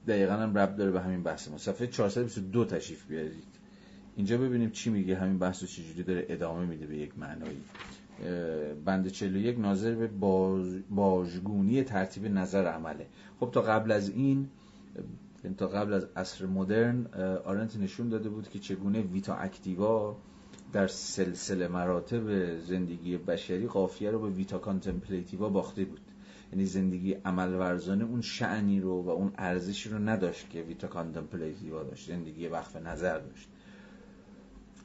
[0.06, 1.58] دقیقا هم رب داره به همین بحث ما.
[1.58, 3.44] صفحه 422 تشریف بیارید.
[4.16, 7.62] اینجا ببینیم چی میگه همین بحث رو چجوری داره ادامه میده به یک معنایی.
[8.84, 10.06] بند 41 ناظر به
[10.90, 13.06] باژگونی ترتیب نظر عمله.
[13.40, 14.48] خب تا قبل از این
[15.58, 17.06] تا قبل از عصر مدرن
[17.44, 20.16] آرنت نشون داده بود که چگونه vita activa
[20.72, 26.00] در سلسله مراتب زندگی بشری قافیه رو به vita contemplativa باخته بود.
[26.52, 31.82] یعنی زندگی عمل ورزانه اون شأنی رو و اون ارزشی رو نداشت که vita contemplativa
[31.82, 33.48] داشت زندگی وقف نظر داشت.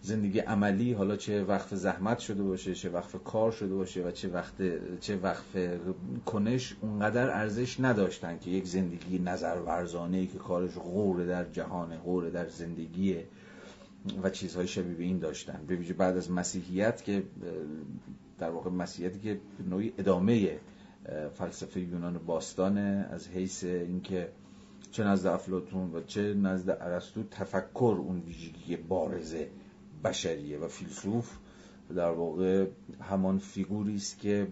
[0.05, 4.29] زندگی عملی حالا چه وقف زحمت شده باشه چه وقف کار شده باشه و چه
[4.29, 4.53] وقف
[4.99, 5.57] چه وقف
[6.25, 11.97] کنش اونقدر ارزش نداشتن که یک زندگی نظر ورزانه ای که کارش غور در جهان
[11.97, 13.17] غور در زندگی
[14.23, 15.59] و چیزهای شبیه به این داشتن.
[15.67, 17.23] به ویژه بعد از مسیحیت که
[18.39, 20.59] در واقع مسیحیتی که نوعی ادامه
[21.33, 24.29] فلسفه یونان باستانه از حیث اینکه
[24.91, 29.47] چه نزد افلاطون و چه نزد ارسطو تفکر اون ویژگی بارزه
[30.03, 31.37] بشریه و فیلسوف
[31.95, 32.65] در واقع
[33.01, 34.47] همان فیگوری است که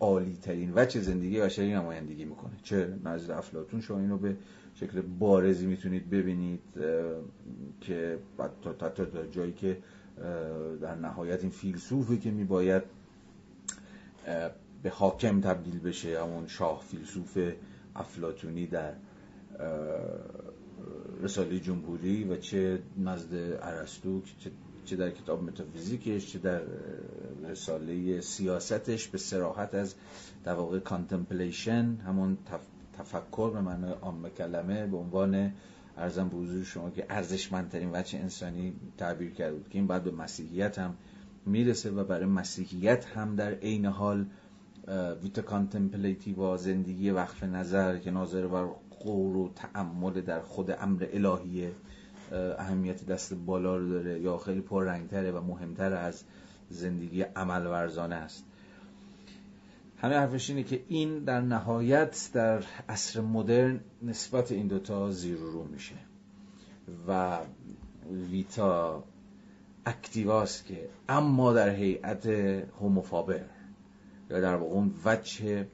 [0.00, 2.52] عالی ترین وجه زندگی بشری نمایندگی می‌کنه.
[2.62, 4.36] چه نزد افلاطون شما اینو به
[4.74, 6.60] شکل بارزی می‌تونید ببینید
[7.80, 8.18] که
[8.62, 9.78] تا, تا, تا جایی که
[10.80, 12.82] در نهایت این فیلسوفی که میباید
[14.86, 17.38] به حاکم تبدیل بشه همون شاه فیلسوف
[17.96, 18.92] افلاتونی در
[21.22, 24.22] رساله جمهوری و چه نزد ارسطو
[24.84, 26.60] چه در کتاب متافیزیکش چه در
[27.48, 29.94] رساله سیاستش به صراحت از
[30.44, 32.38] در واقع contemplation همون
[32.98, 35.52] تفکر به معنای عام کلمه به عنوان
[35.96, 40.10] عرضم به حضور شما که ارزشمندترین وجه انسانی تعبیر کرده بود که این بعد به
[40.10, 40.94] مسیحیت هم
[41.46, 44.26] می‌رسه و برای مسیحیت هم در عین حال
[45.22, 48.66] vita contemplativa زندگی وقف نظر که ناظر بر
[49.00, 51.72] قور و تعمل در خود امر الهیه
[52.58, 56.24] اهمیت دست بالا رو داره یا خیلی پررنگتره و مهمتر از
[56.70, 58.44] زندگی عمل ورزانه است.
[59.98, 65.64] همه حرفش اینه که این در نهایت در عصر مدرن نسبت این دوتا زیر رو
[65.64, 65.94] میشه
[67.08, 67.38] و
[68.30, 69.04] ویتا
[69.86, 72.26] اکتیواست که اما در هیئت
[72.80, 73.44] هوموفابر
[74.30, 75.66] یا در واقع اون وجه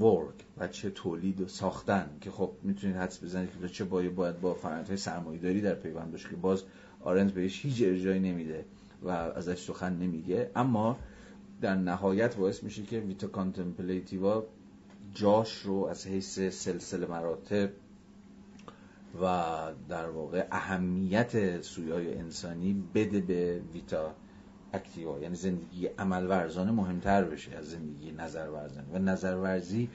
[0.00, 4.54] work بچه تولید و ساختن که خب می‌تونید حدس بزنید که چه باید باید با
[4.54, 6.62] فرآیندهای سرمایه‌داری در پیوند باشه که باز
[7.00, 8.64] آرنت بهش هیچ ارجاعی نمیده
[9.02, 10.50] و ازش سخن نمیگه.
[10.56, 10.98] اما
[11.60, 14.46] در نهایت باعث میشه که vita contemplativa
[15.14, 17.70] جاش رو از حیث سلسله مراتب
[19.22, 19.52] و
[19.88, 24.14] در واقع اهمیت سویای انسانی بده به vita
[24.74, 29.88] اکتیوا یعنی زندگی عمل ورزانه مهمتر بشه از زندگی نظر ورزانه و نظر ورزی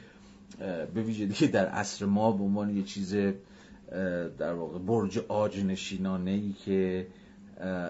[0.94, 3.16] به ویژگی در عصر ما به عنوان یه چیز
[4.38, 7.08] در واقع برج آج نشینانه ای که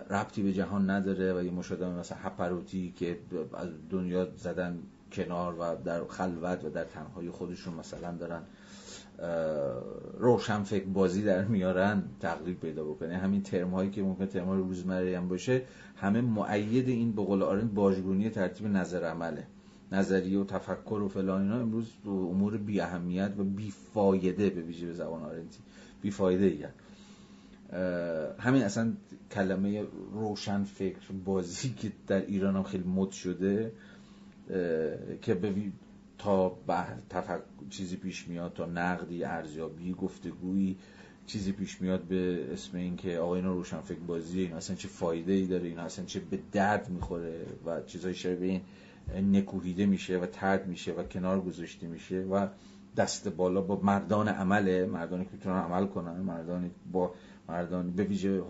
[0.10, 3.18] ربطی به جهان نداره و یه مشاهده مثلا هپروتی که
[3.54, 4.80] از دنیا زدن
[5.12, 8.42] کنار و در خلوت و در تنهایی خودشون مثلا دارن
[10.18, 13.18] روشن فکر بازی در میارن تقریب پیدا بکنه.
[13.18, 15.62] همین ترم هایی که ممکن ترم های روزمره هم باشه
[15.96, 19.48] همه معید این به قول آرند باجگونی ترتیب نظر عمله.
[19.92, 24.86] نظریه و تفکر و فلان اینا امروز امور بی اهمیت و بی فایده به ویژه
[24.86, 25.60] به زبان آرنتی.
[26.02, 26.66] بی فایده ای
[28.40, 28.94] همین اصلا
[29.32, 29.84] کلمه
[30.14, 33.72] روشن فکر بازی که در ایران هم خیلی مد شده
[35.22, 35.54] که به
[36.20, 36.58] تا
[37.10, 37.42] تفک...
[37.70, 40.78] چیزی پیش میاد تا نقدی ارزیابی گفتگویی
[41.26, 45.34] چیزی پیش میاد به اسم اینکه آقا اینا روشن فکر بازیه این اصلا چه فایده
[45.34, 48.62] ای داره این اصلا چه به درد می‌خوره و چیزای شبیه
[49.14, 52.48] این نکوهیده میشه و ترد میشه و کنار گذاشته میشه و
[52.98, 57.12] دست بالا با مردان عمله مردانی که می‌تونن عمل کنن مردانی با
[57.50, 58.42] مردان به ویژه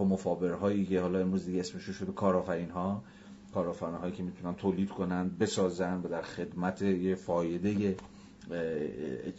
[0.62, 3.04] هایی که حالا امروز دیگه اسمش شده کارآفرین ها
[3.54, 7.96] کارآفرین هایی که می‌تونن تولید کنن بسازن و در خدمت یه فایده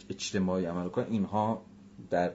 [0.09, 1.05] اجتماعی عمل کنن.
[1.09, 1.61] اینها
[2.09, 2.31] در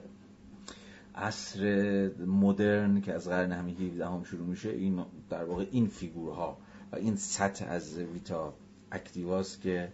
[1.14, 6.58] عصر مدرن که از قرن همین 17 هم شروع میشه این در واقع این فیگورها
[6.92, 8.54] و این سطح از vita
[8.92, 9.92] activa ست که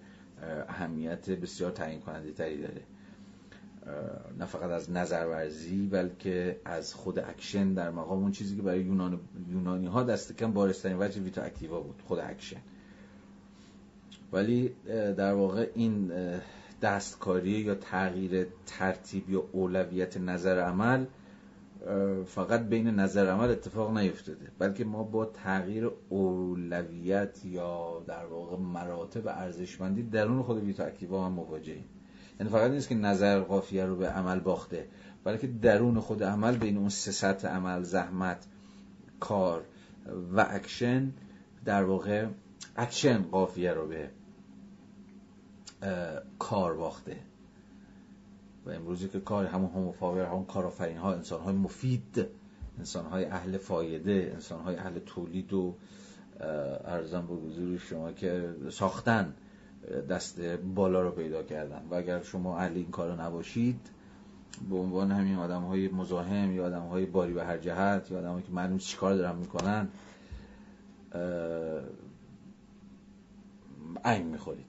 [0.68, 2.82] اهمیت بسیار تعیین کننده تری داره.
[4.38, 9.20] نه فقط از نظرورزی بلکه از خود اکشن در مقام اون چیزی که برای یونان
[9.48, 12.60] یونانی ها دست کم بارزترین وجه vita activa بود خود اکشن.
[14.32, 14.74] ولی
[15.16, 16.12] در واقع این
[16.82, 21.06] دستکاری یا تغییر ترتیب یا اولویت نظر عمل
[22.26, 24.46] فقط بین نظر عمل اتفاق نیفتاده.
[24.58, 31.32] بلکه ما با تغییر اولویت یا در واقع مراتب ارزشمندی درون خود ویتا اکتیوا هم
[31.32, 31.84] مواجهیم.
[32.42, 34.88] یعنی فقط نیست که نظر قافیه رو به عمل باخته
[35.24, 38.46] بلکه درون خود عمل بین اون سه سطح عمل زحمت
[39.20, 39.64] کار
[40.32, 41.12] و اکشن
[41.64, 42.26] در واقع
[42.76, 44.10] اکشن قافیه رو به
[46.38, 47.16] کار باخته.
[48.66, 52.26] و امروزی که کار همون homo faber همون کارآفرین ها انسان های مفید
[52.78, 55.74] انسان های اهل فایده انسان های اهل تولید و
[56.84, 59.34] عرضم به حضور شما که ساختن
[60.10, 60.40] دست
[60.74, 61.82] بالا رو پیدا کردن.
[61.90, 63.80] و اگر شما اهل این کار نباشید
[64.70, 68.40] به عنوان همین آدم های مزاحم یا آدم های باری به هر جهت یا آدم
[68.40, 69.88] که معلوم چی کار دارن می‌کنن
[74.04, 74.66] عین می‌خورید.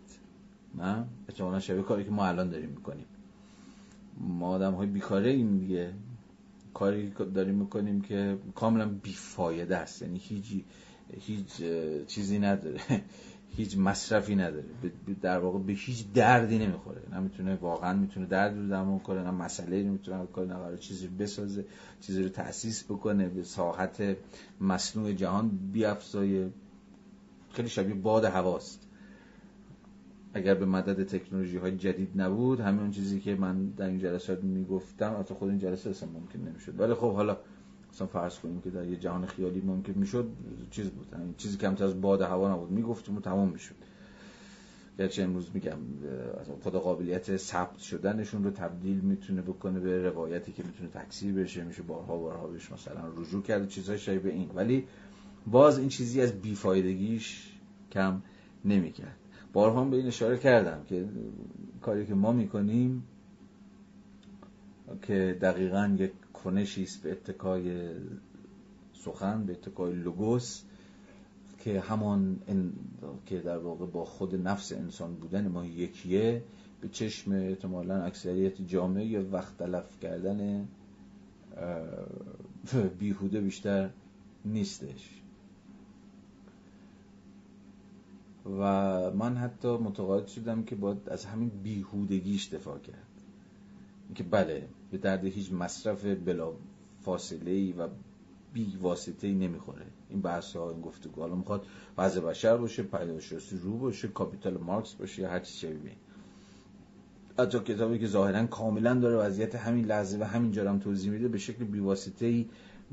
[0.76, 3.06] نه؟ احتمالا شبیه کاری که ما الان داریم می‌کنیم.
[4.18, 5.94] ما آدم های بیکاره این دیگه.
[6.73, 10.02] کاری داریم می‌کنیم که کاملا بیفایده است.
[10.02, 10.64] یعنی هیچ
[11.19, 11.64] هیچ
[12.07, 12.80] چیزی نداره.
[13.55, 14.63] هیچ مصرفی نداره.
[15.21, 17.01] در واقع به هیچ دردی نمی‌خوره.
[17.11, 21.07] نه می‌تونه واقعا می‌تونه درد رو درمان کنه نه مسئله رو می‌تونه کنه نه چیزی
[21.07, 21.65] بسازه
[22.01, 24.17] چیزی رو تأسیس بکنه به ساحت
[24.61, 26.49] مصنوع جهان بیافزایه.
[27.51, 28.88] خیلی شبیه باد هواست.
[30.34, 35.15] اگر به مدد تکنولوژی های جدید نبود همین چیزی که من در این جلسات می‌گفتم
[35.19, 36.80] حتی خود این جلسه اصلا ممکن نمی‌شد.
[36.80, 37.38] ولی خب حالا
[37.94, 40.30] مثلا فرض کنیم که در یه جهان خیالی ممکن می‌شد
[40.72, 41.14] چیز بود.
[41.14, 42.72] همین چیزی کمتر از باد هوا نبود.
[42.72, 43.76] می‌گفتیم و تمام می‌شد.
[44.99, 45.78] گرچه امروز میگم
[46.64, 51.64] خدا قابلیت ثبت شدنشون رو تبدیل می‌تونه بکنه به روایتی که می‌تونه تکثیر بشه.
[51.64, 54.49] میشه بارها بارها بهش مثلا رجوع کرد چیزهای شبیه این.
[54.56, 54.88] ولی
[55.48, 57.53] باز این چیزی از بیفایدگیش
[57.91, 58.22] کم
[58.65, 59.18] نمی‌کرد.
[59.53, 61.06] بارها به این اشاره کردم که
[61.82, 63.03] کاری که ما می‌کنیم
[65.02, 66.11] که دقیقا یک
[66.44, 67.90] کنشی است به اتکای
[68.94, 70.61] سخن به اتکای لوگوس
[71.60, 72.40] که همان
[73.26, 76.44] که در واقع با خود نفس انسان بودن ما یکیه.
[76.82, 80.68] به چشم احتمالا اکثریت جامعه وقت تلف کردن
[82.99, 83.90] بیهوده بیشتر
[84.45, 85.10] نیستش.
[88.45, 88.61] و
[89.11, 93.07] من حتی متقاعد شدم که باید از همین بیهودگیش دفاع کرد.
[94.15, 96.53] که بله به درد هیچ مصرف بلا
[97.02, 97.88] فاصله ای و
[98.53, 99.86] بی واسطه ای نمی‌خوره.
[100.10, 101.65] این بحث ها این گفتگو حالا می‌خواد
[101.98, 105.91] وضع بشر باشه پیداشرسی رو باشه کاپیتال مارکس باشه یا هر چی شبیه
[107.40, 111.38] حتی کتابی که ظاهرا کاملا داره وضعیت همین لحظه و همین جارم توضیح میده به
[111.38, 112.45] شکل بیواسطه ای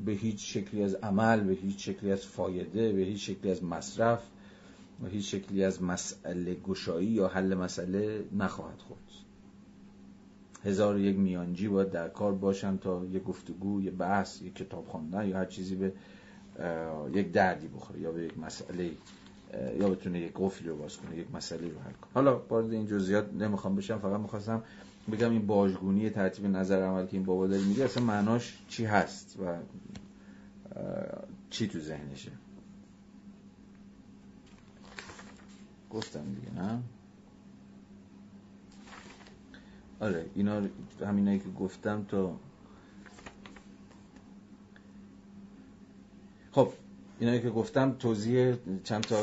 [0.05, 4.23] به هیچ شکلی از عمل به هیچ شکلی از فایده به هیچ شکلی از مصرف
[5.03, 9.30] و هیچ شکلی از مسئله گشایی یا حل مسئله نخواهد خورد.
[10.65, 15.27] هزار یک میانجی باید در کار باشن تا یه گفتگو یه بحث یه کتاب خواندن
[15.27, 15.93] یا هر چیزی به
[17.13, 18.91] یک دردی بخوره یا به یک مسئله
[19.79, 22.11] یا بتونه یک قفلی رو باز کنه یک مسئله رو حل کنه.
[22.13, 24.63] حالا وارد این جزئیات نمی‌خوام بشم فقط می‌خواستم
[25.11, 29.37] بگم این باجگونی ترتیب نظر عمل که این بابا داری میگه اصلا معناش چی هست
[29.39, 29.57] و
[31.49, 32.31] چی تو ذهنشه.
[35.89, 36.79] گفتم دیگه نه؟
[40.01, 40.61] آره اینا
[41.07, 42.35] همینایی که گفتم تو
[46.51, 46.73] خب
[47.19, 49.15] اینایی که گفتم توضیح چند تا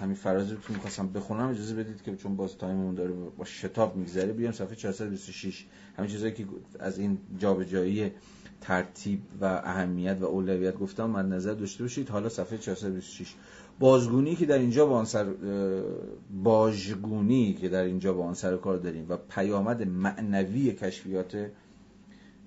[0.00, 4.32] همین فرازی رو می‌خواستم بخونم اجازه بدید که چون باز تایممون داره با شتاب میگذره
[4.32, 5.66] بیام صفحه 426
[5.98, 6.46] همین چیزایی که
[6.78, 8.12] از این جابجایی
[8.60, 12.08] ترتیب و اهمیت و اولویت گفتم من نظر داشته باشید.
[12.08, 13.34] حالا صفحه 426
[13.78, 15.26] بازگونی که در اینجا با آن سر
[16.42, 21.34] باجگونی که در اینجا با آن سر کار داریم و پیامد معنوی کشفیات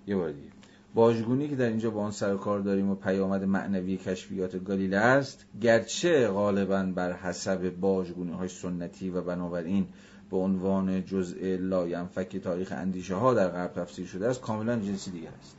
[0.08, 0.50] یه بار دیگه.
[0.94, 5.46] باجگونی که در اینجا با آن سر کار داریم و پیامد معنوی کشفیات گالیله است
[5.62, 9.88] گرچه غالبا بر حسب باجگونی های سنتی و بنابراین
[10.32, 15.32] به عنوان جزء لاینفک تاریخ اندیشه ها در غرب تفسیر شده است کاملا جنسی دیگر
[15.40, 15.56] است.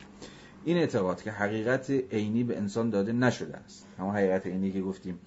[0.65, 3.87] این اعتقاد که حقیقت عینی به انسان داده نشده است.
[3.99, 5.19] همون حقیقت عینی که گفتیم.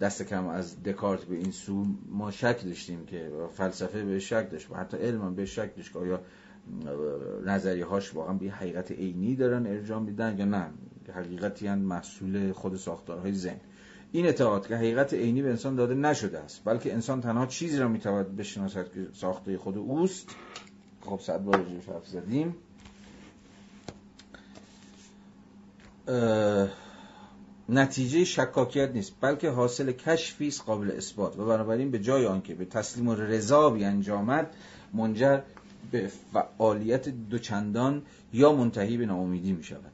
[0.00, 4.70] دست کم از دکارت به این سو ما شک داشتیم که فلسفه به شک داشت
[4.70, 6.20] و حتی علم به شک داشت که آیا
[7.46, 10.70] نظریه هاش واقعا به حقیقت عینی دارن ارجاع میدن یا نه.
[11.14, 13.60] حقیقتی هم محصول خود ساختارهای ذهن.
[14.12, 17.88] این اعتقاد که حقیقت عینی به انسان داده نشده است بلکه انسان تنها چیزی را
[17.88, 20.28] می‌تواند بشناسد که ساخته خود اوست.
[21.00, 22.56] خب صد بار حرف زدیم.
[27.68, 31.38] نتیجه شکاکیت نیست بلکه حاصل کشفی است قابل اثبات.
[31.38, 34.54] و بنابراین به جای آنکه به تسلیم و رضا بیانجامد
[34.94, 35.40] منجر
[35.90, 39.90] به فعالیت دوچندان یا منتهی به ناامیدی می شود.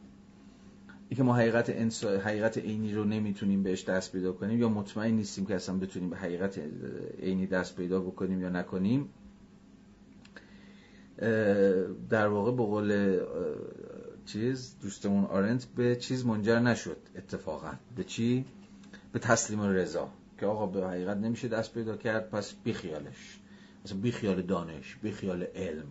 [1.17, 2.19] که ما حقیقت انسا...
[2.19, 6.17] حقیقت عینی رو نمی‌تونیم بهش دست پیدا کنیم یا مطمئن نیستیم که اصلا بتونیم به
[6.17, 6.61] حقیقت
[7.23, 9.09] عینی دست پیدا بکنیم یا نکنیم
[12.11, 13.21] در واقع به قول
[14.33, 17.73] چیز دوستمون آرنت به چیز منجر نشد اتفاقا.
[17.97, 18.45] به چی؟
[19.13, 20.09] به تسلیم رضا
[20.39, 23.41] که آقا به حقیقت نمیشه دست پیدا کرد پس بیخیالش.
[23.85, 25.87] مثلا بیخیال دانش بیخیال علم.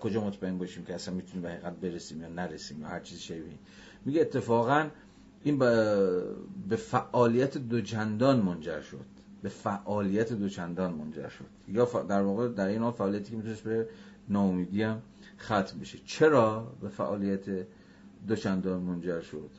[0.00, 3.58] کجا مطمئن باشیم که اصلا می‌تونیم به حقیقت برسیم یا نرسیم یا هر چیز شبیه.
[4.04, 4.88] میگه اتفاقا
[5.42, 5.58] این
[6.68, 9.06] به فعالیت دوچندان منجر شد.
[9.42, 11.44] به فعالیت دوچندان منجر شد.
[11.68, 13.88] یا در واقع در این حال فعالیتی که می‌تونست به
[14.28, 15.02] ناامیدی هم
[15.42, 15.98] ختم بشه.
[16.04, 17.66] چرا به فعالیت
[18.28, 19.50] دوچندان منجر شد؟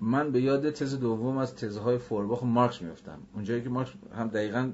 [0.00, 3.18] من به یاد تز دوم از تزهای فورباخ مارکس میفتم.
[3.34, 4.72] اونجایی که مارکس هم دقیقا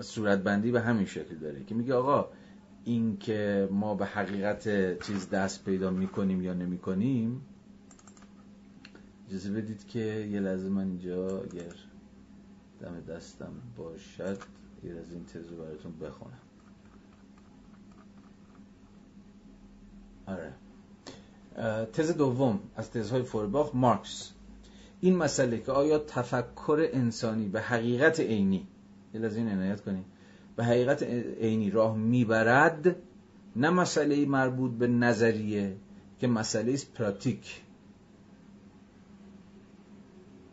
[0.00, 2.28] صورتبندی به همین شکل داره که میگه آقا
[2.84, 4.64] این که ما به حقیقت
[5.06, 7.40] چیز دست پیدا می‌کنیم یا نمی‌کنیم
[9.28, 11.74] اجازه بدید که یه لحظه من اینجا اگر
[12.80, 14.38] دم دستم باشد
[14.84, 16.43] یه از این تز رو براتون بخونم.
[20.26, 20.52] آره.
[21.92, 24.30] تز دوم از تزهای فورباخ مارکس.
[25.00, 28.66] این مسئله که آیا تفکر انسانی به حقیقت عینی
[29.14, 30.04] یه این عنایت کنیم
[30.56, 31.02] به حقیقت
[31.40, 32.96] عینی راه می‌برد
[33.56, 35.76] نه مسئله مربوط به نظریه
[36.18, 37.60] که مسئله است پراتیک.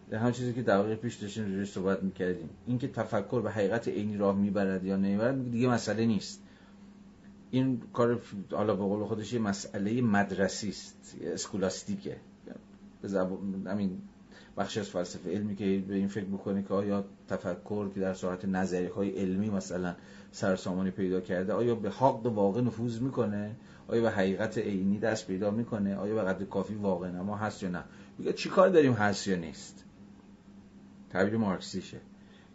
[0.10, 2.50] در همون چیزی که دقیقه پیش داشتیم روش صحبت می‌کردیم.
[2.68, 6.44] اینکه تفکر به حقیقت عینی راه می‌برد یا نمی‌برد دیگه مسئله نیست.
[7.52, 8.22] این کار
[8.52, 12.18] حالا به قول خودش یه مسئله مدرسی است اسکولاستیکه.
[13.02, 14.02] به زبان همین
[14.58, 18.46] بخشی از فلسفه علمی که به این فکر بکنه که آیا تفکر که در ساعت
[18.46, 19.96] نظری های علمی مثلا
[20.32, 23.56] سرسامانی پیدا کرده آیا به حق واقع نفوذ می‌کنه؟
[23.88, 27.70] آیا به حقیقت عینی دست پیدا می‌کنه؟ آیا به قدر کافی واقع نما هست یا
[27.70, 27.84] نه؟
[28.18, 29.84] میگه چیکار داریم؟ هست یا نیست؟
[31.10, 31.98] تعبیر مارکسیشه.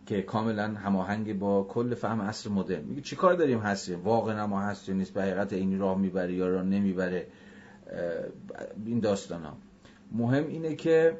[0.07, 2.85] که کاملا هماهنگ با کل فهم عصر مدرن.
[2.85, 6.49] میگه چیکار داریم هست واقع نما هست یا نیست به حقیقت عینی راه می‌بره یا
[6.49, 7.27] راه نمی‌بره
[8.87, 9.57] این داستان ها
[10.12, 11.16] مهم اینه که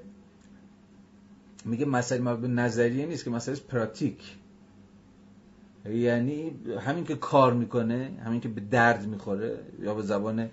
[1.65, 4.37] میگه مسئله به نظریه نیست که مسئله پراتیک.
[5.91, 10.51] یعنی همین که کار می‌کنه همین که به درد می‌خوره یا به زبان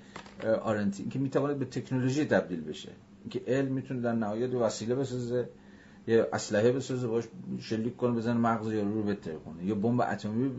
[0.62, 2.90] آرنتی که می‌تواند به تکنولوژی تبدیل بشه.
[3.22, 5.50] اینکه علم می‌تونه در نهایت وسیله بسازه.
[6.08, 7.24] یه اسلحه بسازه باش
[7.60, 10.52] شلیک کنه بزنه مغز یارو رو بتره کنه یا بمب اتمی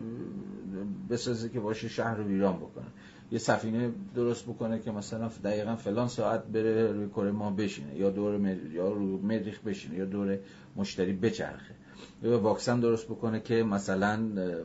[1.09, 2.85] بسازه که باشه شهر رو ویران بکنه.
[3.31, 8.09] یه سفینه درست بکنه که مثلا دقیقا فلان ساعت بره روی کره ما بشینه یا
[8.09, 8.57] دور.
[8.73, 10.39] یا رو مریخ بشینه یا دور
[10.75, 11.75] مشتری بچرخه.
[12.23, 14.19] یا واکسن درست بکنه که مثلا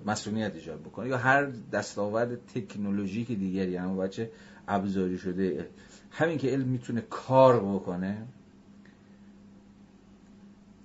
[0.06, 1.08] مسئولیت ایجاد بکنه.
[1.08, 4.30] یا هر دستاورد تکنولوژیک دیگری یعنی بچه
[4.68, 5.68] ابزاری شده
[6.10, 8.26] همین که علم می‌تونه کار بکنه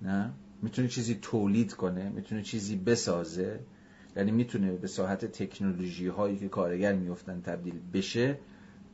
[0.02, 0.32] نه؟
[0.62, 3.60] می‌تونه چیزی تولید کنه می‌تونه چیزی بسازه.
[4.16, 8.38] یعنی می‌تونه به ساحت تکنولوژی هایی که کارگر میفتن تبدیل بشه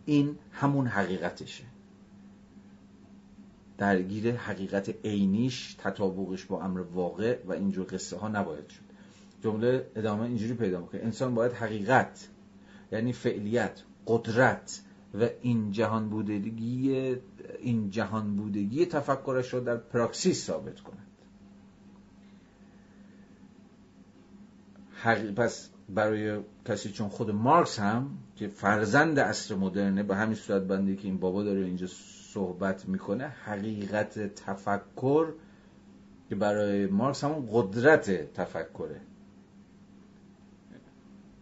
[0.06, 1.64] این همون حقیقتشه.
[3.78, 8.82] درگیر حقیقت عینیش تطابقش با امر واقع و اینجور قصه ها نباید شد.
[9.42, 11.00] جمله ادامه اینجوری پیدا می‌کنه.
[11.00, 12.28] انسان باید حقیقت
[12.92, 14.80] یعنی فعلیت قدرت
[15.20, 17.16] و این جهان بودگی
[17.62, 21.12] این جهان بودگی تفکرش رو در پراکسیس ثابت کند
[25.36, 30.96] پس برای کسی چون خود مارکس هم که فرزند عصر مدرنه به همین صورت بندی
[30.96, 31.86] که این بابا داره اینجا
[32.32, 35.32] صحبت می‌کنه حقیقت تفکر
[36.28, 39.00] که برای مارکس همون قدرت تفکره.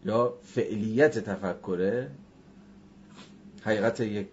[0.05, 2.11] یا فعلیت تفکره
[3.63, 4.29] حقیقت یک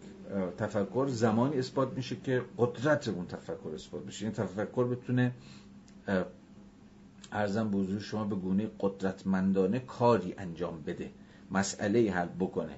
[0.58, 5.32] تفکر زمانی اثبات میشه که قدرت اون تفکر اثبات بشه این تفکر بتونه
[7.32, 11.12] عرضم به شما به گونه قدرتمندانه کاری انجام بده
[11.52, 12.76] مسئله حل بکنه.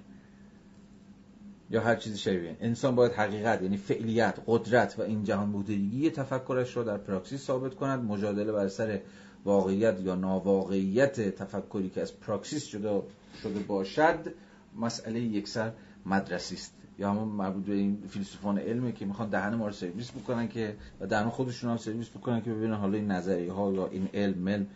[1.71, 2.57] یا هر چیزی شبیه.
[2.59, 7.76] انسان باید حقیقت یعنی فعلیت قدرت و این جهان بودگی تفکرش را در praxis ثابت
[7.76, 8.03] کند.
[8.03, 8.99] مجادله بر سر
[9.45, 13.01] واقعیت یا ناواقعیت تفکری که از praxis جدا شده
[13.43, 14.34] شده باشد
[14.76, 15.71] مسئله یکسر
[16.05, 20.11] مدرسی است یا همون مربوط به این فیلسوفان علمه که می‌خوان دهن ما رو سرویس
[20.11, 23.88] بکنن که و دهن خودشون هم سرویس بکنن که ببینن حالا این نظریه ها یا
[23.88, 24.67] این علم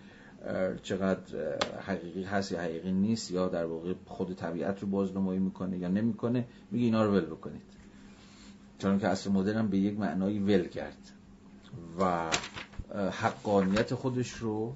[0.84, 5.88] چقدر حقیقی هست یا حقیقی نیست یا در واقع خود طبیعت رو بازنمایی می‌کنه یا
[5.88, 7.62] نمی‌کنه میگه اینا رو ول بکنید.
[8.80, 10.98] چون که اصل مدرن به یک معنایی ول کرد
[12.00, 12.32] و
[13.12, 14.74] حقانیت خودش رو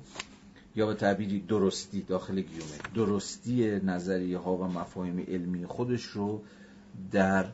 [0.76, 6.42] یا به تعبیری درستی داخل گیومه درستی نظریه ها و مفاهیم علمی خودش رو
[7.12, 7.46] در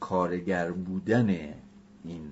[0.00, 1.54] کارگر بودن
[2.04, 2.30] این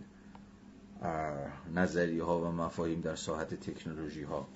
[1.74, 4.49] نظریه ها و مفاهیم در ساحت تکنولوژی ها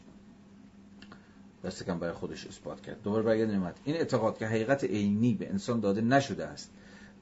[1.64, 3.02] دست برای خودش اثبات کرد.
[3.02, 6.70] دوباره برگردیم این اعتقاد که حقیقت عینی به انسان داده نشده است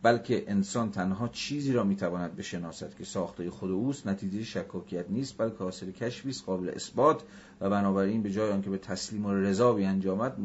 [0.02, 5.56] بلکه انسان تنها چیزی را می‌تواند بشناسد که ساخته خود اوست نتیجه شکاکیت نیست بلکه
[5.56, 7.22] حاصل کشفی است قابل اثبات
[7.60, 10.36] و بنابراین به جای آنکه به تسلیم و رضا بیانجامد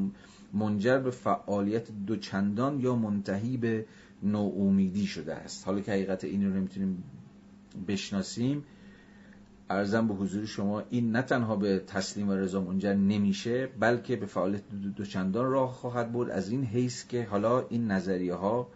[0.54, 3.86] منجر به فعالیت دوچندان یا منتهی به
[4.26, 5.66] نوعومیدی شده است.
[5.66, 7.04] حالا که حقیقت این رو نمی‌تونیم
[7.88, 8.64] بشناسیم
[9.70, 14.26] ارزم به حضور شما این نه تنها به تسلیم و رضا منجر نمیشه بلکه به
[14.26, 14.62] فعالیت
[14.98, 18.68] دوچندان راه خواهد بود از این حیث که حالا این نظریه ها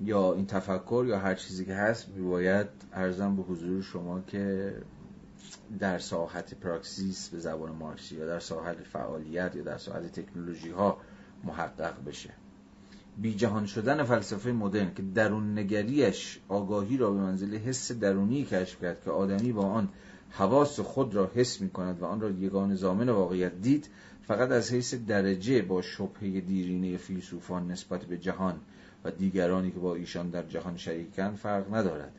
[0.00, 4.74] یا این تفکر یا هر چیزی که هست باید ارزم به حضور شما که
[5.78, 10.98] در ساحت پراکسیس به زبان مارکسی یا در ساحت فعالیت یا در ساحت تکنولوژی ها
[11.44, 12.30] محقق بشه.
[13.20, 18.80] بی جهان شدن فلسفه مدرن که درون نگریش آگاهی را به منزل حس درونی کشف
[18.82, 19.88] کرد که آدمی با آن
[20.30, 23.88] حواس خود را حس می کند و آن را یگان زامن واقعیت دید
[24.22, 28.60] فقط از حیث درجه با شبهه دیرینه فیلسوفان نسبت به جهان
[29.04, 32.12] و دیگرانی که با ایشان در جهان شریکند فرق ندارد.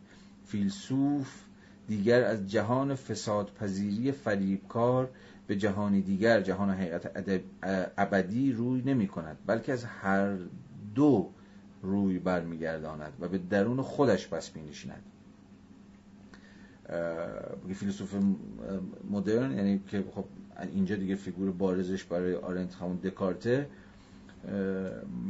[0.46, 1.42] فیلسوف
[1.88, 5.10] دیگر از جهان فساد پذیری فریبکار
[5.48, 7.12] به جهانی دیگر جهان حقیقت
[7.98, 10.38] ابدی روی نمی کند بلکه از هر
[10.96, 11.30] دو
[11.82, 15.04] روی برمیگرداند و به درون خودش پس می نشیند
[17.74, 18.16] فیلسوف
[19.10, 20.26] مدرن یعنی که خب
[20.74, 23.68] اینجا دیگه فیگور بارزش برای آرنت همون دکارته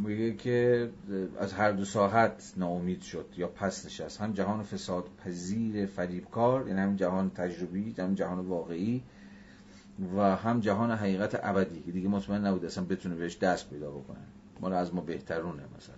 [0.03, 0.89] میگه که
[1.39, 6.79] از هر دو ساحت ناامید شد یا پس نشست هم جهان فساد پذیر فریبکار یعنی
[6.79, 9.03] هم جهان تجربی هم جهان واقعی
[10.15, 14.17] و هم جهان حقیقت ابدی که دیگه مطمئن نبود اصلا بتونه بهش دست پیدا بکنه.
[14.61, 15.95] مال از ما بهترونه مثلا.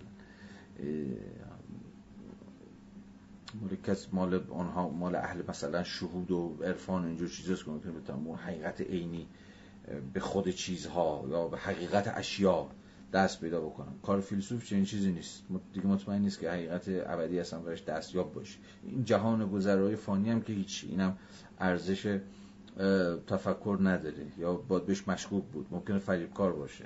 [3.60, 8.34] مال کس مال اونها مال اهل مثلا شهود و عرفان اینجور چیزاست که ممکنه بتونن
[8.34, 9.26] حقیقت عینی
[10.12, 12.68] به خود چیزها یا به حقیقت اشیا
[13.12, 13.92] دست پیدا بکنن.
[14.02, 15.42] کار فیلسوف چنین چیزی نیست.
[15.72, 18.58] دیگه مطمئن نیست که حقیقت ابدی اصلا برش دستیاب باشه.
[18.82, 21.16] این جهان گذرای فانی هم که هیچ اینم
[21.58, 22.20] ارزش
[23.26, 25.66] تفکر نداره یا باید بهش مشکوک بود.
[25.70, 26.84] ممکنه فریبکار باشه.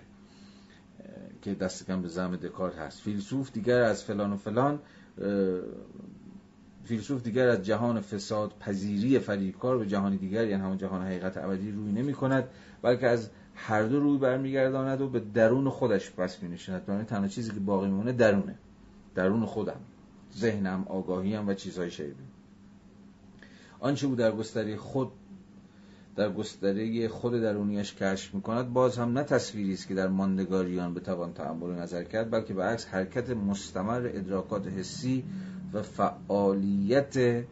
[1.42, 3.00] که دست کم به زم دکارت هست.
[3.00, 4.78] فیلسوف دیگر از فلان و فلان
[6.84, 11.70] فیلسوف دیگر از جهان فساد پذیری فریبکار به جهانی دیگر یعنی همون جهان حقیقت ابدی
[11.70, 12.48] روی نمی کند
[12.82, 17.06] بلکه از هر دو روی برمیگرداند و به درون خودش پس می نشیند.
[17.06, 18.54] تنها چیزی که باقی میمونه درونه.
[19.14, 19.80] درون خودم.
[20.36, 22.14] ذهنم آگاهیم و چیزهای شبیه
[23.80, 25.12] آنچه او در گستره خود
[26.18, 31.32] در گستره خود درونیش کشف می‌کند باز هم نه تصویری است که در ماندگاریان بتوان
[31.32, 35.24] تعامل نظر کرد بلکه به عکس حرکت مستمر ادراکات حسی
[35.72, 37.44] و فعالیت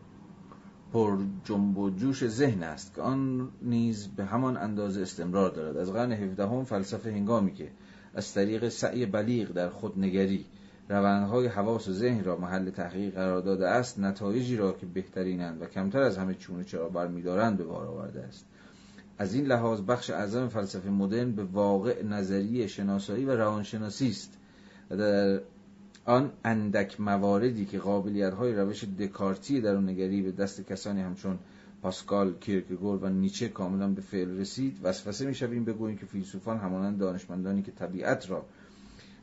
[0.93, 5.77] پر جنب و جوش ذهن است که آن نیز به همان اندازه استمرار دارد.
[5.77, 7.71] از قرن هفدهم فلسفه هنگامی که
[8.15, 10.45] از طریق سعی بلیغ در خودنگری
[10.89, 15.67] روندهای حواس و ذهن را محل تحقیق قرار داده است نتایجی را که بهترینند و
[15.67, 18.47] کمتر از همه چونه چرا برمیدارند به بار آورده است.
[19.19, 24.39] از این لحاظ بخش اعظم فلسفه مدرن به واقع نظریه شناسایی و روانشناسی است.
[24.91, 25.41] و در
[26.05, 31.39] آن اندک مواردی که قابلیت های روش دکارتی در اون نگری به دست کسانی همچون
[31.83, 37.63] پاسکال، کیرکگور و نیچه کاملا به فعل رسید وسوسه می‌شویم بگوییم که فیلسوفان همانند دانشمندانی
[37.63, 38.45] که طبیعت را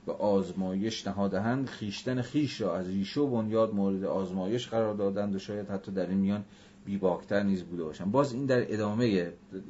[0.05, 5.39] به آزمایش نهادهند خیشتن خیش را از ریشه و بنیاد مورد آزمایش قرار دادند و
[5.39, 6.43] شاید حتی در این میان
[6.85, 8.11] بیباکتر نیز بوده باشن.
[8.11, 9.07] باز این در ادامه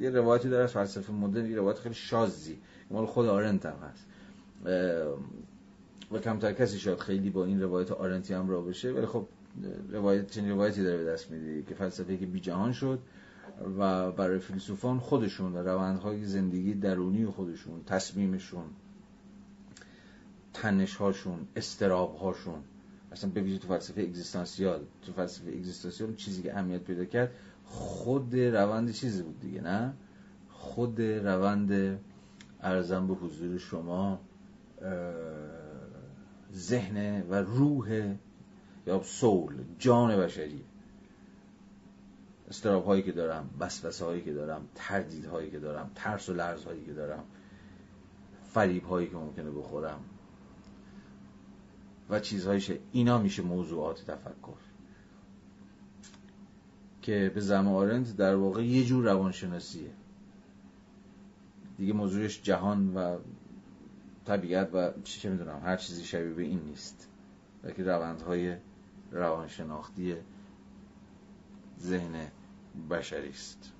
[0.00, 2.58] یه روایتی داره از فلسفه مدرن یه روایت خیلی شازی.
[2.90, 4.06] مال خود آرنت هم هست.
[6.12, 8.92] و کمتر کسی شاید خیلی با این روایت آرنتی هم را بشه.
[8.92, 9.28] ولی خب
[9.90, 12.98] روایت چنین روایتی داره به دست میده که فلسفه که بی جهان شد
[13.78, 18.64] و برای فیلسوفان خودشون و روندهای زندگی درونی خودشون تصمیمشون
[20.52, 21.46] تنش هاشون
[23.14, 27.30] اصلا ببینید تو فلسفه اگزیستانسیال تو فلسفه اگزیستانسیال چیزی که اهمیت پیدا کرد
[27.64, 29.94] خود روند چیزی بود دیگه نه؟
[30.50, 32.00] خود روند
[32.60, 34.20] ارزم به حضور شما
[36.54, 38.14] ذهن و روح
[38.86, 40.64] یا سول جان بشری.
[42.48, 46.64] استراب هایی که دارم بسوسه هایی که دارم تردید هایی که دارم ترس و لرز
[46.64, 47.24] هایی که دارم
[48.54, 50.00] فریب هایی که ممکنه بخورم.
[52.10, 54.56] و چیزهایش اینا میشه موضوعات تفکر.
[57.02, 59.90] که به زمارند در واقع یه جور روانشناسیه.
[61.78, 63.18] دیگه موضوعش جهان و
[64.26, 67.08] طبیعت و چه می‌دونم هر چیزی شبیه به این نیست.
[67.62, 68.56] بلکه روندهای
[69.12, 70.14] روانشناختی
[71.80, 72.28] ذهن
[72.90, 73.73] بشری است.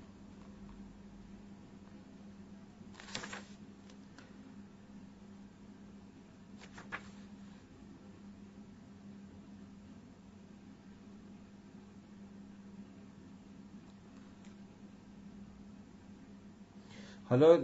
[17.24, 17.60] حالا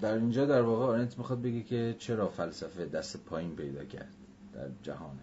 [0.00, 4.14] در اینجا در واقع آرنت می‌خواد بگه که چرا فلسفه دست پایین پیدا کرد
[4.54, 5.20] در جهانه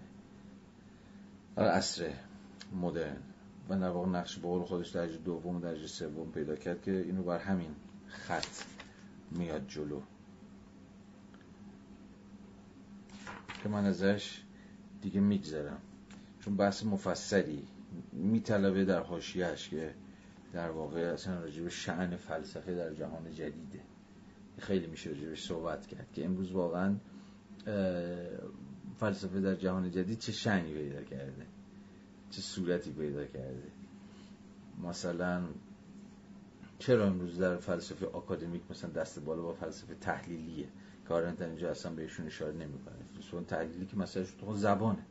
[1.56, 2.14] در عصر
[2.82, 3.18] مدرن
[3.70, 7.24] و در واقع نقش به قول خودش درجه دوم درجه سوم پیدا کرد که اینو
[7.24, 7.76] بر همین
[8.08, 8.64] خط
[9.32, 10.02] میاد جلو.
[13.64, 14.42] که من ازش
[15.02, 15.82] دیگه میگذرم.
[16.40, 17.68] چون بحث مفصلی
[18.14, 19.94] میطلبه در حاشیهش که
[20.54, 23.80] در واقع اصلا راجع به شعن فلسفه در جهان جدیده.
[24.60, 26.96] خیلی میشه راجبش صحبت کرد که امروز واقعا
[28.98, 31.46] فلسفه در جهان جدید چه شعنی پیدا کرده؟
[32.30, 33.72] چه صورتی پیدا کرده؟
[34.84, 35.44] مثلا
[36.80, 40.68] چرا امروز در فلسفه آکادمیک مثلا دست بالا با فلسفه تحلیلیه؟
[41.08, 42.96] کارنت اینجا اصلا بهشون اشاره نمی‌کنه.
[43.16, 45.06] فلسفه تحلیلی که مثلا تو زبانه.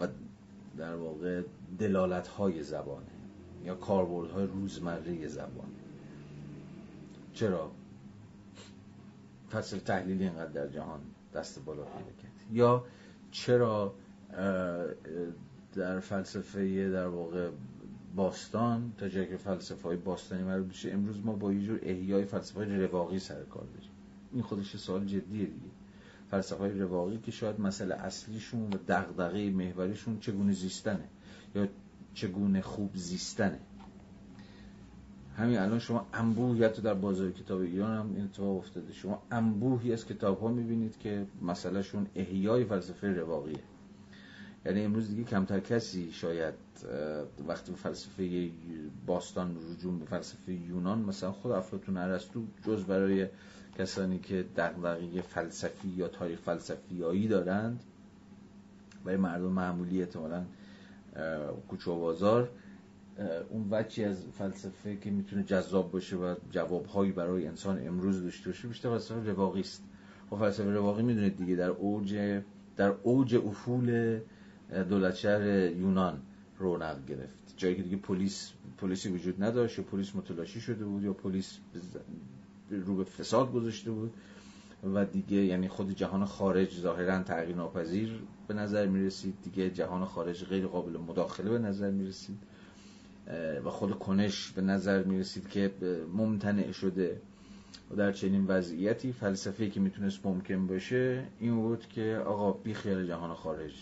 [0.00, 0.08] و
[0.76, 1.42] در واقع
[1.78, 3.06] دلالت های زبانه
[3.64, 5.68] یا کاربرد های روزمره زبان.
[7.34, 7.70] چرا؟
[9.48, 11.00] فلسفه تحلیلی اینقدر در جهان
[11.34, 12.52] دست بالا پیدا کرد.
[12.52, 12.84] یا
[13.30, 13.94] چرا
[15.74, 17.50] در فلسفه در واقع
[18.16, 22.24] باستان تا جایی که فلسفه های باستانی مربوط بشه امروز ما با یه جور احیای
[22.24, 23.90] فلسفه های رواقی سر کار داریم.
[24.32, 25.70] این خودش سوال جدیه دیگه.
[26.30, 31.08] فلسفه های رواقی که شاید مسئله اصلیشون و دغدغه محوریشون چگونه زیستنه؟
[31.56, 31.68] یا
[32.14, 33.58] چگونه خوب زیستنه.
[35.36, 38.92] همین الان شما انبوهی حتی در بازار کتاب ایران هم این اتفاق افتاده.
[38.92, 43.58] شما انبوهی از کتاب ها می‌بینید که مسئلهشون احیای فلسفه رواقیه.
[44.66, 46.54] یعنی امروز دیگه کمتر کسی شاید
[47.48, 48.50] وقتی به فلسفه
[49.06, 53.28] باستان رجوع به فلسفه یونان مثلا خود افلاطون ارسطو جز برای
[53.78, 57.80] کسانی که دغدغه فلسفی یا تاریخ فلسفیایی دارند
[59.04, 60.44] برای مردم معمولی احتمالاً
[61.68, 62.50] کوچه و بازار
[63.50, 68.68] اون وچی از فلسفه که می‌تونه جذاب باشه و جوابهایی برای انسان امروز داشته باشه
[68.68, 69.82] بیشتر فلسفه رواقی است.
[70.26, 72.40] و خب فلسفه رواقی می‌دونید دیگه در اوج
[72.76, 74.20] در اوج افول
[74.88, 76.22] دولت شهر یونان
[76.58, 77.54] رونق گرفت.
[77.56, 81.58] جایی که دیگه پلیس پلیسی وجود نداشت یا پلیس متلاشی شده بود یا پلیس
[82.70, 84.12] رو به فساد گذاشته بود.
[84.94, 90.04] و دیگه یعنی خود جهان خارج ظاهرا تغییر ناپذیر به نظر می رسید دیگه جهان
[90.04, 92.38] خارج غیر قابل مداخله به نظر می رسید
[93.64, 95.72] و خود کنش به نظر می رسید که
[96.14, 97.20] ممتنع شده.
[97.90, 103.06] و در چنین وضعیتی فلسفه که می‌تونست ممکن باشه این بود که آقا بی خیال
[103.06, 103.72] جهان خارج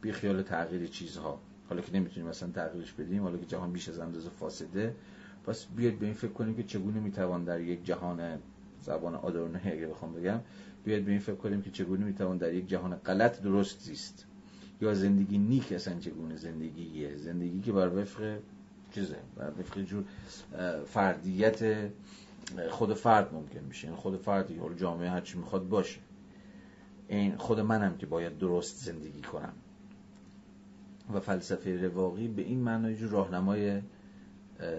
[0.00, 1.40] بی خیال تغییر چیزها.
[1.68, 4.94] حالا که نمی‌تونیم مثلا تغییرش بدیم حالا که جهان بیش از اندازه فاسده
[5.46, 8.38] پس بیاید به این فکر کنیم که چگونه می‌توان در یک جهان
[8.82, 10.40] زبان آدورنو اگه بخوام بگم
[10.84, 14.26] بیاید به فکر کنیم که چگونه می‌توان در یک جهان غلط درست زیست؟
[14.80, 18.38] یا زندگی نیک اصلا چگونه زندگیه؟ زندگی که بر وفق
[18.94, 20.04] چیزه؟ بر وفق جور
[20.86, 21.90] فردیت
[22.70, 23.88] خود فرد ممکن میشه.
[23.88, 26.00] این خود فردی حالا جامعه هرچی می‌خواد باشه.
[27.08, 29.52] این خود منم که باید درست زندگی کنم.
[31.14, 33.80] و فلسفه رواقی به این معنای جو راهنمای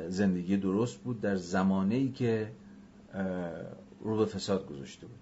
[0.09, 2.51] زندگی درست بود در زمانه ای که
[4.03, 5.19] رو به فساد گذاشته بود.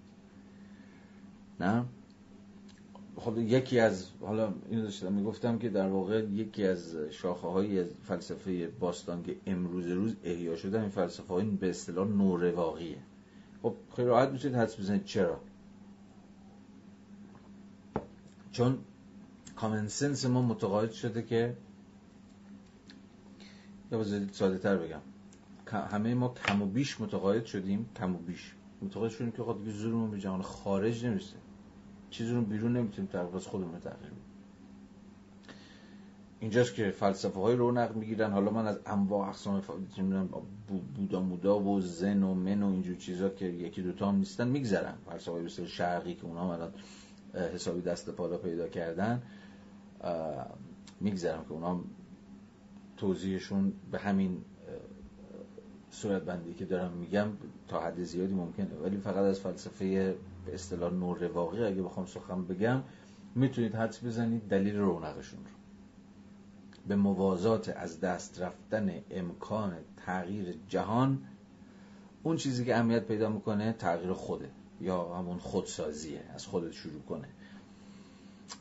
[1.60, 1.86] نه؟
[3.16, 8.68] خب یکی از حالا اینو داشتم می‌گفتم که در واقع یکی از شاخه های فلسفه
[8.68, 12.98] باستان که امروز روز احیا شده این فلسفه های به اصطلاح نورواقیه
[13.62, 15.40] خب خیلی راحت می‌تونید حدس بزنید چرا.
[18.52, 18.78] چون
[19.56, 21.58] کامن سنس ما متقاعد شده که
[23.92, 25.02] یا بذارید ساده تر بگم
[25.92, 28.54] همه ما کم و بیش متقاعد شدیم کم و بیش.
[28.82, 31.36] متقاعد شدیم که خود دیگه زورمون به جهان خارج نمی‌رسه.
[32.10, 34.12] چیزی رو بیرون نمی‌تونیم تغییر از خودمون تغییر
[36.40, 38.32] اینجاست که فلسفه های رونق می‌گیرن.
[38.32, 39.62] حالا من از انواع اقسام
[40.96, 44.94] بودا مودا و زن و من و اینجور چیزا که یکی دوتا هم نیستن میگذرن.
[45.10, 46.72] فلسفه های بسیار شرقی که اونا الان
[47.34, 49.22] حسابی دست پالا پیدا کردن
[51.00, 51.82] میگذرم که اونا
[52.98, 54.38] توضیحشون به همین
[55.92, 57.28] صورت بندی که دارم میگم
[57.68, 58.76] تا حد زیادی ممکنه.
[58.84, 60.16] ولی فقط از فلسفه
[60.46, 62.82] به اصطلاح نور رواقی اگه بخوام سخن بگم
[63.36, 65.52] می‌تونید حدس بزنید دلیل رونقشون رو.
[66.88, 69.74] به موازات از دست رفتن امکان
[70.06, 71.20] تغییر جهان
[72.24, 74.50] اون چیزی که اهمیت پیدا می‌کنه تغییر خوده
[74.82, 77.28] یا همون خودسازیه از خودت شروع کنه.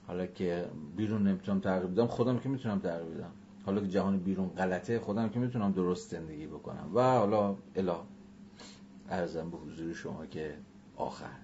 [0.07, 0.67] حالا که
[0.97, 3.31] بیرون نمی‌تونم تغییر بدم خودم که می‌تونم تغییر بدم.
[3.67, 6.91] حالا که جهان بیرون غلطه خودم که می‌تونم درست زندگی بکنم.
[6.95, 8.01] و حالا الا
[9.11, 10.55] ارزم به حضور شما که
[10.97, 11.37] آخر.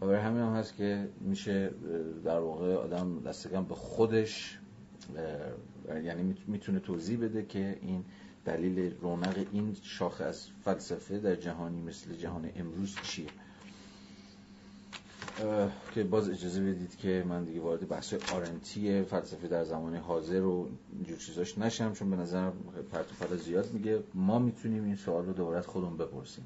[0.00, 1.70] و برای همین هم هست که میشه
[2.24, 4.58] در واقع آدم دستگم به خودش
[6.04, 8.04] یعنی می‌تونه توضیح بده که این
[8.44, 13.26] دلیل رونق این شاخه از فلسفه در جهانی مثل جهان امروز چیه.
[15.94, 20.68] که باز اجازه بدید که من دیگه وارد بحث آرنتی فلسفه در زمان حاضر و
[20.92, 22.52] اینجور چیزاش نشم چون به نظرم
[23.20, 24.02] پرت زیاد میگه.
[24.14, 26.44] ما می‌تونیم این سوال رو دوباره خودمون بپرسیم.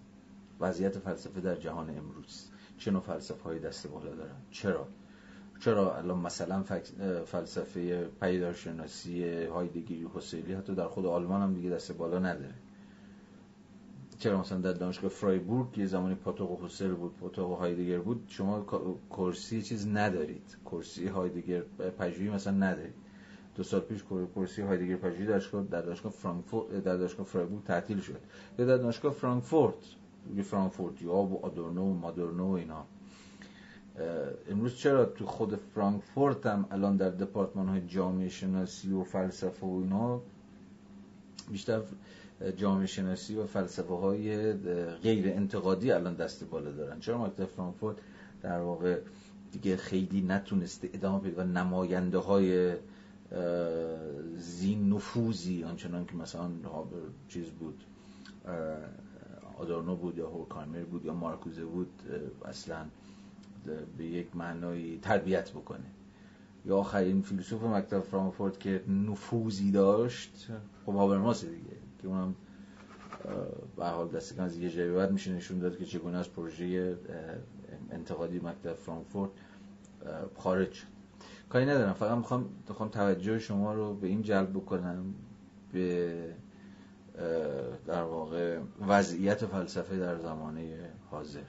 [0.60, 2.48] وضعیت فلسفه در جهان امروز
[2.78, 4.86] چه نوع فلسفه های دست بالا دارن؟ چرا؟
[5.60, 6.62] چرا الان مثلا
[7.26, 12.54] فلسفه پیدارشناسی هایدگیری حسیلی حتی در خود آلمان هم دیگه دست بالا نداره.
[14.20, 18.66] چرا مثلا در دانشگاه فرایبورگ یه زمانی پاتوق و حسل بود پاتوق هایدگر بود شما
[19.10, 20.56] کرسی چیز ندارید.
[20.64, 21.60] کرسی هایدگر
[21.98, 22.94] پژوهی مثلا ندارید.
[23.56, 24.02] دو سال پیش
[24.36, 28.20] کرسی هایدگر پژوهی دانشگاه در دانشگاه فرانکفورت در دانشگاه فرایبورگ تعطیل شد.
[28.58, 29.74] یا در دانشگاه فرانکفورت
[30.36, 32.84] یه فرانکفورت یا و آدورنو و مادورنو و اینا.
[34.50, 39.80] امروز چرا تو خود فرانکفورت هم الان در دپارتمان های جامعه شناسی و فلسفه و
[39.82, 40.20] اینا
[41.50, 41.82] بیشتر
[42.56, 44.52] جامعه شناسی و فلسفه های
[45.02, 47.00] غیر انتقادی الان دست بالا دارن.
[47.00, 47.96] چرا مکتب فرانکفورت
[48.42, 49.00] در واقع
[49.52, 52.76] دیگه خیلی نتونسته ادامه پیدا و نماینده های
[54.36, 56.48] زین نفوذی آنچنان که مثلا
[57.28, 57.84] چیز بود
[59.58, 61.90] آدورنو بود یا هورکایمر بود یا مارکوزه بود
[62.44, 62.86] اصلا
[63.98, 65.86] به یک معنای تربیت بکنه.
[66.66, 70.48] یا آخرین فیلسوف مکتب فرانکفورت که نفوذی داشت
[70.86, 71.79] خب هابرماس دیگه.
[72.02, 72.34] که اونم
[73.76, 76.96] به حال دست از یه جایی بعد میشه نشون داد که چگونه از پروژه
[77.90, 79.30] انتقادی مکتب فرانکفورت
[80.38, 80.86] خارج شد.
[81.48, 81.92] کاری ندارم.
[81.92, 85.14] فقط می‌خوام می‌خوام توجه شما رو به این جلب بکنم
[85.72, 86.14] به
[87.86, 88.58] در واقع
[88.88, 91.40] وضعیت فلسفه در زمانه حاضر.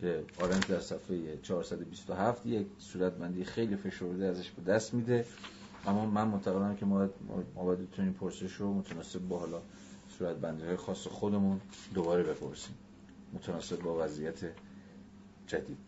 [0.00, 5.24] که آرنت در صفحه 427 یک صورتبندی خیلی فشرده ازش به دست میده.
[5.86, 7.08] اما من معتقدم که ما
[7.54, 9.62] باید بتونیم پرسش رو متناسب با حالا
[10.18, 11.60] صورت بندی های خاص خودمون
[11.94, 12.74] دوباره بپرسیم.
[13.32, 14.38] متناسب با وضعیت
[15.46, 15.78] جدید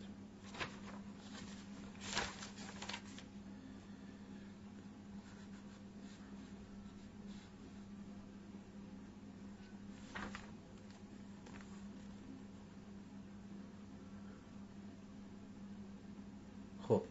[16.89, 17.03] خب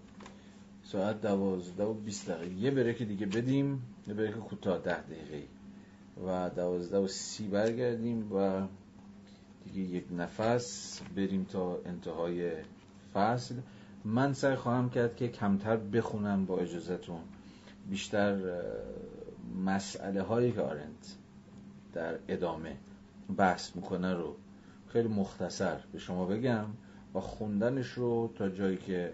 [0.96, 2.56] ساعت دوازده و بیست دقیقه.
[2.56, 3.82] یه بریک دیگه بدیم.
[4.08, 5.48] یه بریک کوتاه ده دقیقه.
[6.28, 8.62] و دوازده و سی برگردیم و
[9.66, 12.52] دیگه یک نفس بریم تا انتهای
[13.14, 13.56] فصل.
[14.06, 17.22] من سعی خواهم کرد که کمتر بخونم با اجازهتون.
[17.90, 18.62] بیشتر
[19.66, 21.16] مسئله هایی که آرنت
[21.94, 22.78] در ادامه
[23.38, 24.36] بحث می‌کنه رو
[24.88, 26.66] خیلی مختصر به شما بگم
[27.16, 29.14] و خوندنش رو تا جایی که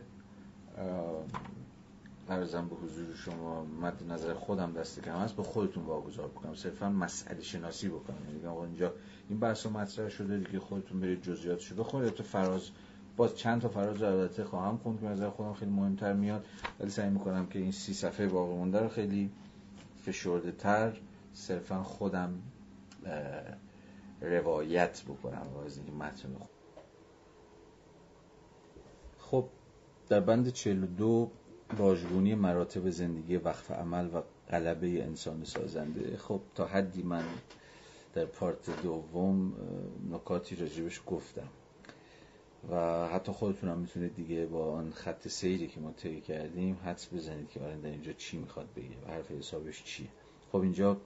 [2.32, 6.56] ارزم به حضور شما مد نظر خودم دست کم هست به خودتون واگذار بکنم.
[6.56, 8.18] صرفا مسئله شناسی بکنم.
[8.28, 8.94] یعنی آقا اینجا
[9.30, 12.14] این بحث مطرح شده دیگه خودتون برید جزئیاتشو بخونید.
[12.14, 12.70] تو فراز
[13.18, 16.46] باز چند تا فراز البته خواهم خوند که نظر خودم خیلی مهمتر میاد.
[16.80, 19.32] ولی سعی می‌کنم که این سی صفحه باقی مونده رو خیلی
[20.06, 21.02] فشرده تر
[21.34, 22.42] صرفا خودم
[24.22, 25.48] روایت بکنم.
[25.76, 26.30] اینکه متن
[29.18, 29.46] خب
[30.10, 31.32] در بند 42
[31.78, 36.18] واژگونی مراتب زندگی وقف عمل و قلبه انسان سازنده.
[36.18, 37.24] خب تا حدی من
[38.14, 39.54] در پارت دوم
[40.12, 41.48] نکاتی راجبش گفتم.
[42.72, 47.50] و حتی خودتونم می‌تونید دیگه با آن خط سیری که ما طی کردیم حدس بزنید
[47.50, 50.08] که آرنده اینجا چی می‌خواد بگه و حرف حسابش چیه.
[50.52, 50.98] خب اینجا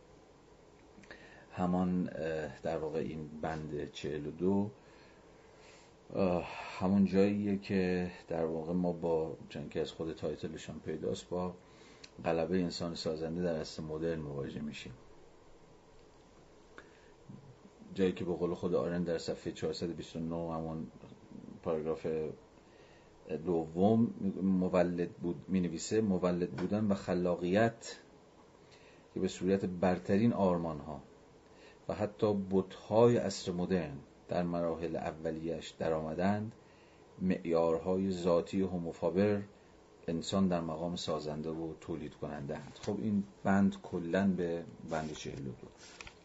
[1.51, 2.03] همان
[2.63, 4.71] در واقع این بند 42
[6.79, 11.53] همون جاییه که در واقع ما با چون که از خود تایتلشان پیداست با
[12.25, 14.93] غلبه انسان سازنده در اصل مدرن مواجه میشیم.
[17.93, 20.87] جایی که به قول خود آرن در صفحه 429 همون
[21.63, 22.07] پاراگراف
[23.45, 27.99] دوم مولد بود می نویسه مولد بودن و خلاقیت
[29.13, 31.01] که به صورت برترین آرمان ها
[31.87, 36.51] و حتی بتهای عصر مدرن در مراحل اولیش در آمدند
[37.21, 39.41] معیارهای ذاتی هوموفابر
[40.07, 45.51] انسان در مقام سازنده و تولید کننده هست خب این بند کلا به بند 42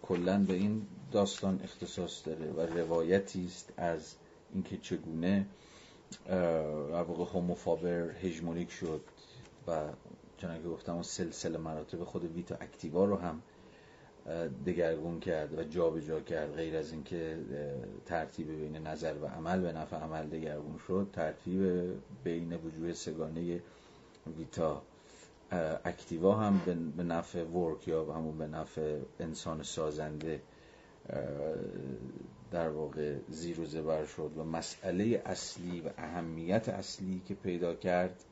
[0.03, 4.15] کلا به این داستان اختصاص داره و روایتی است از
[4.55, 5.47] اینکه چگونه
[6.93, 9.01] واقع هوموفابر هژمونیک شد
[9.67, 9.89] و
[10.39, 13.43] چنانکه گفتم اون سلسله مراتب خود ویتا اکتیوا رو هم
[14.67, 17.39] دگرگون کرد و جابجا جا کرد غیر از اینکه
[18.07, 21.63] ترتیب بین نظر و عمل به نفع عمل دگرگون شد ترتیب
[22.25, 23.61] بین وجوه سگانه
[24.39, 24.83] ویتا
[25.85, 26.61] اکتیوا هم
[26.97, 30.41] به نفع ورک یا همون به نفع انسان سازنده
[32.51, 38.25] در واقع زیر و زبر شد و مسئله اصلی و اهمیت اصلی که پیدا کرد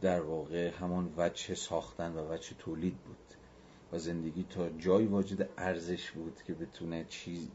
[0.00, 3.16] در واقع همان وجه ساختن و وجه تولید بود
[3.92, 7.48] و زندگی تا جایی واجد ارزش بود که بتونه چیز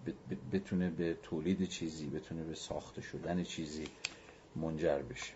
[0.51, 3.87] بتونه به تولید چیزی بتونه به ساخته شدن چیزی
[4.55, 5.33] منجر بشه.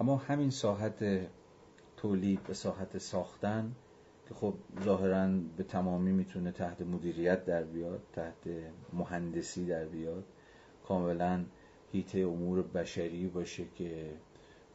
[0.00, 1.28] اما همین ساحت
[1.96, 3.74] تولید و ساحت ساختن
[4.28, 4.54] که خب
[4.84, 8.48] ظاهرا به تمامی می‌تونه تحت مدیریت در بیاد تحت
[8.92, 10.24] مهندسی در بیاد
[10.88, 11.44] کاملا
[11.92, 14.10] هیته امور بشری باشه که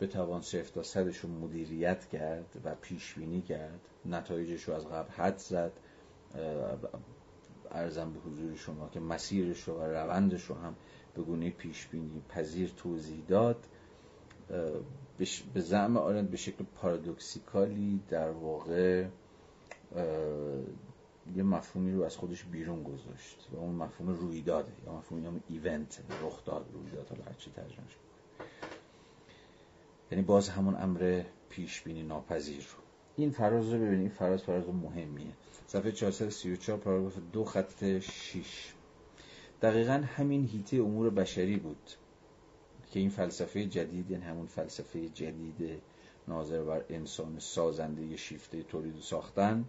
[0.01, 3.79] بتوان صفر تا صدش رو مدیریت کرد و پیش بینی کرد.
[4.05, 5.71] نتایجش رو از قبل حد زد.
[7.71, 10.75] ارزم به حضور شما که مسیرش رو و روندش رو هم
[11.15, 13.67] به گونه پیش بینی پذیر توضیح داد.
[15.53, 19.05] به زعم آرند به شکل پارادوکسیکالی در واقع
[21.35, 25.99] یه مفهومی رو از خودش بیرون گذاشت و اون مفهوم رویداده یا مفهوم هم ایونت
[26.23, 28.05] رخداد رویداد حالا هرچی ترجمه شد
[30.11, 32.57] یعنی باز همون امر پیش بینی ناپذیر.
[32.57, 32.83] رو
[33.17, 35.33] این فراز رو ببینید فراز فراز مهمیه.
[35.67, 38.73] صفحه 434 پاراگراف دو خط 6
[39.61, 41.91] دقیقا همین هیته امور بشری بود
[42.91, 45.81] که این فلسفه جدید یعنی همون فلسفه جدید
[46.27, 49.65] ناظر بر انسان سازنده شیفته تولید و ساختن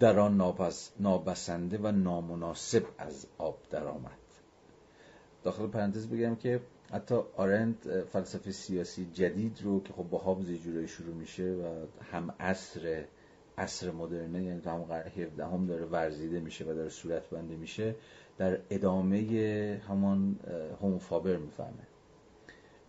[0.00, 0.54] در آن
[1.00, 4.18] نابسنده و نامناسب از آب درآمد.
[5.42, 6.60] داخل پرانتز بگم که
[6.92, 12.34] حتی آرند فلسفه سیاسی جدید رو که خب با هابز جورایی شروع میشه و هم
[12.40, 13.04] عصر
[13.58, 17.56] عصر مدرنه یعنی تا هم قرن 17 هم داره ورزیده میشه و داره صورت بنده
[17.56, 17.94] میشه
[18.38, 20.40] در ادامه همان
[20.80, 21.86] هوموفابر می‌فهمه.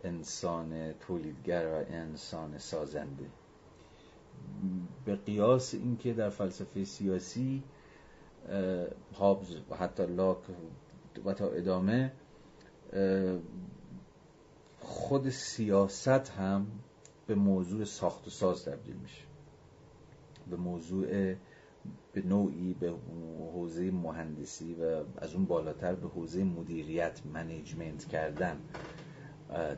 [0.04, 3.26] انسان تولیدگر و انسان سازنده.
[5.06, 7.64] به قیاس اینکه در فلسفه سیاسی
[9.14, 10.38] هابز و حتی لاک
[11.26, 12.11] و تا ادامه
[14.80, 16.68] خود سیاست هم
[17.28, 19.24] به موضوع ساخت و ساز تبدیل میشه.
[20.49, 21.36] به موضوع
[22.14, 22.94] به نوعی به
[23.53, 28.57] حوزه مهندسی و از اون بالاتر به حوزه مدیریت منیجمنت کردن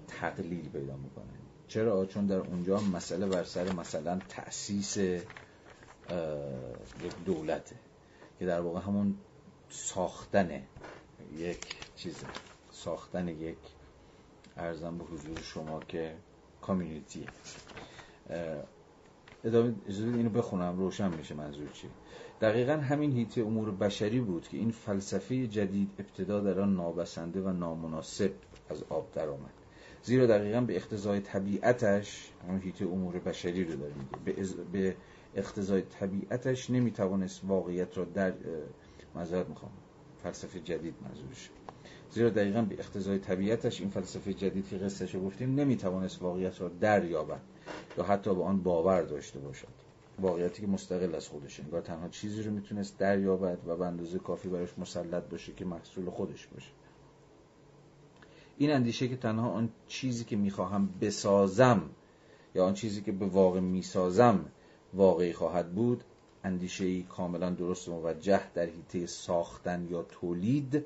[0.07, 1.40] تقلیل پیدا می‌کنه.
[1.71, 5.23] چرا؟ چون در اونجا مسئله بر سر مثلا تأسیس یک
[7.25, 7.75] دولته
[8.39, 9.15] که در واقع همون
[9.69, 10.61] ساختن
[11.37, 12.27] یک چیزه
[12.71, 13.57] ساختن یک
[14.57, 16.15] ارزم به حضور شما که
[16.61, 17.25] کامیونیتی
[19.43, 21.89] ادامه اینو بخونم روشن میشه منظور چی؟
[22.41, 27.49] دقیقا همین هیته امور بشری بود که این فلسفه جدید ابتدا در آن نابسنده و
[27.49, 28.31] نامناسب
[28.69, 29.60] از آب در آمد.
[30.03, 34.35] زیرا دقیقا به اختزای طبیعتش همون هیته امور بشری رو داره میگه
[34.71, 34.95] به
[35.35, 38.33] اختزای طبیعتش نمی‌توانست واقعیت را در
[39.15, 39.71] مذارت می‌خوام
[40.23, 41.49] فلسفه جدید منظورش
[42.11, 47.41] زیرا دقیقا به اختزای طبیعتش این فلسفه جدید که قصهش گفتیم نمی‌توانست واقعیت را دریابد
[47.97, 49.67] یا حتی به آن باور داشته باشد.
[50.19, 54.49] واقعیتی که مستقل از خودشه انگار تنها چیزی رو می‌تونست دریابد و به اندازه کافی
[54.49, 56.71] براش مسلط باشه که محصول خودش باشه.
[58.61, 61.89] این اندیشه که تنها آن چیزی که می‌خواهم بسازم
[62.55, 64.45] یا آن چیزی که به واقع می‌سازم
[64.93, 66.03] واقعی خواهد بود
[66.43, 70.83] اندیشه ای کاملا درست موجه در حیطه ساختن یا تولید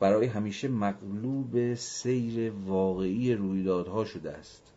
[0.00, 4.72] برای همیشه مغلوب سیر واقعی رویدادها شده است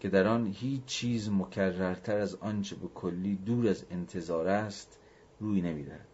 [0.00, 4.98] که در آن هیچ چیز مکررتر از آنچه به کلی دور از انتظار است
[5.40, 6.06] روی نمی‌دهد.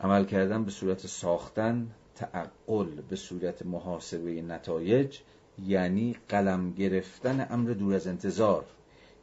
[0.00, 5.18] عمل کردن به صورت ساختن تعقل به صورت محاسبه نتایج
[5.66, 8.64] یعنی قلم گرفتن امر دور از انتظار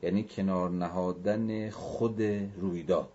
[0.04, 2.22] یعنی کنار نهادن خود
[2.62, 3.10] رویداد.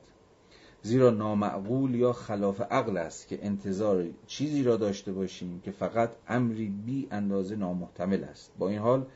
[0.83, 6.69] زیرا نامعقول یا خلاف عقل است که انتظار چیزی را داشته باشیم که فقط امری
[6.69, 8.53] بی اندازه نامحتمل است.
[8.59, 9.07] با این حال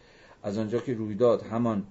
[0.42, 1.86] از آنجا که رویداد همان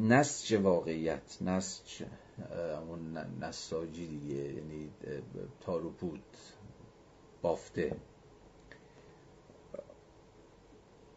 [0.00, 2.02] نسج واقعیت نسج
[2.76, 4.90] همون نساجی دیگه یعنی
[5.60, 6.22] تاروپود
[7.42, 7.96] بافته.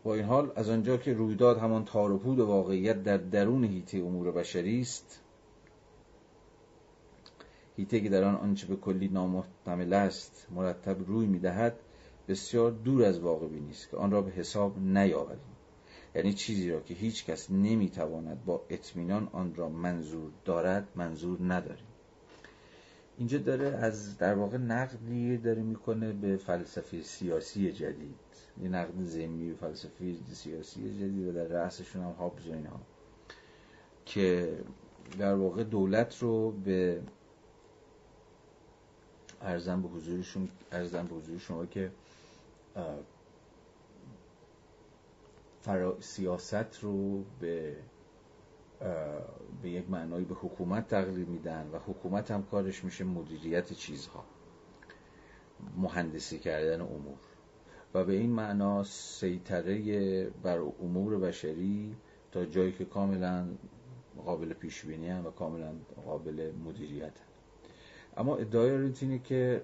[0.04, 4.82] با این حال از آنجا که رویداد همان تاروپود واقعیت در درون هیته امور بشری
[4.82, 5.22] است
[7.78, 11.80] هیته که در آن آنچه به کلی نامحتمل است مرتب روی می‌دهد
[12.28, 15.57] بسیار دور از واقع نیست که آن را به حساب نیاوریم.
[16.18, 21.86] یعنی چیزی را که هیچ کس نمی‌تواند با اطمینان آن را منظور دارد منظور نداریم.
[23.18, 28.16] اینجا داره از در واقع نقدی داره می‌کنه به فلسفه سیاسی جدید.
[28.64, 32.80] یه نقد زمینی به فلسفه سیاسی جدید و در رأسشون هم هابز و اینها.
[34.06, 34.58] که
[35.20, 37.02] در واقع دولت رو به
[39.42, 41.92] ارزم به حضور شما که
[45.68, 46.02] فرا...
[46.02, 47.76] سیاست رو به
[49.62, 54.24] به یک معنایی به حکومت تقلیل میدن و حکومت هم کارش میشه مدیریت چیزها.
[55.78, 57.18] مهندسی کردن امور.
[57.94, 61.96] و به این معنا سیطره بر امور بشری
[62.32, 63.48] تا جایی که کاملا
[64.26, 65.74] قابل پیش بینی و کاملا
[66.06, 67.14] قابل مدیریت
[68.18, 69.62] اما ادعای اینه که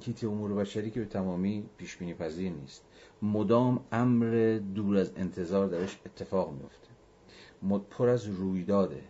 [0.00, 2.84] کیت امور بشری که به تمامی پیش بینی پذیر نیست.
[3.22, 6.88] مدام امر دور از انتظار درش اتفاق میفته
[7.90, 9.02] پر از رویداده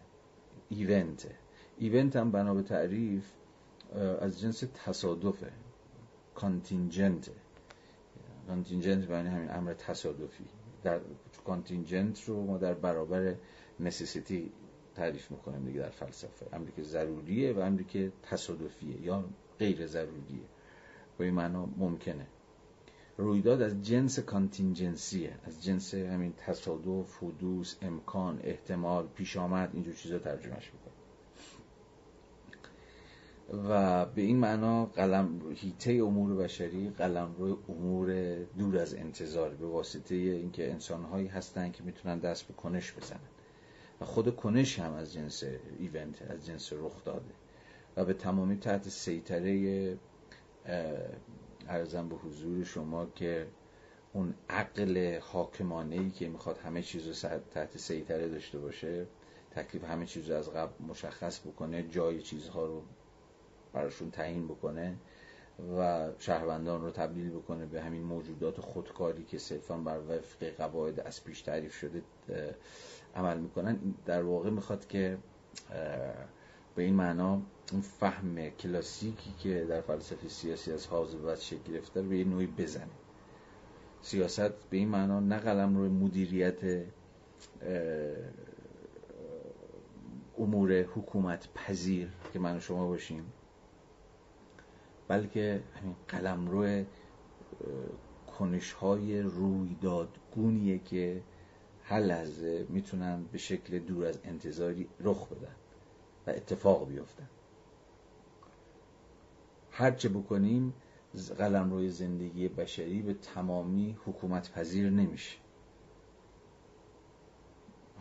[0.69, 1.35] event
[1.79, 3.25] ه event هم بنا به تعریف
[4.21, 5.53] از جنس تصادفه
[6.35, 7.33] contingent
[8.49, 10.45] ه contingent یعنی همین امر تصادفی.
[10.83, 11.01] در
[11.47, 13.35] contingent رو ما در برابر
[13.81, 14.53] necessity
[14.95, 16.47] تعریف می‌کنیم دیگه در فلسفه.
[16.53, 19.25] امری که ضروریه و امری که تصادفیه یا
[19.59, 20.41] غیر ضروریه.
[21.19, 22.27] به این معنا ممکنه.
[23.17, 30.19] رویداد از جنس کانتینجنسیه از جنس همین تصادف حدوث امکان احتمال پیش آمد اینجور چیزا
[30.19, 30.95] ترجمهش می‌کنه.
[33.69, 39.67] و به این معنا قلم هیته امور بشری قلم روی امور دور از انتظار به
[39.67, 43.21] واسطه اینکه انسانهایی هستن که می‌تونن دست به کنش بزنن.
[44.01, 45.45] و خود کنش هم از جنس
[45.79, 47.35] ایونت از جنس رخ داده.
[47.97, 49.99] و به تمامی تحت سیطره
[51.69, 53.47] ارزم به حضور شما که
[54.13, 59.07] اون عقل حاکمانه ای که می‌خواد همه چیز رو تحت سیطره داشته باشه
[59.51, 62.83] تکلیف همه چیز رو از قبل مشخص بکنه جای چیزها رو
[63.73, 64.95] براشون تعیین بکنه
[65.79, 71.25] و شهروندان رو تبدیل بکنه به همین موجودات خودکاری که صرفا بر وفق قواعد از
[71.25, 72.03] پیش تعریف شده
[73.15, 73.79] عمل می‌کنن.
[74.07, 75.19] در واقع می‌خواد که
[76.75, 77.43] به این معنا
[77.73, 80.87] اون فهم کلاسیکی که در فلسفه سیاسی از
[81.25, 82.89] بعد شکل گرفته به یه نوعی بزنه.
[84.03, 86.85] سیاست به این معنا نه قلم روی مدیریت
[90.39, 93.33] امور حکومت پذیر که من و شما باشیم
[95.09, 96.87] بلکه همین قلم روی
[98.39, 101.23] کنش های رویدادگونیه که
[101.85, 105.55] هر لحظه می‌تونن به شکل دور از انتظاری رخ بدن
[106.27, 107.29] و اتفاق بیفتن.
[109.79, 110.75] هرچه بکنیم
[111.39, 115.39] قلم روی زندگی بشری به تمامی حکومت پذیر نمیشه.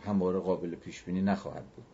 [0.00, 1.86] همواره قابل پیش بینی نخواهد بود.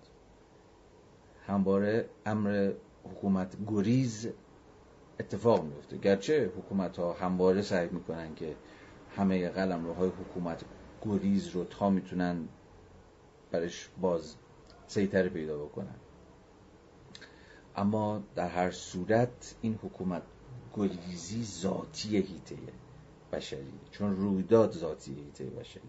[1.46, 2.72] همواره امر
[3.04, 4.28] حکومت گریز
[5.20, 8.56] اتفاق میفته گرچه حکومت ها همواره سعی می‌کنن که
[9.16, 10.64] همه قلم روهای حکومت
[11.02, 12.48] گریز رو تا می‌تونن
[13.50, 14.36] برش باز
[14.86, 15.96] سیطره پیدا بکنن.
[17.76, 20.22] اما در هر صورت این حکومت
[20.74, 22.56] گریزی ذاتی هیته
[23.32, 25.82] بشری چون رویداد ذاتی هیته بشری.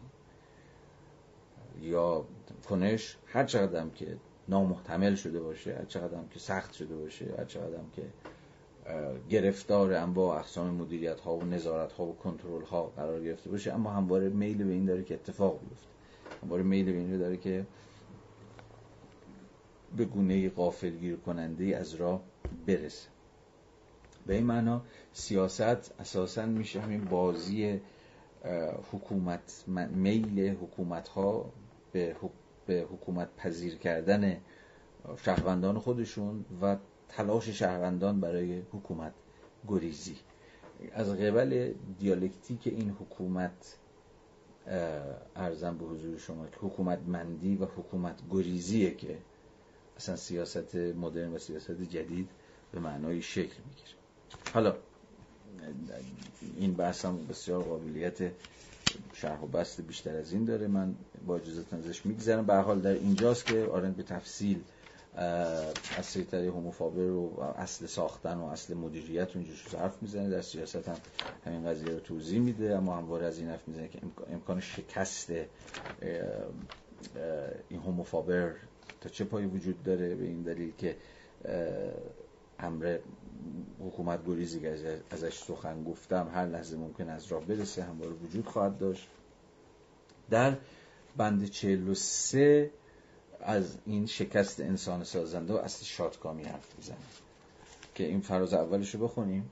[1.82, 2.26] یا
[2.70, 4.18] کنش هر چقدر که
[4.48, 8.04] نامحتمل شده باشه هر چقدر که سخت شده باشه هر چقدر که
[9.30, 13.92] گرفتار انواع اقسام مدیریت ها و نظارت ها و کنترل ها قرار گرفته باشه اما
[13.92, 15.88] همواره میل به این داره که اتفاق بیفته.
[16.44, 17.66] همواره میل به این داره که
[19.98, 22.22] به گونه غافلگیر کننده از راه
[22.68, 23.08] برسه.
[24.28, 24.82] به این معنا
[25.14, 27.82] سیاست اساسا میشه همین بازی
[28.92, 31.52] حکومت میل حکومت ها
[31.92, 32.16] به
[32.92, 34.38] حکومت پذیر کردن
[35.26, 36.78] شهروندان خودشون و
[37.10, 39.14] تلاش شهروندان برای حکومت
[39.68, 40.16] گریزی.
[40.94, 43.78] از قبل دیالکتیک این حکومت
[45.36, 49.18] ارزم به حضور شما که حکومت مندی و حکومت گریزیه که
[49.98, 52.30] اصلا سیاست مدرن و سیاست جدید
[52.72, 53.90] به معنای شکل می‌گیره.
[54.54, 54.76] حالا
[56.58, 58.32] این بحث هم بسیار قابلیت
[59.14, 60.68] شرح و بست بیشتر از این داره.
[60.68, 60.96] من
[61.28, 62.46] با اجازتون ازش میگذرم.
[62.46, 64.62] به حال در اینجاست که آرند به تفصیل
[65.98, 70.30] از سیطره هوموفابر و اصل ساختن و اصل مدیریت اونجوش حرف می‌زنه.
[70.30, 70.98] در سیاست هم
[71.46, 72.78] همین قضیه رو توضیح میده.
[72.78, 74.00] اما همواره از این حرف می‌زنه که
[74.34, 75.32] امکان شکست
[77.70, 78.56] این هوموفابر
[79.06, 80.96] تا چه پایی وجود داره به این دلیل که
[82.60, 82.98] امر
[83.80, 88.78] حکومت گریزی که ازش سخن گفتم هر لحظه ممکن از راه برسه همواره وجود خواهد
[88.78, 89.08] داشت.
[90.30, 90.58] در
[91.18, 92.72] بند 43
[93.42, 96.98] از این شکست انسان سازنده و اصل شادکامی حرف می‌زنه
[97.96, 99.50] که این فراز اولش رو بخونیم.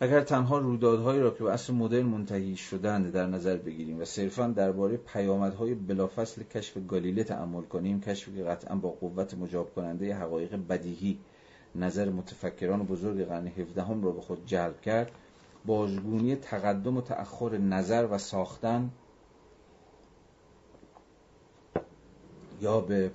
[0.00, 4.46] اگر تنها رویدادهایی را که به اصل مدرن منتهی شدند در نظر بگیریم و صرفا
[4.46, 10.58] درباره پیامدهای بلافصل کشف گالیله تأمل کنیم کشفی که قطعا با قوت مجاب کننده حقایق
[10.68, 11.18] بدیهی
[11.74, 15.10] نظر متفکران بزرگ قرن 17 هم را به خود جلب کرد
[15.66, 18.90] بازگونی تقدم و تأخر نظر و ساختن
[22.60, 23.10] یا به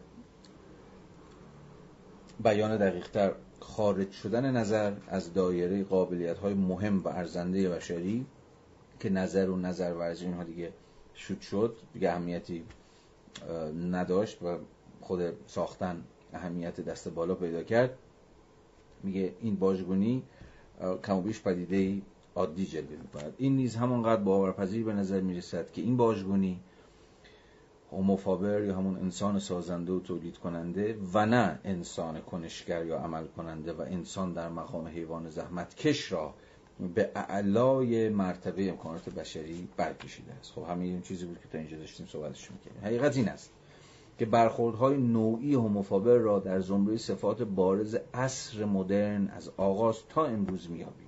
[2.44, 3.32] بیان دقیقتر
[3.64, 8.26] خارج شدن نظر از دایره قابلیت های مهم و ارزنده بشری
[9.00, 10.74] که نظر و نظر ورزی اینها دیگه
[11.16, 12.64] شد شد دیگه اهمیتی
[13.92, 14.58] نداشت و
[15.02, 16.04] خود ساختن
[16.34, 17.98] اهمیت دست بالا پیدا کرد.
[19.04, 20.24] میگه این باجگونی
[21.04, 22.02] کم و بیش پدیده
[22.36, 26.60] عادی جلوه می‌کند این نیز همانقدر باورپذیر به نظر می‌رسد که این باجگونی
[27.94, 33.74] هوموفابر یا همون انسان سازنده و تولید کننده و نه انسان کنشگر یا عمل کننده
[33.74, 36.34] و انسان در مقام حیوان زحمت کش را
[36.96, 40.52] به اعلای مرتبه امکانات بشری برکشیده است.
[40.52, 43.52] خب همین این چیزی بود که تا اینجا داشتیم صحبتش می‌کنیم حقیقت این است
[44.18, 50.70] که برخوردهای نوعی هوموفابر را در زمره صفات بارز عصر مدرن از آغاز تا امروز
[50.70, 51.08] میابیم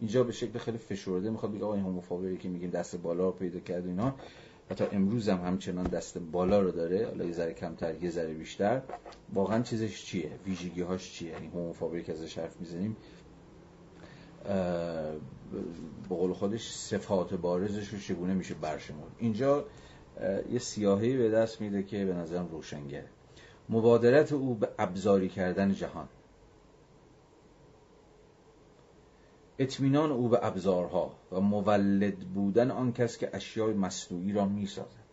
[0.00, 3.60] اینجا به شکل خیلی فشرده می‌خواد بگه آقا این هوموفابری که میگیم دست بالا پیدا
[3.60, 4.14] کرد اینا
[4.70, 8.34] و تا امروز هم همچنان دست بالا رو داره حالا یه ذره کمتر یه ذره
[8.34, 8.82] بیشتر.
[9.34, 12.96] واقعا چیزش چیه؟ ویژگی هاش چیه؟ این هوموفابری که ازش حرف می‌زنیم
[16.08, 19.64] به قول خودش صفات بارزش رو چگونه میشه برشمرد؟ اینجا
[20.52, 23.08] یه سیاهی به دست میده که به نظرم روشنگره.
[23.68, 26.08] مبادرت او به ابزاری کردن جهان.
[29.58, 35.04] اطمینان او به ابزارها و مولد بودن آن کس که اشیای مصنوعی را می‌سازد.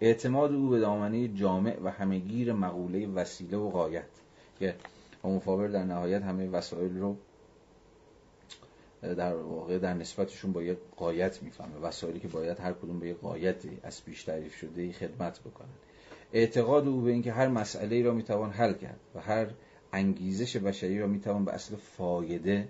[0.00, 4.04] اعتماد او به دامنه جامع و همهگیر مقوله وسیله و قایت
[4.58, 4.74] که
[5.24, 7.16] هوموفابر در نهایت همه وسایل رو
[9.02, 11.76] در واقع در نسبتشون با یک قایت می‌فهمه.
[11.76, 15.68] وسایلی که باید هر کدوم به یک قایتی از پیش تعریف شده خدمت بکنن.
[16.32, 19.46] اعتقاد او به اینکه هر مسئله را می‌توان حل کرد و هر
[19.92, 22.68] انگیزش بشری را می‌توان به اصل فایده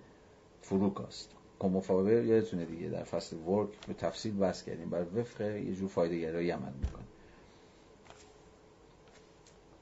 [0.63, 4.91] فرو کاست کوموفاور یادتونه دیگه در فصل ورک به تفصیل بحث کردیم.
[4.91, 7.03] بر وفق یه جور فایده گرایی عمل می‌کنه.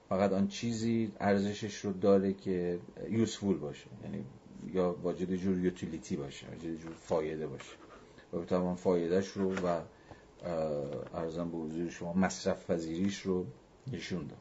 [0.09, 2.79] فقط آن چیزی ارزشش رو داره که
[3.11, 3.87] یوسفول باشه.
[4.05, 4.25] یعنی
[4.73, 7.77] یا واجد جور یوتیلیتی باشه واجد جور فایده باشه.
[8.33, 9.81] و بتوان فایدهش رو و
[11.15, 13.47] ارزم به حضور شما مصرف وزیریش رو
[13.93, 14.39] نشون داد.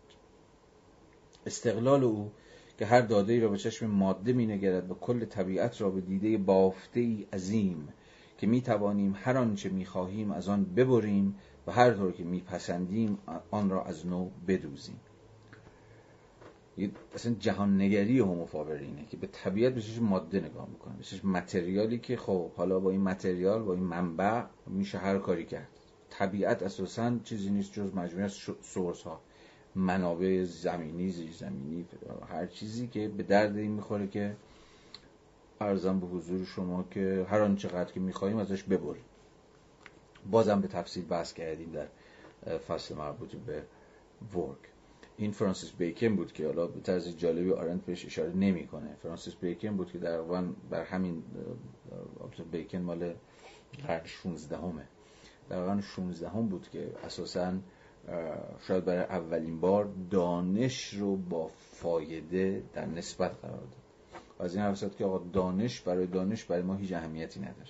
[1.46, 2.32] استقلال او
[2.80, 6.38] که هر داده را به چشم ماده می نگرد و کل طبیعت را به دیده
[6.38, 7.88] بافته ای عظیم
[8.38, 11.36] که می توانیم هر آنچه می خواهیم از آن ببریم
[11.68, 13.18] و هر طور که می پسندیم
[13.52, 15.00] آن را از نو بدوزیم.
[17.16, 18.22] اصلا جهان نگری
[18.86, 20.96] اینه که به طبیعت به ماده نگاه می‌کنه.
[21.24, 25.68] به متریالی که خب حالا با این متریال با این منبع میشه هر کاری کرد.
[26.10, 29.22] طبیعت اساسا چیزی نیست جز مجموعه از سورس ها
[29.76, 31.86] منابع زمینی زیر زمینی
[32.30, 34.36] هر چیزی که به درد این می‌خوره که
[35.62, 39.04] ارزم به حضور شما که هر آن چقدر که میخواییم ازش ببریم.
[40.32, 43.64] بازم به تفصیل بحث کردیم در فصل مربوط به
[44.36, 44.58] ورک.
[45.18, 48.96] این فرانسیس بیکن بود که حالا به طرز جالبی آرنت بهش اشاره نمی‌کنه.
[49.04, 50.22] فرانسیس بیکن بود که در
[50.70, 51.24] بر همین
[52.52, 53.14] بیکن مال
[53.88, 54.86] قرن 16 همه
[55.50, 57.54] در قرن 16 هم بود که اساسا
[58.68, 63.76] شاید برای اولین بار دانش رو با فایده در نسبت قرار داد.
[64.40, 67.70] از این حرف که آقا دانش برای دانش برای ما هیچ اهمیتی نداره.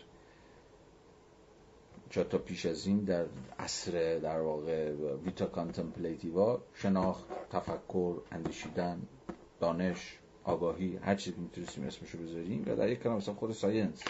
[2.09, 3.25] چرا تا پیش از این در
[3.59, 4.91] عصر در واقع
[5.25, 9.01] vita contemplativa شناخت تفکر اندیشیدن
[9.59, 14.03] دانش آگاهی هر چیزی که می‌تونستیم اسمشو بذاریم و در یک کلام مثلا خود science.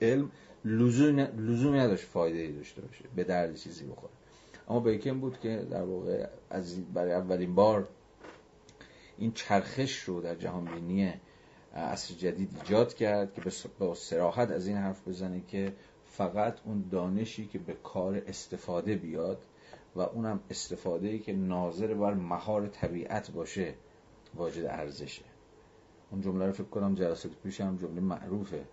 [0.00, 0.30] علم
[0.64, 4.12] لزومی نداشت فایده ای داشته باشه به درد چیزی بخوره.
[4.70, 7.88] اما بیکن بود که در واقع از برای اولین بار
[9.18, 11.12] این چرخش رو در جهان بینی
[11.74, 15.72] عصر جدید ایجاد کرد که به سراحت از این حرف بزنه که
[16.04, 19.42] فقط اون دانشی که به کار استفاده بیاد
[19.96, 23.74] و اونم استفاده ای که ناظر بر مهار طبیعت باشه
[24.34, 25.24] واجد ارزشه.
[26.10, 28.64] اون جمله رو فکر کنم جلسات پیش هم جمله معروفه.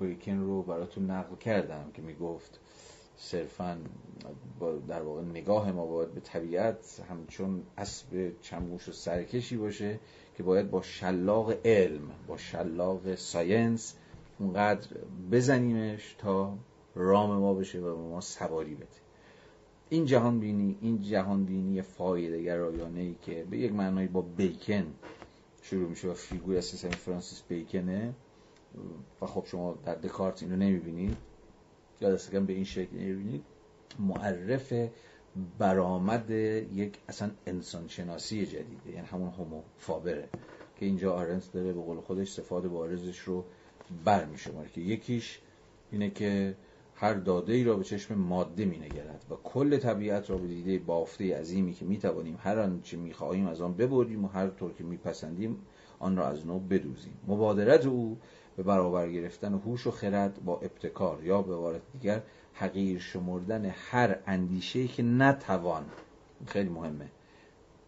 [0.00, 2.60] بیکن رو براتون نقل کردم که می‌گفت
[3.16, 3.78] صرفا
[4.88, 10.00] در واقع نگاه ما باید به طبیعت همچون اسب چموش و سرکشی باشه
[10.36, 13.94] که باید با شلاق علم با شلاق ساینس
[14.38, 14.88] اونقدر
[15.32, 16.58] بزنیمش تا
[16.94, 18.86] رام ما بشه و ما سواری بده.
[19.88, 24.94] این جهان بینی این جهان بینی فایده گرایانه ای که به یک معنایی با بیکن
[25.62, 28.14] شروع میشه و فیگور اساسا فرانسیس بیکنه
[29.22, 31.16] و خب شما در دکارت اینو نمی‌بینید.
[32.00, 33.44] یا دست به این شکل نمی‌بینید
[33.98, 34.72] معرف
[35.58, 40.28] برآمد یک اصلا انسان شناسی جدیده یعنی همون homo faber ه
[40.76, 43.44] که اینجا آرنت داره به قول خودش صفات بارزش رو
[44.04, 44.36] بر می
[44.72, 45.40] که یکیش
[45.90, 46.56] اینه که
[46.94, 50.78] هر داده ای را به چشم ماده می نگرد و کل طبیعت را به دیده
[50.78, 54.72] بافته عظیمی که می توانیم هر آنچه می خواهیم از آن ببریم و هر طور
[54.72, 55.58] که می پسندیم
[55.98, 57.14] آن را از نو بدوزیم.
[57.28, 58.18] مبادرت او
[58.56, 62.22] به برابر گرفتن هوش و خرد با ابتکار یا به عبارت دیگر
[62.54, 65.84] حقیر شمردن هر اندیشه که نتوان.
[66.46, 67.08] خیلی مهمه.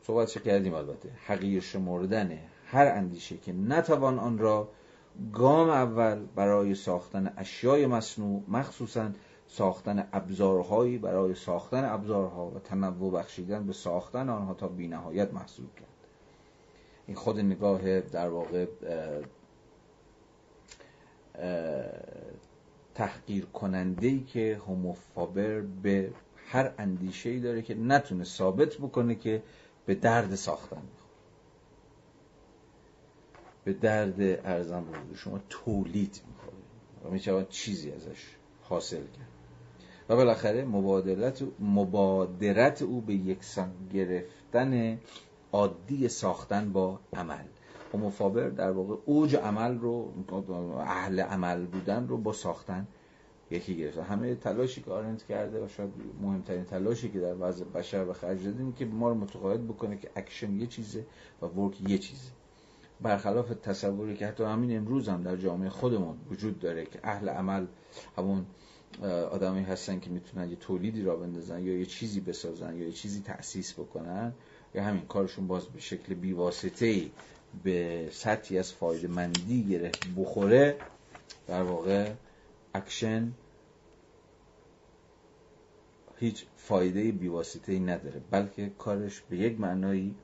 [0.02, 4.68] صحبتش کردیم البته؟ حقیر شمردن هر اندیشه که نتوان آن را
[5.32, 9.10] گام اول برای ساختن اشیای مصنوع مخصوصا
[9.46, 15.86] ساختن ابزارهایی برای ساختن ابزارها و تنوع بخشیدن به ساختن آنها تا بینهایت محسوب کرد.
[17.06, 18.66] این خود نگاه در واقع
[22.94, 26.12] تحقیر کننده ای که هوموفابر به
[26.46, 29.42] هر اندیشه ای داره که نتونه ثابت بکنه که
[29.86, 30.82] به درد ساختن
[33.64, 36.56] به درد ارزم بود شما تولید می‌خوره
[37.04, 39.28] و می‌شود چیزی ازش حاصل کرد.
[40.08, 44.98] و بالاخره مبادرت, مبادرت او به یکسان گرفتن
[45.52, 47.44] عادی ساختن با عمل.
[47.96, 50.12] homo faber در واقع اوج عمل رو
[50.78, 52.86] اهل عمل بودن رو با ساختن
[53.50, 53.98] یکی گرفت.
[53.98, 55.90] همه تلاشی که آرنت کرده و شاید
[56.20, 60.10] مهمترین تلاشی که در وضع بشر به خرج دادیم که ما رو متقاعد بکنه که
[60.16, 61.06] اکشن یه چیزه
[61.42, 62.30] و work یه چیزه.
[63.00, 67.66] برخلاف تصوری که حتی همین امروز هم در جامعه خودمون وجود داره که اهل عمل
[68.16, 68.46] همون
[69.30, 73.20] آدمی هستن که می‌تونن یه تولیدی را بندازن یا یه چیزی بسازن یا یه چیزی
[73.20, 74.32] تأسیس بکنن
[74.74, 77.10] یا همین کارشون باز به شکل بیواسطه
[77.64, 80.78] به سطحی از فایده مندی گره بخوره
[81.46, 82.12] در واقع
[82.74, 83.32] اکشن
[86.16, 90.14] هیچ فایده بیواسطه ای نداره بلکه کارش به یک معنایی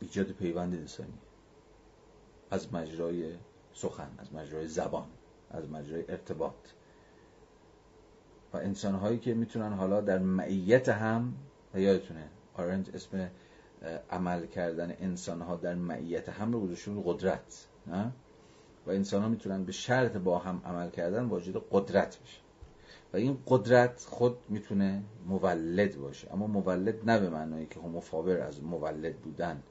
[0.00, 1.18] ایجاد پیوند انسانی
[2.50, 3.32] از مجرای
[3.74, 5.06] سخن از مجرای زبان
[5.50, 6.54] از مجرای ارتباط.
[8.52, 11.34] و انسانهایی که می‌تونن حالا در معیت هم
[11.74, 13.30] یادتونه آرنج اسم
[14.10, 17.66] عمل کردن انسان ها در معیت هم رو گذاشته قدرت؟
[18.86, 22.40] و انسان ها می‌تونن به شرط با هم عمل کردن واجد قدرت بشه
[23.12, 26.32] و این قدرت خود می‌تونه مولد باشه.
[26.32, 29.62] اما مولد نه به معنایی که هموفاور از مولد بودن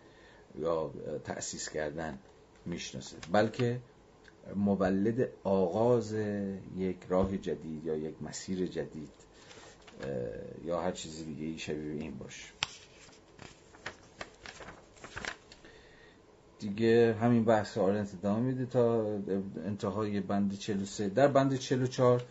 [0.56, 0.92] یا
[1.24, 2.20] تأسیس کردن
[2.66, 3.80] می‌شناسه بلکه
[4.56, 6.14] مولد آغاز
[6.78, 9.12] یک راه جدید یا یک مسیر جدید
[10.66, 12.59] یا هر چیزی دیگه شبیه این باشه.
[16.60, 19.06] دیگه همین بحث آرنت ادامه میده تا
[19.66, 22.24] انتهای بند 43 در بند 44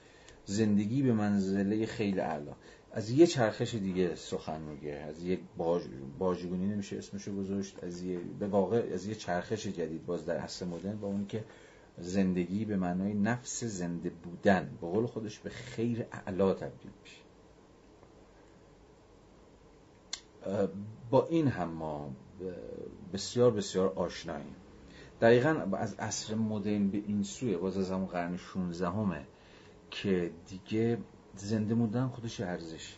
[0.44, 2.52] زندگی به منزله خیلی اعلا.
[2.92, 4.92] از یه چرخش دیگه سخن میگه.
[4.92, 5.82] از یک باج...
[6.18, 7.84] باجگونی نمیشه اسمشو گذاشت.
[7.84, 8.18] از یه...
[8.18, 11.44] به واقع از یه چرخش جدید باز در عصر مدرن با اون که
[11.98, 14.78] زندگی به معنای نفس زنده بودن.
[14.80, 17.22] به قول خودش به خیر اعلا تبدیل میشه.
[21.10, 22.10] با این هم ما
[23.12, 24.54] بسیار بسیار آشناییم.
[25.20, 29.26] دقیقا از عصر مدرن به این سوی باز از همون قرن 16 همه
[29.90, 30.98] که دیگه
[31.36, 32.96] زنده موندن خودش ارزش.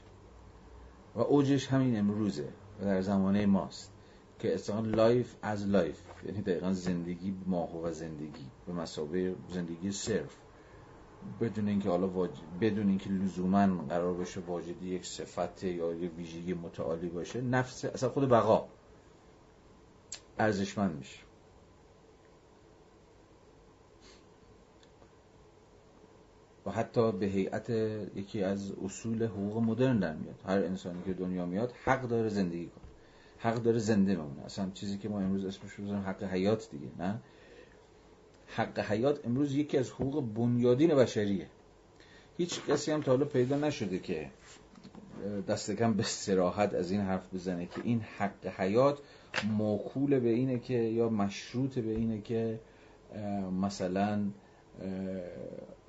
[1.14, 2.48] و اوجش همین امروزه
[2.80, 3.92] و در زمانه ماست
[4.38, 10.36] که اصلا life as life یعنی دقیقا زندگی ماهو و زندگی به مثابه زندگی صرف.
[11.40, 12.30] بدون اینکه حالا واج...
[12.60, 18.08] بدون اینکه لزوما قرار باشه واجدی یک صفت یا یک ویژگی متعالی باشه نفس اصلا
[18.08, 18.68] خود بقا.
[20.40, 21.18] ارزشمند میشه.
[26.66, 27.70] و حتی به هیئت
[28.14, 30.40] یکی از اصول حقوق مدرن در میاد.
[30.46, 32.84] هر انسانی که دنیا میاد حق داره زندگی کنه.
[33.38, 34.44] حق داره زنده بمونه.
[34.44, 37.20] اصلا چیزی که ما امروز اسمش رو حق حیات دیگه نه؟
[38.46, 41.46] حق حیات امروز یکی از حقوق بنیادین بشریه.
[42.36, 44.30] هیچ کسی هم تا حالا پیدا نشده که
[45.48, 48.98] دست کم به سراحت از این حرف بزنه که این حق حیات
[49.58, 52.60] موکول به اینه که یا مشروط به اینه که
[53.60, 54.30] مثلا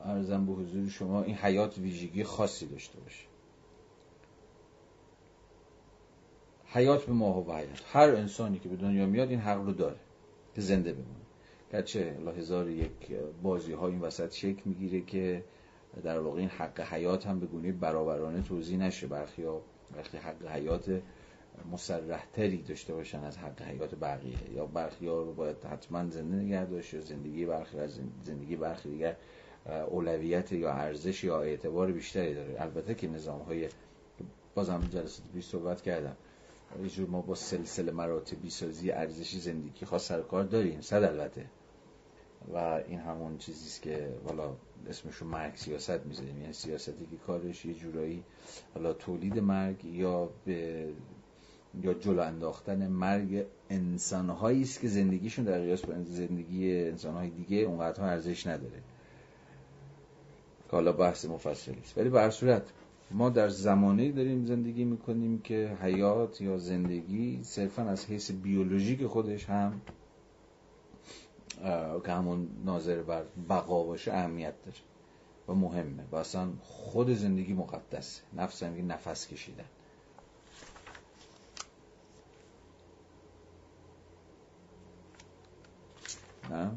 [0.06, 3.26] ارزم به حضور شما این حیات ویژگی خاصی داشته باشه.
[6.66, 7.84] حیات به ماه و حیات.
[7.92, 10.00] هر انسانی که به دنیا میاد این حق رو داره
[10.56, 11.26] که زنده بمونه.
[11.72, 12.92] گرچه هزار یک
[13.44, 15.44] بازی ها این وسط شکل می‌گیره که
[16.04, 19.08] در واقع این حق حیات هم به گونه برابرانه توضیح نشه.
[19.08, 19.44] برخی
[19.96, 21.02] برخی حق حیات
[21.72, 24.54] مسرحتری داشته باشن از حق حیات بقیه.
[24.54, 28.90] یا برخی ها رو باید حتما زنده نگه داشت یا زندگی برخی از زندگی برخی
[28.90, 29.16] دیگر
[29.66, 32.62] اولویت یا ارزش یا اعتبار بیشتری داره.
[32.62, 33.70] البته که نظام های
[34.56, 36.16] بازم جلسات پیش صحبت کردم.
[36.98, 41.46] یه ما با سلسله مراتبی سازی ارزشی زندگی خاص سر کار داریم صد البته.
[42.54, 42.58] و
[42.88, 44.56] این همون چیزیست که حالا
[44.90, 46.42] اسمشو مرگ سیاست می‌ذاریم.
[46.42, 48.24] یعنی سیاستی که کارش یه جورایی
[48.74, 50.88] حالا تولید مرگ یا به
[51.84, 58.04] یا جلو انداختن مرگ انسانهایی است که زندگیشون در قیاس با زندگی انسانهای دیگه اونقدر
[58.04, 58.82] ارزش نداره.
[60.66, 61.98] که حالا بحث مفصلی است.
[61.98, 62.64] ولی به صورت
[63.12, 69.46] ما در زمانی داریم زندگی می‌کنیم که حیات یا زندگی صرفا از حیث بیولوژیک خودش
[69.46, 69.82] هم
[72.06, 74.78] که همون ناظر بر بقا باشه اهمیت داره
[75.48, 76.04] و مهمه.
[76.12, 76.24] و
[76.62, 78.22] خود زندگی مقدسه.
[78.34, 79.66] نفس هم نفس کشیدن.
[86.52, 86.72] نه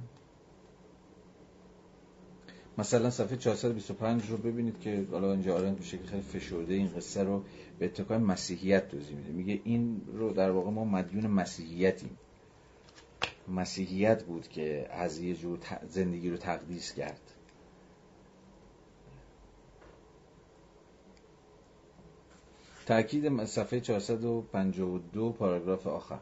[2.79, 7.23] مثلا صفحه 425 رو ببینید که حالا اینجا آرند به شکل خیلی فشرده این قصه
[7.23, 7.45] رو
[7.79, 9.33] به اتکای مسیحیت توضیح میده.
[9.33, 12.19] میگه این رو در واقع ما مدیون مسیحیتیم.
[13.49, 17.21] مسیحیت بود که از یه جور زندگی رو تقدیس کرد.
[22.87, 26.19] تأکید صفحه 452 پاراگراف آخر.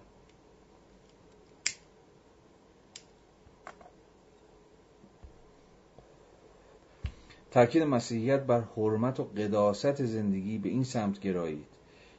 [7.52, 11.66] تاکید مسیحیت بر حرمت و قداست زندگی به این سمت گرایید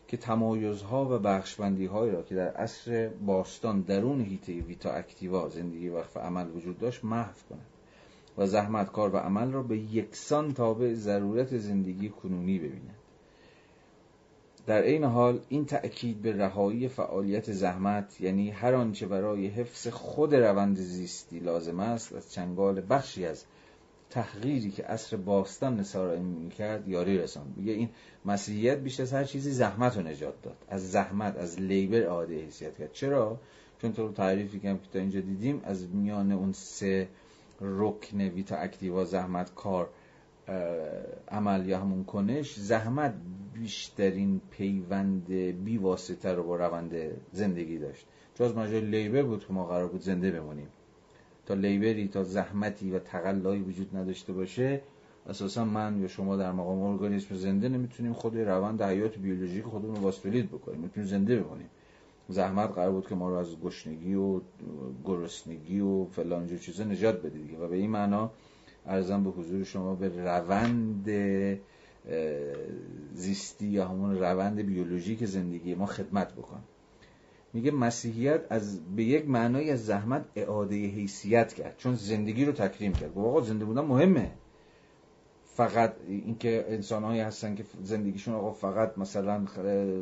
[0.07, 6.17] که تمایزها و بخشبندیهایی را که در عصر باستان درون هیته ویتا اکتیوا زندگی وقف
[6.17, 7.65] عمل وجود داشت محو کند
[8.37, 12.95] و زحمت کار و عمل را به یکسان تابع ضرورت زندگی کنونی ببیند
[14.65, 20.35] در این حال این تأکید به رهایی فعالیت زحمت یعنی هر آنچه برای حفظ خود
[20.35, 23.45] روند زیستی لازم است از چنگال بخشی از
[24.13, 26.19] تحقیری که عصر باستان نصارا
[26.57, 27.53] کرد یاری رساند.
[27.57, 27.89] میگه این
[28.25, 30.57] مسیحیت بیشتر از هر چیزی زحمت رو نجات داد.
[30.69, 32.91] از زحمت از لیبر عاده حیثیت کرد.
[32.91, 33.39] چرا؟
[33.81, 37.07] چون تو تعریفی که تا اینجا دیدیم از میان اون سه
[37.61, 39.89] رکن ویتا اکتیوا زحمت کار
[41.27, 43.13] عمل یا همون کنش زحمت
[43.53, 45.27] بیشترین پیوند
[45.65, 46.93] بی واسطه رو با روند
[47.31, 48.05] زندگی داشت.
[48.35, 50.67] جز مجال لیبر بود که ما قرار بود زنده بمونیم.
[51.45, 54.81] تا لیبری تا زحمتی و تقلایی وجود نداشته باشه
[55.29, 60.01] اساسا من یا شما در مقام ارگانیسم زنده نمی‌تونیم خود روند حیات بیولوژیک خودمون رو
[60.01, 60.79] واسطلید بکنیم.
[60.79, 61.69] می‌تونیم زنده بمونیم.
[62.29, 64.41] زحمت قرار بود که ما رو از گشنگی و
[65.05, 67.57] گرسنگی و فلان جو چیزا نجات بده دیگه.
[67.57, 68.31] و به این معنا
[68.85, 71.09] ارزم به حضور شما به روند
[73.13, 76.63] زیستی یا همون روند بیولوژیک زندگی ما خدمت بکن
[77.53, 82.93] میگه مسیحیت از به یک معنای از زحمت اعاده حیثیت کرد چون زندگی رو تکریم
[82.93, 83.17] کرد.
[83.17, 84.31] آقا زنده بودن مهمه.
[85.55, 89.45] فقط اینکه انسانهایی هستن که زندگیشون آقا فقط مثلا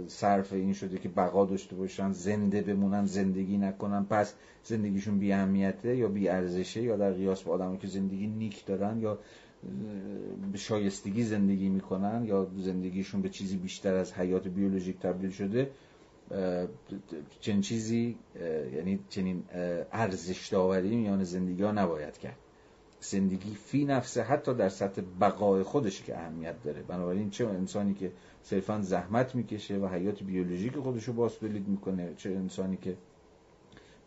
[0.07, 5.95] صرف این شده که بقا داشته باشن زنده بمونن زندگی نکنن پس زندگیشون بی اهمیته
[5.95, 9.19] یا بی ارزشه یا در قیاس با آدمایی که زندگی نیک دارن یا
[10.51, 15.71] به شایستگی زندگی می‌کنن یا زندگیشون به چیزی بیشتر از حیات بیولوژیک تبدیل شده
[17.39, 18.17] چنین چیزی
[18.75, 19.43] یعنی چنین
[19.91, 22.37] ارزش داوری میان زندگی ها نباید کرد.
[22.99, 26.81] زندگی فی نفسه حتی در سطح بقای خودش که اهمیت داره.
[26.81, 28.11] بنابراین چه انسانی که
[28.43, 32.97] صرفا زحمت می‌کشه و حیات بیولوژیک خودش رو باز می‌کنه چه انسانی که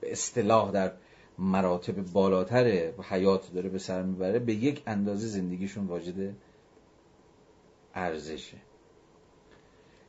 [0.00, 0.92] به اصطلاح در
[1.38, 6.34] مراتب بالاتر حیات داره به سر می‌بره به یک اندازه زندگیشون واجد
[7.94, 8.56] ارزشه.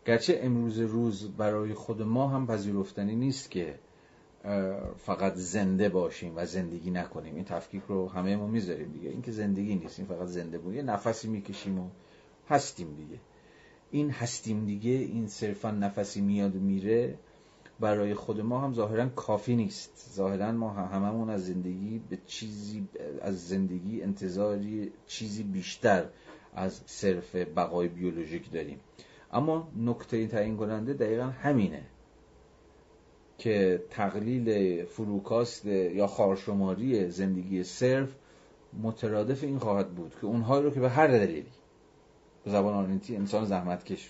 [0.06, 3.80] گرچه امروز روز برای خود ما هم پذیرفتنی نیست که
[4.98, 7.36] فقط زنده باشیم و زندگی نکنیم.
[7.36, 9.10] این تفکیک رو همه ما می‌ذاریم دیگه.
[9.10, 11.90] این که زندگی نیست این فقط زنده بود یه نفسی می‌کشیم و
[12.50, 13.20] هستیم دیگه.
[13.92, 17.18] این هستیم دیگه این صرفا نفسی میاد و میره
[17.80, 20.12] برای خود ما هم ظاهرا کافی نیست.
[20.16, 22.88] ظاهرا ما هممون از زندگی به چیزی
[23.22, 26.06] از زندگی انتظاری چیزی بیشتر
[26.56, 28.80] از صرف بقای بیولوژیک داریم.
[29.34, 31.82] اما نکته تعیین کننده دقیقا همینه
[33.38, 38.10] که تقلیل فروکاست یا خارشماری زندگی صرف
[38.84, 41.52] مترادف این خواهد بود که اونهایی رو که به هر دلیلی
[42.44, 44.10] به زبان آنیتی انسان زحمتکش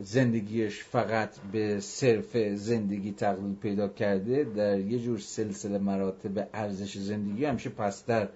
[0.00, 7.44] زندگیش فقط به صرف زندگی تقلیل پیدا کرده در یه جور سلسله مراتب ارزش زندگی
[7.44, 8.28] همیشه پستر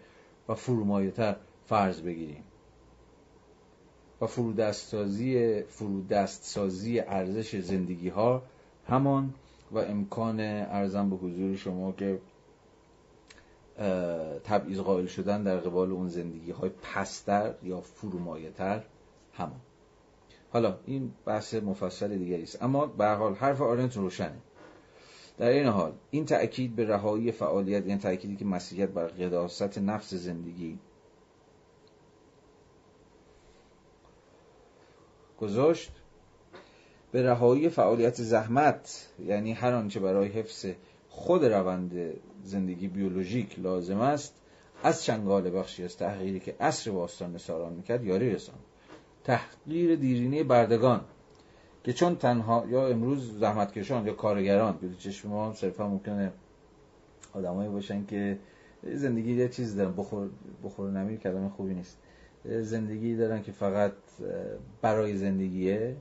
[0.49, 2.45] و فرومایتر فرض بگیریم.
[4.25, 8.43] و فرودستسازی فرودستسازی ارزش زندگی ها
[8.89, 9.35] همان
[9.73, 12.21] و امکان ارزم به حضور شما که
[14.45, 18.83] تبعیض قائل شدن در قبال اون زندگی های پستر یا فرومایتر
[19.33, 19.61] همان.
[20.53, 22.63] حالا این بحث مفصل دیگری است.
[22.63, 24.39] اما به حال حرف آرنت روشنه.
[25.39, 30.15] در این حال این تأکید به رهایی فعالیت یعنی تأکیدی که مسیحیت بر قداست نفس
[30.15, 30.79] زندگی
[35.45, 35.93] گذاشت
[37.13, 40.67] به رهایی فعالیت زحمت یعنی هر آنچه برای حفظ
[41.09, 41.93] خود روند
[42.45, 44.35] زندگی بیولوژیک لازم است
[44.83, 48.57] از چنگال بخشی از تحقیری که عصر باستان نساران می‌کرد یاری رسان
[49.25, 51.01] تحقیر دیرینه بردگان
[51.85, 56.33] که چون تنها یا امروز زحمتکشان یا کارگران که چشم ما صرفا ممکنه
[57.33, 58.39] آدمایی باشن که
[58.83, 60.31] زندگی یه چیز دارن بخور,
[60.65, 61.99] بخور نمیر کلمه خوبی نیست.
[62.45, 63.93] زندگی دارن که فقط
[64.83, 65.97] برای زندگیه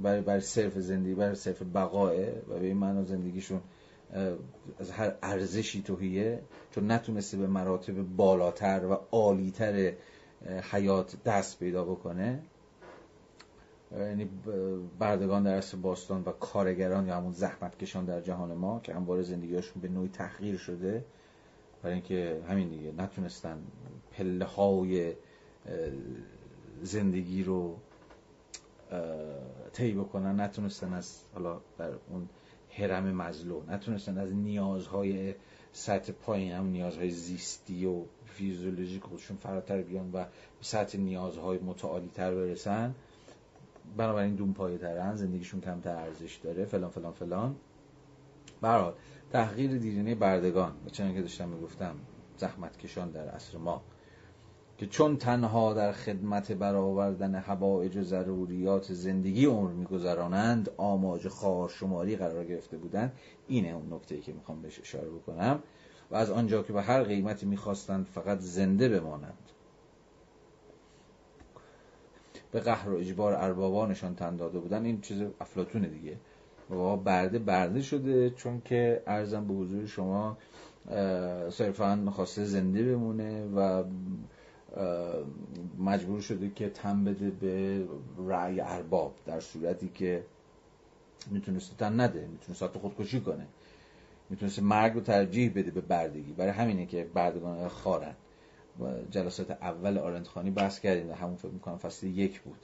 [0.00, 2.12] برای برای صرف زندگی برای صرف بقاه
[2.48, 3.60] و به این معنا زندگیشون
[4.78, 9.92] از هر ارزشی توهیه چون نتونسته به مراتب بالاتر و عالیتر
[10.70, 12.42] حیات دست پیدا بکنه.
[13.98, 14.28] یعنی
[14.98, 19.22] بردگان در اصل باستان و کارگران یا همون زحمت کشان در جهان ما که انبار
[19.22, 21.04] زندگیشون به نوعی تحقیر شده
[21.82, 23.58] برای اینکه همین دیگه نتونستن
[24.12, 25.12] پله های
[26.82, 27.78] زندگی رو
[29.72, 32.28] طی بکنن نتونستن از حالا در اون
[32.70, 35.34] حرم مزلو نتونستن از نیازهای
[35.72, 40.24] سطح پایین هم نیازهای زیستی و فیزیولوژیک خودشون فراتر بیان و
[40.60, 42.94] سطح نیازهای متعالی تر برسن.
[43.96, 47.56] بنابراین دون پایه ترن زندگیشون کمتر ارزش داره فلان فلان فلان.
[48.60, 48.94] برحال
[49.32, 51.94] تحقیر دیرینه بردگان و چنانکه داشتم می‌گفتم
[52.36, 53.82] زحمت کشان در عصر ما.
[54.78, 62.16] که چون تنها در خدمت برآوردن حوائج و ضروریات زندگی عمر میگذرانند آماج خار شماری
[62.16, 63.12] قرار گرفته بودند.
[63.48, 65.62] اینه اون نکته که می‌خوام بهش اشاره بکنم.
[66.10, 69.38] و از آنجا که به هر قیمتی می‌خواستند فقط زنده بمانند.
[72.52, 76.16] به قهر و اجبار اربابانشان تن داده بودن این چیز افلاتونه دیگه.
[76.70, 80.38] و برده برده شده چون که ارزم به حضور شما
[81.50, 83.84] صرفا می‌خواسته زنده بمونه و
[85.78, 87.84] مجبور شده که تن بده به
[88.28, 90.24] رأی ارباب در صورتی که
[91.30, 93.46] می‌تونسته تن نده می‌تونسته خودکشی کنه.
[94.30, 96.32] می‌تونسته مرگ رو ترجیح بده به بردگی.
[96.32, 98.14] برای همینه که بردگان خارن.
[99.10, 102.58] جلسات اول آرندخانی بحث کردیم و همون فکر می‌کنم فصل یک بود.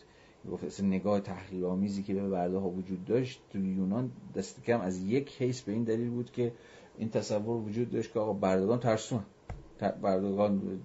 [0.51, 5.03] گفت نگاه تحقیر آمیزی که به برده ها وجود داشت تو یونان دست کم از
[5.03, 6.53] یک کیس به این دلیل بود که
[6.99, 9.23] این تصور وجود داشت که آقا بردگان ترسون.
[10.03, 10.81] بردگان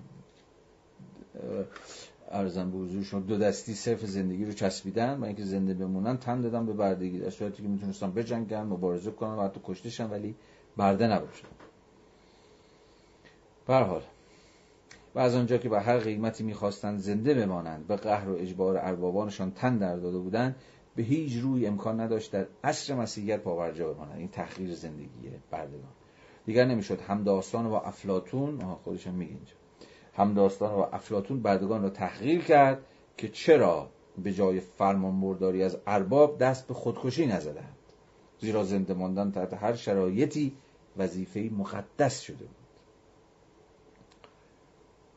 [2.32, 6.66] ارزم به حضور دو دستی صرف زندگی رو چسبیدن و اینکه زنده بمونن تن دادن
[6.66, 10.36] به بردگی در صورتی که می‌تونستن بجنگن مبارزه کنن و حتی کشتشن ولی
[10.78, 11.48] برده نباشن
[13.68, 14.02] به حال
[15.16, 19.52] و از آنجا که به هر قیمتی می‌خواستند زنده بمانند به قهر و اجبار اربابانشان
[19.52, 20.56] تن در داده بودند
[20.96, 24.20] به هیچ روی امکان نداشت در عصر مسیحیت پاورجا بمانند.
[24.20, 25.92] این تحقیر زندگی بردگان.
[26.46, 27.02] دیگر نمی‌شد.
[27.02, 29.40] هم داستان و افلاتون خودشون میگه هم
[30.18, 32.86] داستان و افلاتون بردگان را تحقیر کرد
[33.18, 33.90] که چرا
[34.24, 37.76] به جای فرمان برداری از ارباب دست به خودکشی نزدند.
[38.40, 40.58] زیرا زنده ماندن تحت هر شرایطی
[40.98, 42.56] وظیفه مقدس شده بود.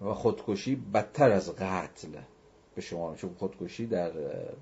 [0.08, 2.08] و خودکشی بدتر از قتل
[2.74, 4.10] به شما چون خودکشی در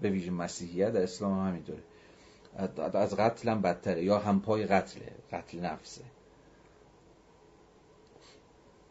[0.00, 1.82] به ویژه مسیحیت در اسلام هم همینطوره.
[2.94, 6.02] از قتل هم بدتره یا همپای قتله قتل نفسه.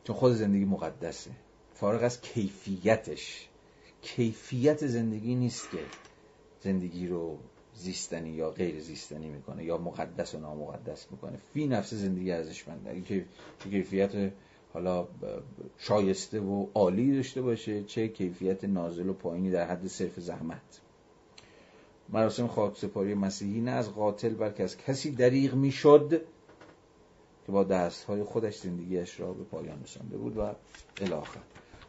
[0.06, 1.32] چون خود زندگی مقدسه.
[1.74, 3.50] فارغ از کیفیتش.
[4.02, 5.80] کیفیت زندگی نیست که
[6.62, 7.38] زندگی رو
[7.74, 11.38] زیستنی یا غیر زیستنی می‌کنه یا مقدس و نامقدس می‌کنه.
[11.54, 12.90] فی نفس زندگی ارزشمنده.
[12.90, 13.26] اگه
[13.64, 14.32] کیفیت
[14.74, 15.08] حالا
[15.78, 20.82] شایسته و عالی داشته باشه چه کیفیت نازل و پایینی در حد صرف زحمت.
[22.10, 26.22] مراسم خاکسپاری مسیحی نه از قاتل بلکه از کسی دریغ می‌شد.
[27.46, 30.56] که با دستهای خودش زندگیش را به پایان رسانده بود و
[31.02, 31.42] الاخر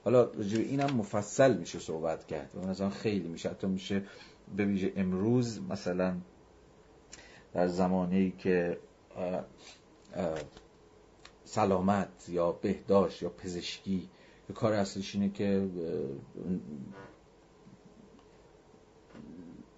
[0.05, 3.49] حالا رجوع اینم مفصل میشه صحبت کرد و مثلا خیلی میشه.
[3.49, 4.03] حتی میشه
[4.57, 6.17] به ویژه امروز مثلا
[7.53, 8.79] در زمانی که
[11.45, 14.09] سلامت یا بهداشت یا پزشکی
[14.47, 15.69] که کار اصلیش اینه که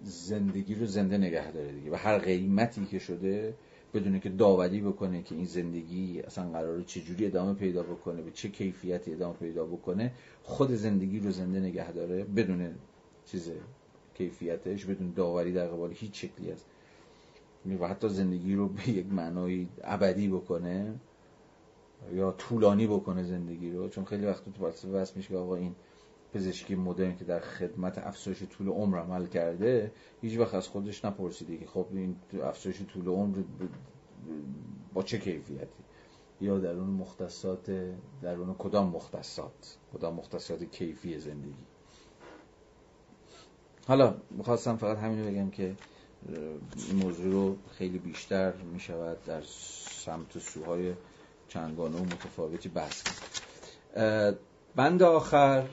[0.01, 1.91] زندگی رو زنده نگه داره دیگه.
[1.91, 3.55] و هر قیمتی که شده
[3.93, 8.49] بدونه که داوری بکنه که این زندگی اصلا قراره چجوری ادامه پیدا بکنه به چه
[8.49, 10.11] کیفیتی ادامه پیدا بکنه
[10.43, 12.75] خود زندگی رو زنده نگه داره بدون
[13.25, 13.51] چیز
[14.13, 16.65] کیفیتش بدون داوری در قبال هیچ شکلی است.
[17.79, 20.93] و حتی زندگی رو به یک معنای ابدی بکنه
[22.13, 24.43] یا طولانی بکنه زندگی رو چون خیلی وقت
[24.81, 25.75] تو بس میشه که آقا این
[26.33, 29.91] پزشکی مدرن که در خدمت افزایش طول عمر عمل کرده
[30.21, 33.37] هیچ وقت از خودش نپرسیده که خب این افزایش طول عمر
[34.93, 35.83] با چه کیفیتی؟
[36.41, 37.71] یا در اون مختصات
[38.21, 41.53] در اون کدام مختصات؟ کدام مختصات کیفی زندگی؟
[43.87, 45.75] حالا می‌خواستم فقط همینو بگم که
[46.89, 49.41] این موضوع رو خیلی بیشتر می‌شود در
[50.05, 50.93] سمت سوهای
[51.47, 54.39] چندگانه و متفاوتی بحث کرد.
[54.75, 55.67] بند آخر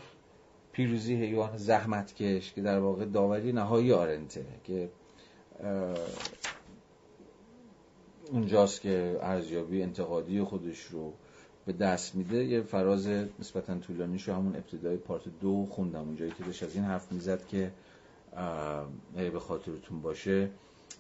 [0.76, 4.88] پیروزی حیوان زحمتکش که در واقع داوری نهایی آرنته که
[8.32, 11.12] اونجاست که ارزیابی انتقادی خودش رو
[11.66, 12.44] به دست میده.
[12.44, 13.06] یه فراز
[13.38, 17.46] نسبتا طولانی شو همون ابتدای پارت دو خوندم اونجایی که داشت از این حرف می‌زد
[17.46, 17.72] که
[19.14, 20.50] به خاطرتون باشه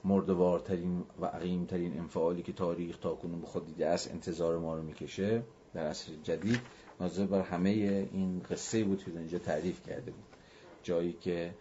[0.04, 4.82] مردوارترین و عقیمترین انفعالی که تاریخ تا کنون به خود دیده است انتظار ما رو
[4.82, 5.42] می‌کشه
[5.74, 6.60] در عصر جدید.
[7.00, 10.24] ناظر بر همه این قصه بود که اینجا تعریف کرده بود.
[10.82, 11.54] جایی که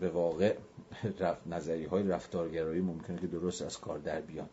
[0.00, 0.56] به واقع
[1.46, 4.48] نظری های رفتارگرایی ممکنه که درست از کار در بیان.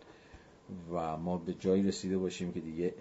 [0.92, 2.93] و ما به جایی رسیده باشیم که دیگه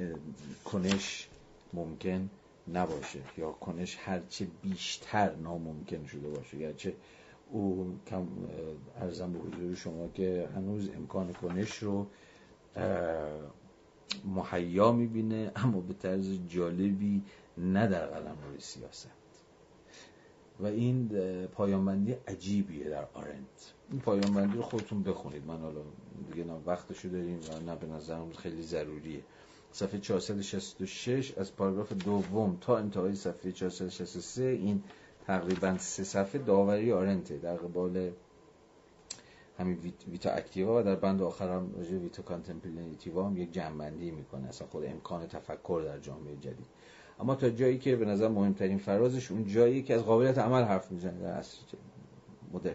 [0.65, 1.29] کنش
[1.73, 2.31] ممکن
[2.73, 6.57] نباشه یا کنش هرچه بیشتر ناممکن شده باشه.
[6.57, 6.95] یا چه
[7.51, 8.27] او کم
[9.01, 12.07] ارزم به حضور شما که هنوز امکان کنش رو
[14.25, 17.23] محیا می‌بینه اما به طرز جالبی
[17.59, 19.09] نه در قلمروی سیاست.
[20.61, 21.09] و این
[21.47, 23.73] پایانبندی عجیبیه در آرنت.
[23.91, 25.47] این پایانبندی رو خودتون بخونید.
[25.47, 25.81] من حالا
[26.33, 29.21] دیگه نه وقتشو داریم و نه به نظرم خیلی ضروریه.
[29.73, 34.83] صفحه 466 از پاراگراف دوم تا انتهای صفحه 463 این
[35.27, 37.37] تقریبا سه صفحه داوری آرنته.
[37.39, 38.11] در قبال
[39.59, 44.49] همین vita activa و در بند آخر هم راجع vita contemplativa هم یک جمع‌بندی می‌کنه.
[44.49, 46.67] اصلا خود امکان تفکر در جامعه جدید.
[47.21, 50.93] اما تا جایی که به نظر مهمترین فرازش اون جایی که از قابلیت عمل حرف
[50.93, 51.59] می‌زنه در عصر
[52.53, 52.75] مدرن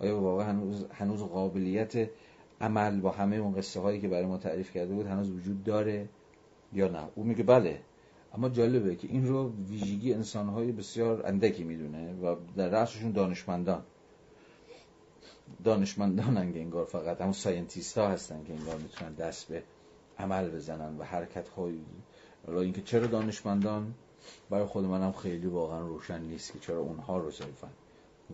[0.00, 2.10] آیا واقعا هنوز, هنوز قابلیت
[2.60, 6.08] عمل با همه اون قصه هایی که برای ما تعریف کرده بود هنوز وجود داره
[6.72, 7.80] یا نه؟ او میگه بله.
[8.34, 13.82] اما جالبه که این رو ویژگی انسانهای بسیار اندکی می‌دونه و در رأسشون دانشمندان.
[15.64, 19.62] دانشمندان انگار فقط همون scientist ها هستن که انگار می‌تونن دست به
[20.18, 21.84] عمل بزنن و حرکت هایی
[22.46, 23.94] حالا اینکه چرا دانشمندان
[24.50, 27.68] برای خود منم خیلی واقعا روشن نیست که چرا اونها رو صرفا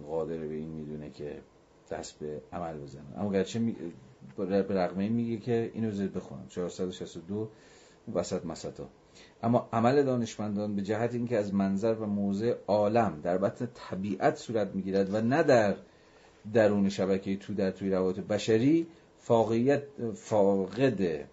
[0.06, 1.42] قادر به این می‌دونه که
[1.90, 3.14] دست به عمل بزنن.
[3.16, 3.76] اما گرچه می...
[4.36, 6.46] به رقمه میگه که اینو زیر بخونم.
[6.48, 7.48] 462
[8.14, 8.88] وسط مسطا
[9.42, 14.74] اما عمل دانشمندان به جهت اینکه از منظر و موضع عالم در بطن طبیعت صورت
[14.74, 15.76] می‌گیرد و نه در
[16.52, 18.86] درون شبکه تو در توی روابط بشری
[19.18, 19.82] فاقیت
[20.14, 21.24] فاقد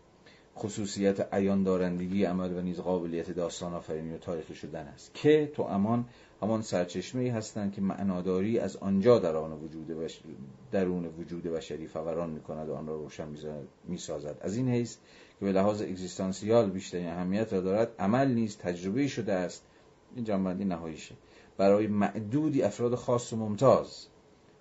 [0.58, 5.14] خصوصیت عیان دارندگی عمل و نیز قابلیت داستان آفرینی و تاریخی شدن است.
[5.14, 6.06] که تو امان
[6.42, 9.88] همان سرچشمه ای هستند که معناداری از آنجا در آن وجود
[10.72, 13.28] درون وجود بشری فوران می‌کند و آن را روشن
[13.88, 14.38] می‌سازد.
[14.42, 14.96] از این حیث
[15.40, 19.64] که به لحاظ اگزیستانسیال بیشترین اهمیت را دارد عمل نیز تجربه شده است.
[20.16, 21.16] این جنبندی نهاییشه.
[21.58, 24.08] برای معدودی افراد خاص و ممتاز.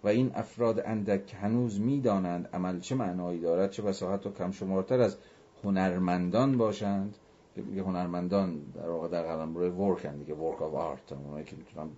[0.05, 4.51] و این افراد اندک که هنوز می‌دانند عمل چه معنایی دارد چه بسا حتی کم
[4.51, 5.17] شمارتر از
[5.65, 7.17] هنرمندان باشند.
[7.55, 11.57] که هنرمندان در واقع در قلم روی ورک هم دیگه ورک آف آرت اونایی که
[11.57, 11.89] می‌تونن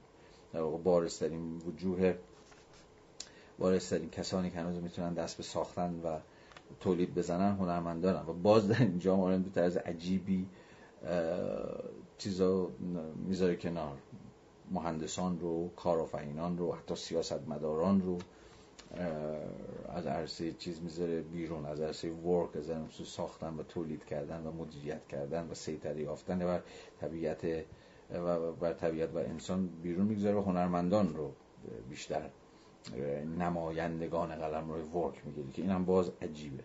[0.53, 2.15] در واقع بارسترین وجوه
[3.59, 6.19] بارسترین کسانی که هنوز می‌تونن دست به ساختن و
[6.81, 10.47] تولید بزنن هنرمندان و باز در اینجا ما به طرز عجیبی
[12.19, 12.69] چیزا
[13.29, 13.97] می‌ذاره کنار.
[14.73, 18.18] مهندسان رو کارآفرینان رو حتی سیاستمداران رو
[19.89, 24.52] از عرصه چیز می‌ذاره بیرون از عرصه ورک از عرصه ساختن و تولید کردن و
[24.52, 26.62] مدیریت کردن و سیطره یافتن بر
[27.01, 27.47] طبیعت
[28.15, 30.36] و بر طبیعت و انسان بیرون می‌گذاره.
[30.36, 31.33] و هنرمندان رو
[31.91, 32.31] بیشتر
[33.39, 36.65] نمایندگان قلم روی ورک می‌گیره که اینم باز عجیبه.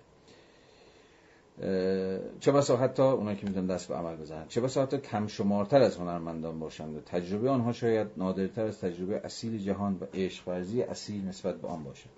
[2.40, 4.48] چه بسا حتی اونایی که می‌تونن دست به عمل بزنن.
[4.48, 9.22] چه بسا حتی کم شمارتر از هنرمندان باشند و تجربه آنها شاید نادرتر از تجربه
[9.24, 12.10] اصیل جهان و عشق ورزی اصیل نسبت به آن باشد.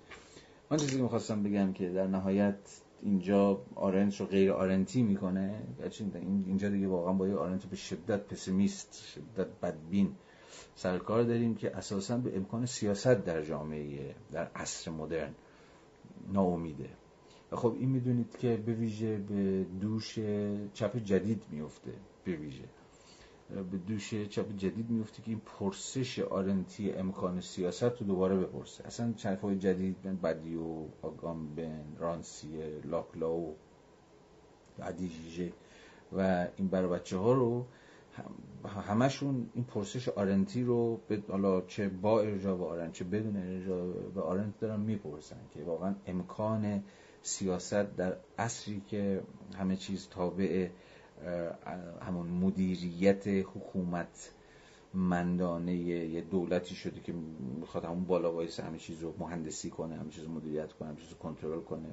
[0.70, 2.54] من چیزی که می‌خواستم بگم که در نهایت
[3.02, 5.62] اینجا آرنت رو غیر آرنتی می‌کنه
[6.46, 10.14] اینجا دیگه واقعا با یه آرنت به شدت پسیمیست شدت بدبین
[10.74, 15.34] سرکار داریم که اساسا به امکان سیاست در جامعه در عصر مدرن
[16.32, 16.99] ناامیده.
[17.52, 20.18] خب این می‌دونید که به ویژه به دوش
[20.74, 21.92] چپ جدید میفته
[22.24, 22.64] به ویژه.
[23.70, 28.86] به دوش چپ جدید میفته که این پرسش آرنتی امکان سیاست رو دوباره بپرسه.
[28.86, 33.54] اصلا چپ های جدید بن بدیو آگامبن رانسیه لاکلاو
[34.82, 35.52] عدیجیجه
[36.16, 37.66] و این برای بچه ها رو
[38.86, 44.20] همشون این پرسش آرنتی رو حالا چه با ارجاع به آرنت چه بدون ارجاع به
[44.20, 46.82] آرنت دارن می‌پرسن که واقعا امکان
[47.22, 49.22] سیاست در عصری که
[49.58, 50.68] همه چیز تابع
[52.02, 54.30] همون مدیریت حکومت
[54.94, 57.12] مندانه یه دولتی شده که
[57.60, 61.00] می‌خواد همون بالا وایس همه چیز رو مهندسی کنه همه چیز رو مدیریت کنه همه
[61.00, 61.88] چیز رو کنترل کنه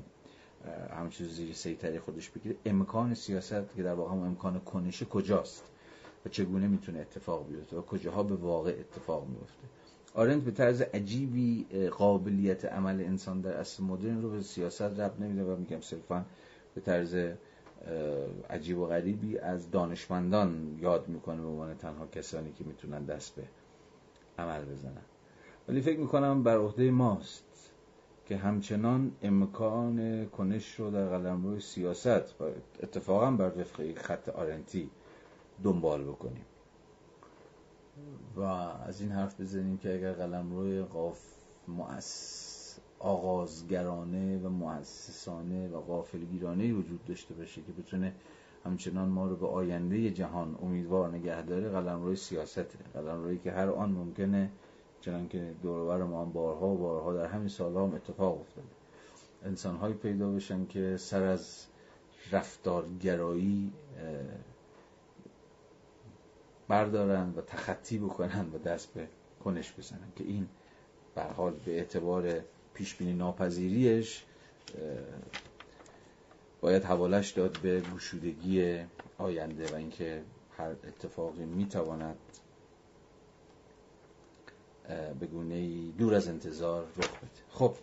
[0.90, 2.56] همه چیز زیر سیطره خودش بگیره.
[2.66, 5.64] امکان سیاست که در واقع هم امکان کنشه کجاست
[6.26, 9.64] و چگونه می‌تونه اتفاق بیفته و کجاها به واقع اتفاق میفته
[10.18, 11.66] آرنت به طرز عجیبی
[11.98, 16.26] قابلیت عمل انسان در اصل مدرن رو به سیاست رب نمیده و میگم صرفا
[16.76, 17.16] به طرز
[18.50, 23.44] عجیب و غریبی از دانشمندان یاد می‌کنه به عنوان تنها کسانی که می‌تونن دست به
[24.38, 25.02] عمل بزنن.
[25.68, 27.72] ولی فکر می‌کنم بر عهده ماست
[28.26, 32.36] که همچنان امکان کنش رو در قلم روی سیاست
[32.84, 34.90] اتفاقا بر وفقه خط آرنتی
[35.64, 36.46] دنبال بکنیم.
[38.36, 41.20] و از این حرف بزنیم که اگر قلم روی قاف
[41.68, 48.14] مؤس آغازگرانه و مؤسسانه و غافلگیرانه وجود داشته باشه که بتونه
[48.66, 52.68] همچنان ما رو به آینده جهان امیدوار نگه داره قلم روی سیاسته.
[52.94, 54.50] قلم روی که هر آن ممکنه
[55.02, 58.68] چنان که دورور ما هم بارها و بارها در همین سالها هم اتفاق افتاده.
[59.46, 61.66] انسان پیدا بشن که سر از
[62.32, 63.72] رفتارگرایی
[66.68, 69.08] بردارن و تخطی بکنن و دست به
[69.44, 70.48] کنش بزنن که این
[71.16, 72.40] به حال به اعتبار
[72.74, 74.24] پیشبینی ناپذیریش
[76.62, 78.80] باید حوالش داد به گشودگی
[79.18, 80.24] آینده و اینکه
[80.58, 82.18] هر اتفاقی می‌تواند
[85.20, 87.30] به گونه دور از انتظار رخ بده.
[87.50, 87.74] خب.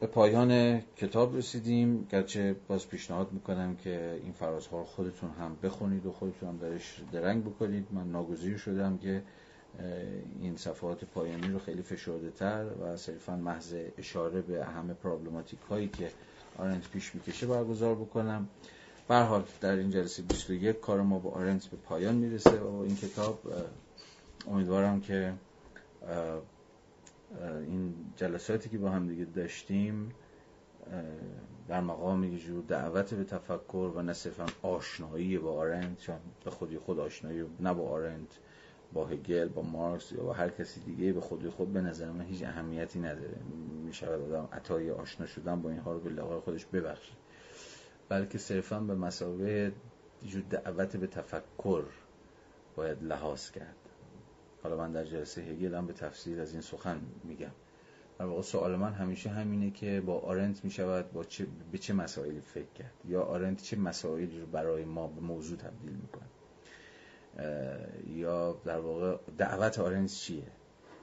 [0.00, 2.06] به پایان کتاب رسیدیم.
[2.10, 7.00] گرچه باز پیشنهاد می‌کنم که این فرازها رو خودتون هم بخونید و خودتون هم درش
[7.12, 7.86] درنگ بکنید.
[7.90, 9.22] من ناگزیر شدم که
[10.40, 15.88] این صفحات پایانی رو خیلی فشرده تر و صرفا محض اشاره به همه پرابلماتیک هایی
[15.88, 16.10] که
[16.58, 18.48] آرنت پیش می‌کشه برگزار بکنم.
[19.08, 23.40] حال در این جلسه 21 کار ما با آرنت به پایان می‌رسه و این کتاب
[24.50, 25.32] امیدوارم که
[27.42, 30.12] این جلساتی که با هم دیگه داشتیم
[31.68, 36.50] در مقام یه جور دعوت به تفکر و نه صرفا آشنایی با آرنت چون به
[36.50, 38.38] خودی خود آشنایی نه با آرنت
[38.92, 42.24] با هگل با مارکس یا با هر کسی دیگه به خودی خود به نظر من
[42.24, 43.36] هیچ اهمیتی نداره.
[43.84, 47.12] می‌شود آدم عطای آشنا شدن با اینها رو به لقای خودش ببخشه
[48.08, 49.72] بلکه صرفا به مسابقه
[50.26, 51.84] جور دعوت به تفکر
[52.76, 53.76] باید لحاظ کرد.
[54.64, 57.50] حالا من در جلسه هگل هم به تفصیل از این سخن میگم.
[58.18, 62.40] در واقع سوال من همیشه همینه که با آرنت می‌شود با چه به چه مسائلی
[62.40, 66.26] فکر کرد؟ یا آرنت چه مسائلی رو برای ما به موضوع تبدیل می‌کنه؟
[68.06, 70.46] یا در واقع دعوت آرنت چیه؟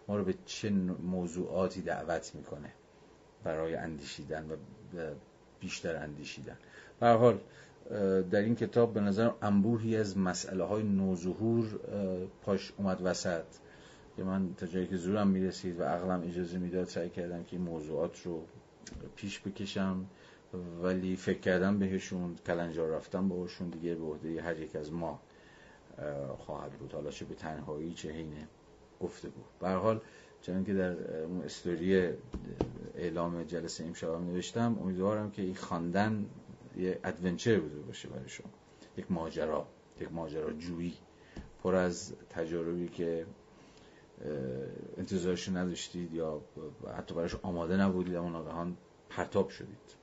[0.07, 2.73] ما رو به چه موضوعاتی دعوت می‌کنه
[3.43, 4.55] برای اندیشیدن و
[5.59, 6.57] بیشتر اندیشیدن؟
[6.99, 7.39] به حال
[8.31, 11.79] در این کتاب به نظر انبوهی از مسئله های نوظهور
[12.41, 13.43] پاش اومد وسط.
[14.17, 17.65] که من تا جایی که زورم می‌رسید و عقلم اجازه می‌داد سعی کردم که این
[17.65, 18.43] موضوعات رو
[19.15, 20.05] پیش بکشم
[20.83, 25.19] ولی فکر کردم بهشون کلنجار رفتم باهاشون دیگه به عهده هر یک از ما
[26.37, 26.93] خواهد بود.
[26.93, 28.33] حالا چه به تنهایی چه حین
[29.01, 29.45] گفته بود.
[29.59, 30.01] به حال
[30.41, 30.95] چون که در
[31.45, 32.09] استوری
[32.95, 36.25] اعلام جلسه امشب نوشتم امیدوارم که این خواندن
[36.77, 38.49] یه ادونچر بوده باشه برای شما.
[38.97, 39.67] یک ماجرا
[40.01, 40.93] یک ماجرا جویی.
[41.63, 43.25] پر از تجاربی که
[44.97, 46.41] انتظارش نداشتید یا
[46.97, 48.77] حتی براش آماده نبودید اما ناگهان
[49.09, 49.95] پرتاب شدید.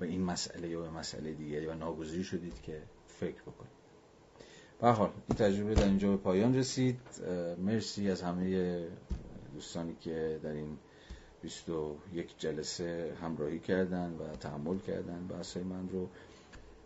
[0.00, 3.84] به این مسئله یا به مسئله دیگری و ناگزیری شدید که فکر بکنید.
[4.80, 7.00] به این تجربه در اینجا به پایان رسید.
[7.58, 8.86] مرسی از همه
[9.54, 10.78] دوستانی که در این
[11.44, 16.08] 21 جلسه همراهی کردن و تحمل کردن بحثای من رو.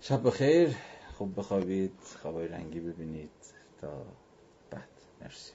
[0.00, 0.76] شب بخیر.
[1.18, 1.92] خوب بخوابید.
[2.22, 3.30] خوابای رنگی ببینید.
[3.80, 4.02] تا
[4.70, 4.88] بعد.
[5.22, 5.52] مرسی.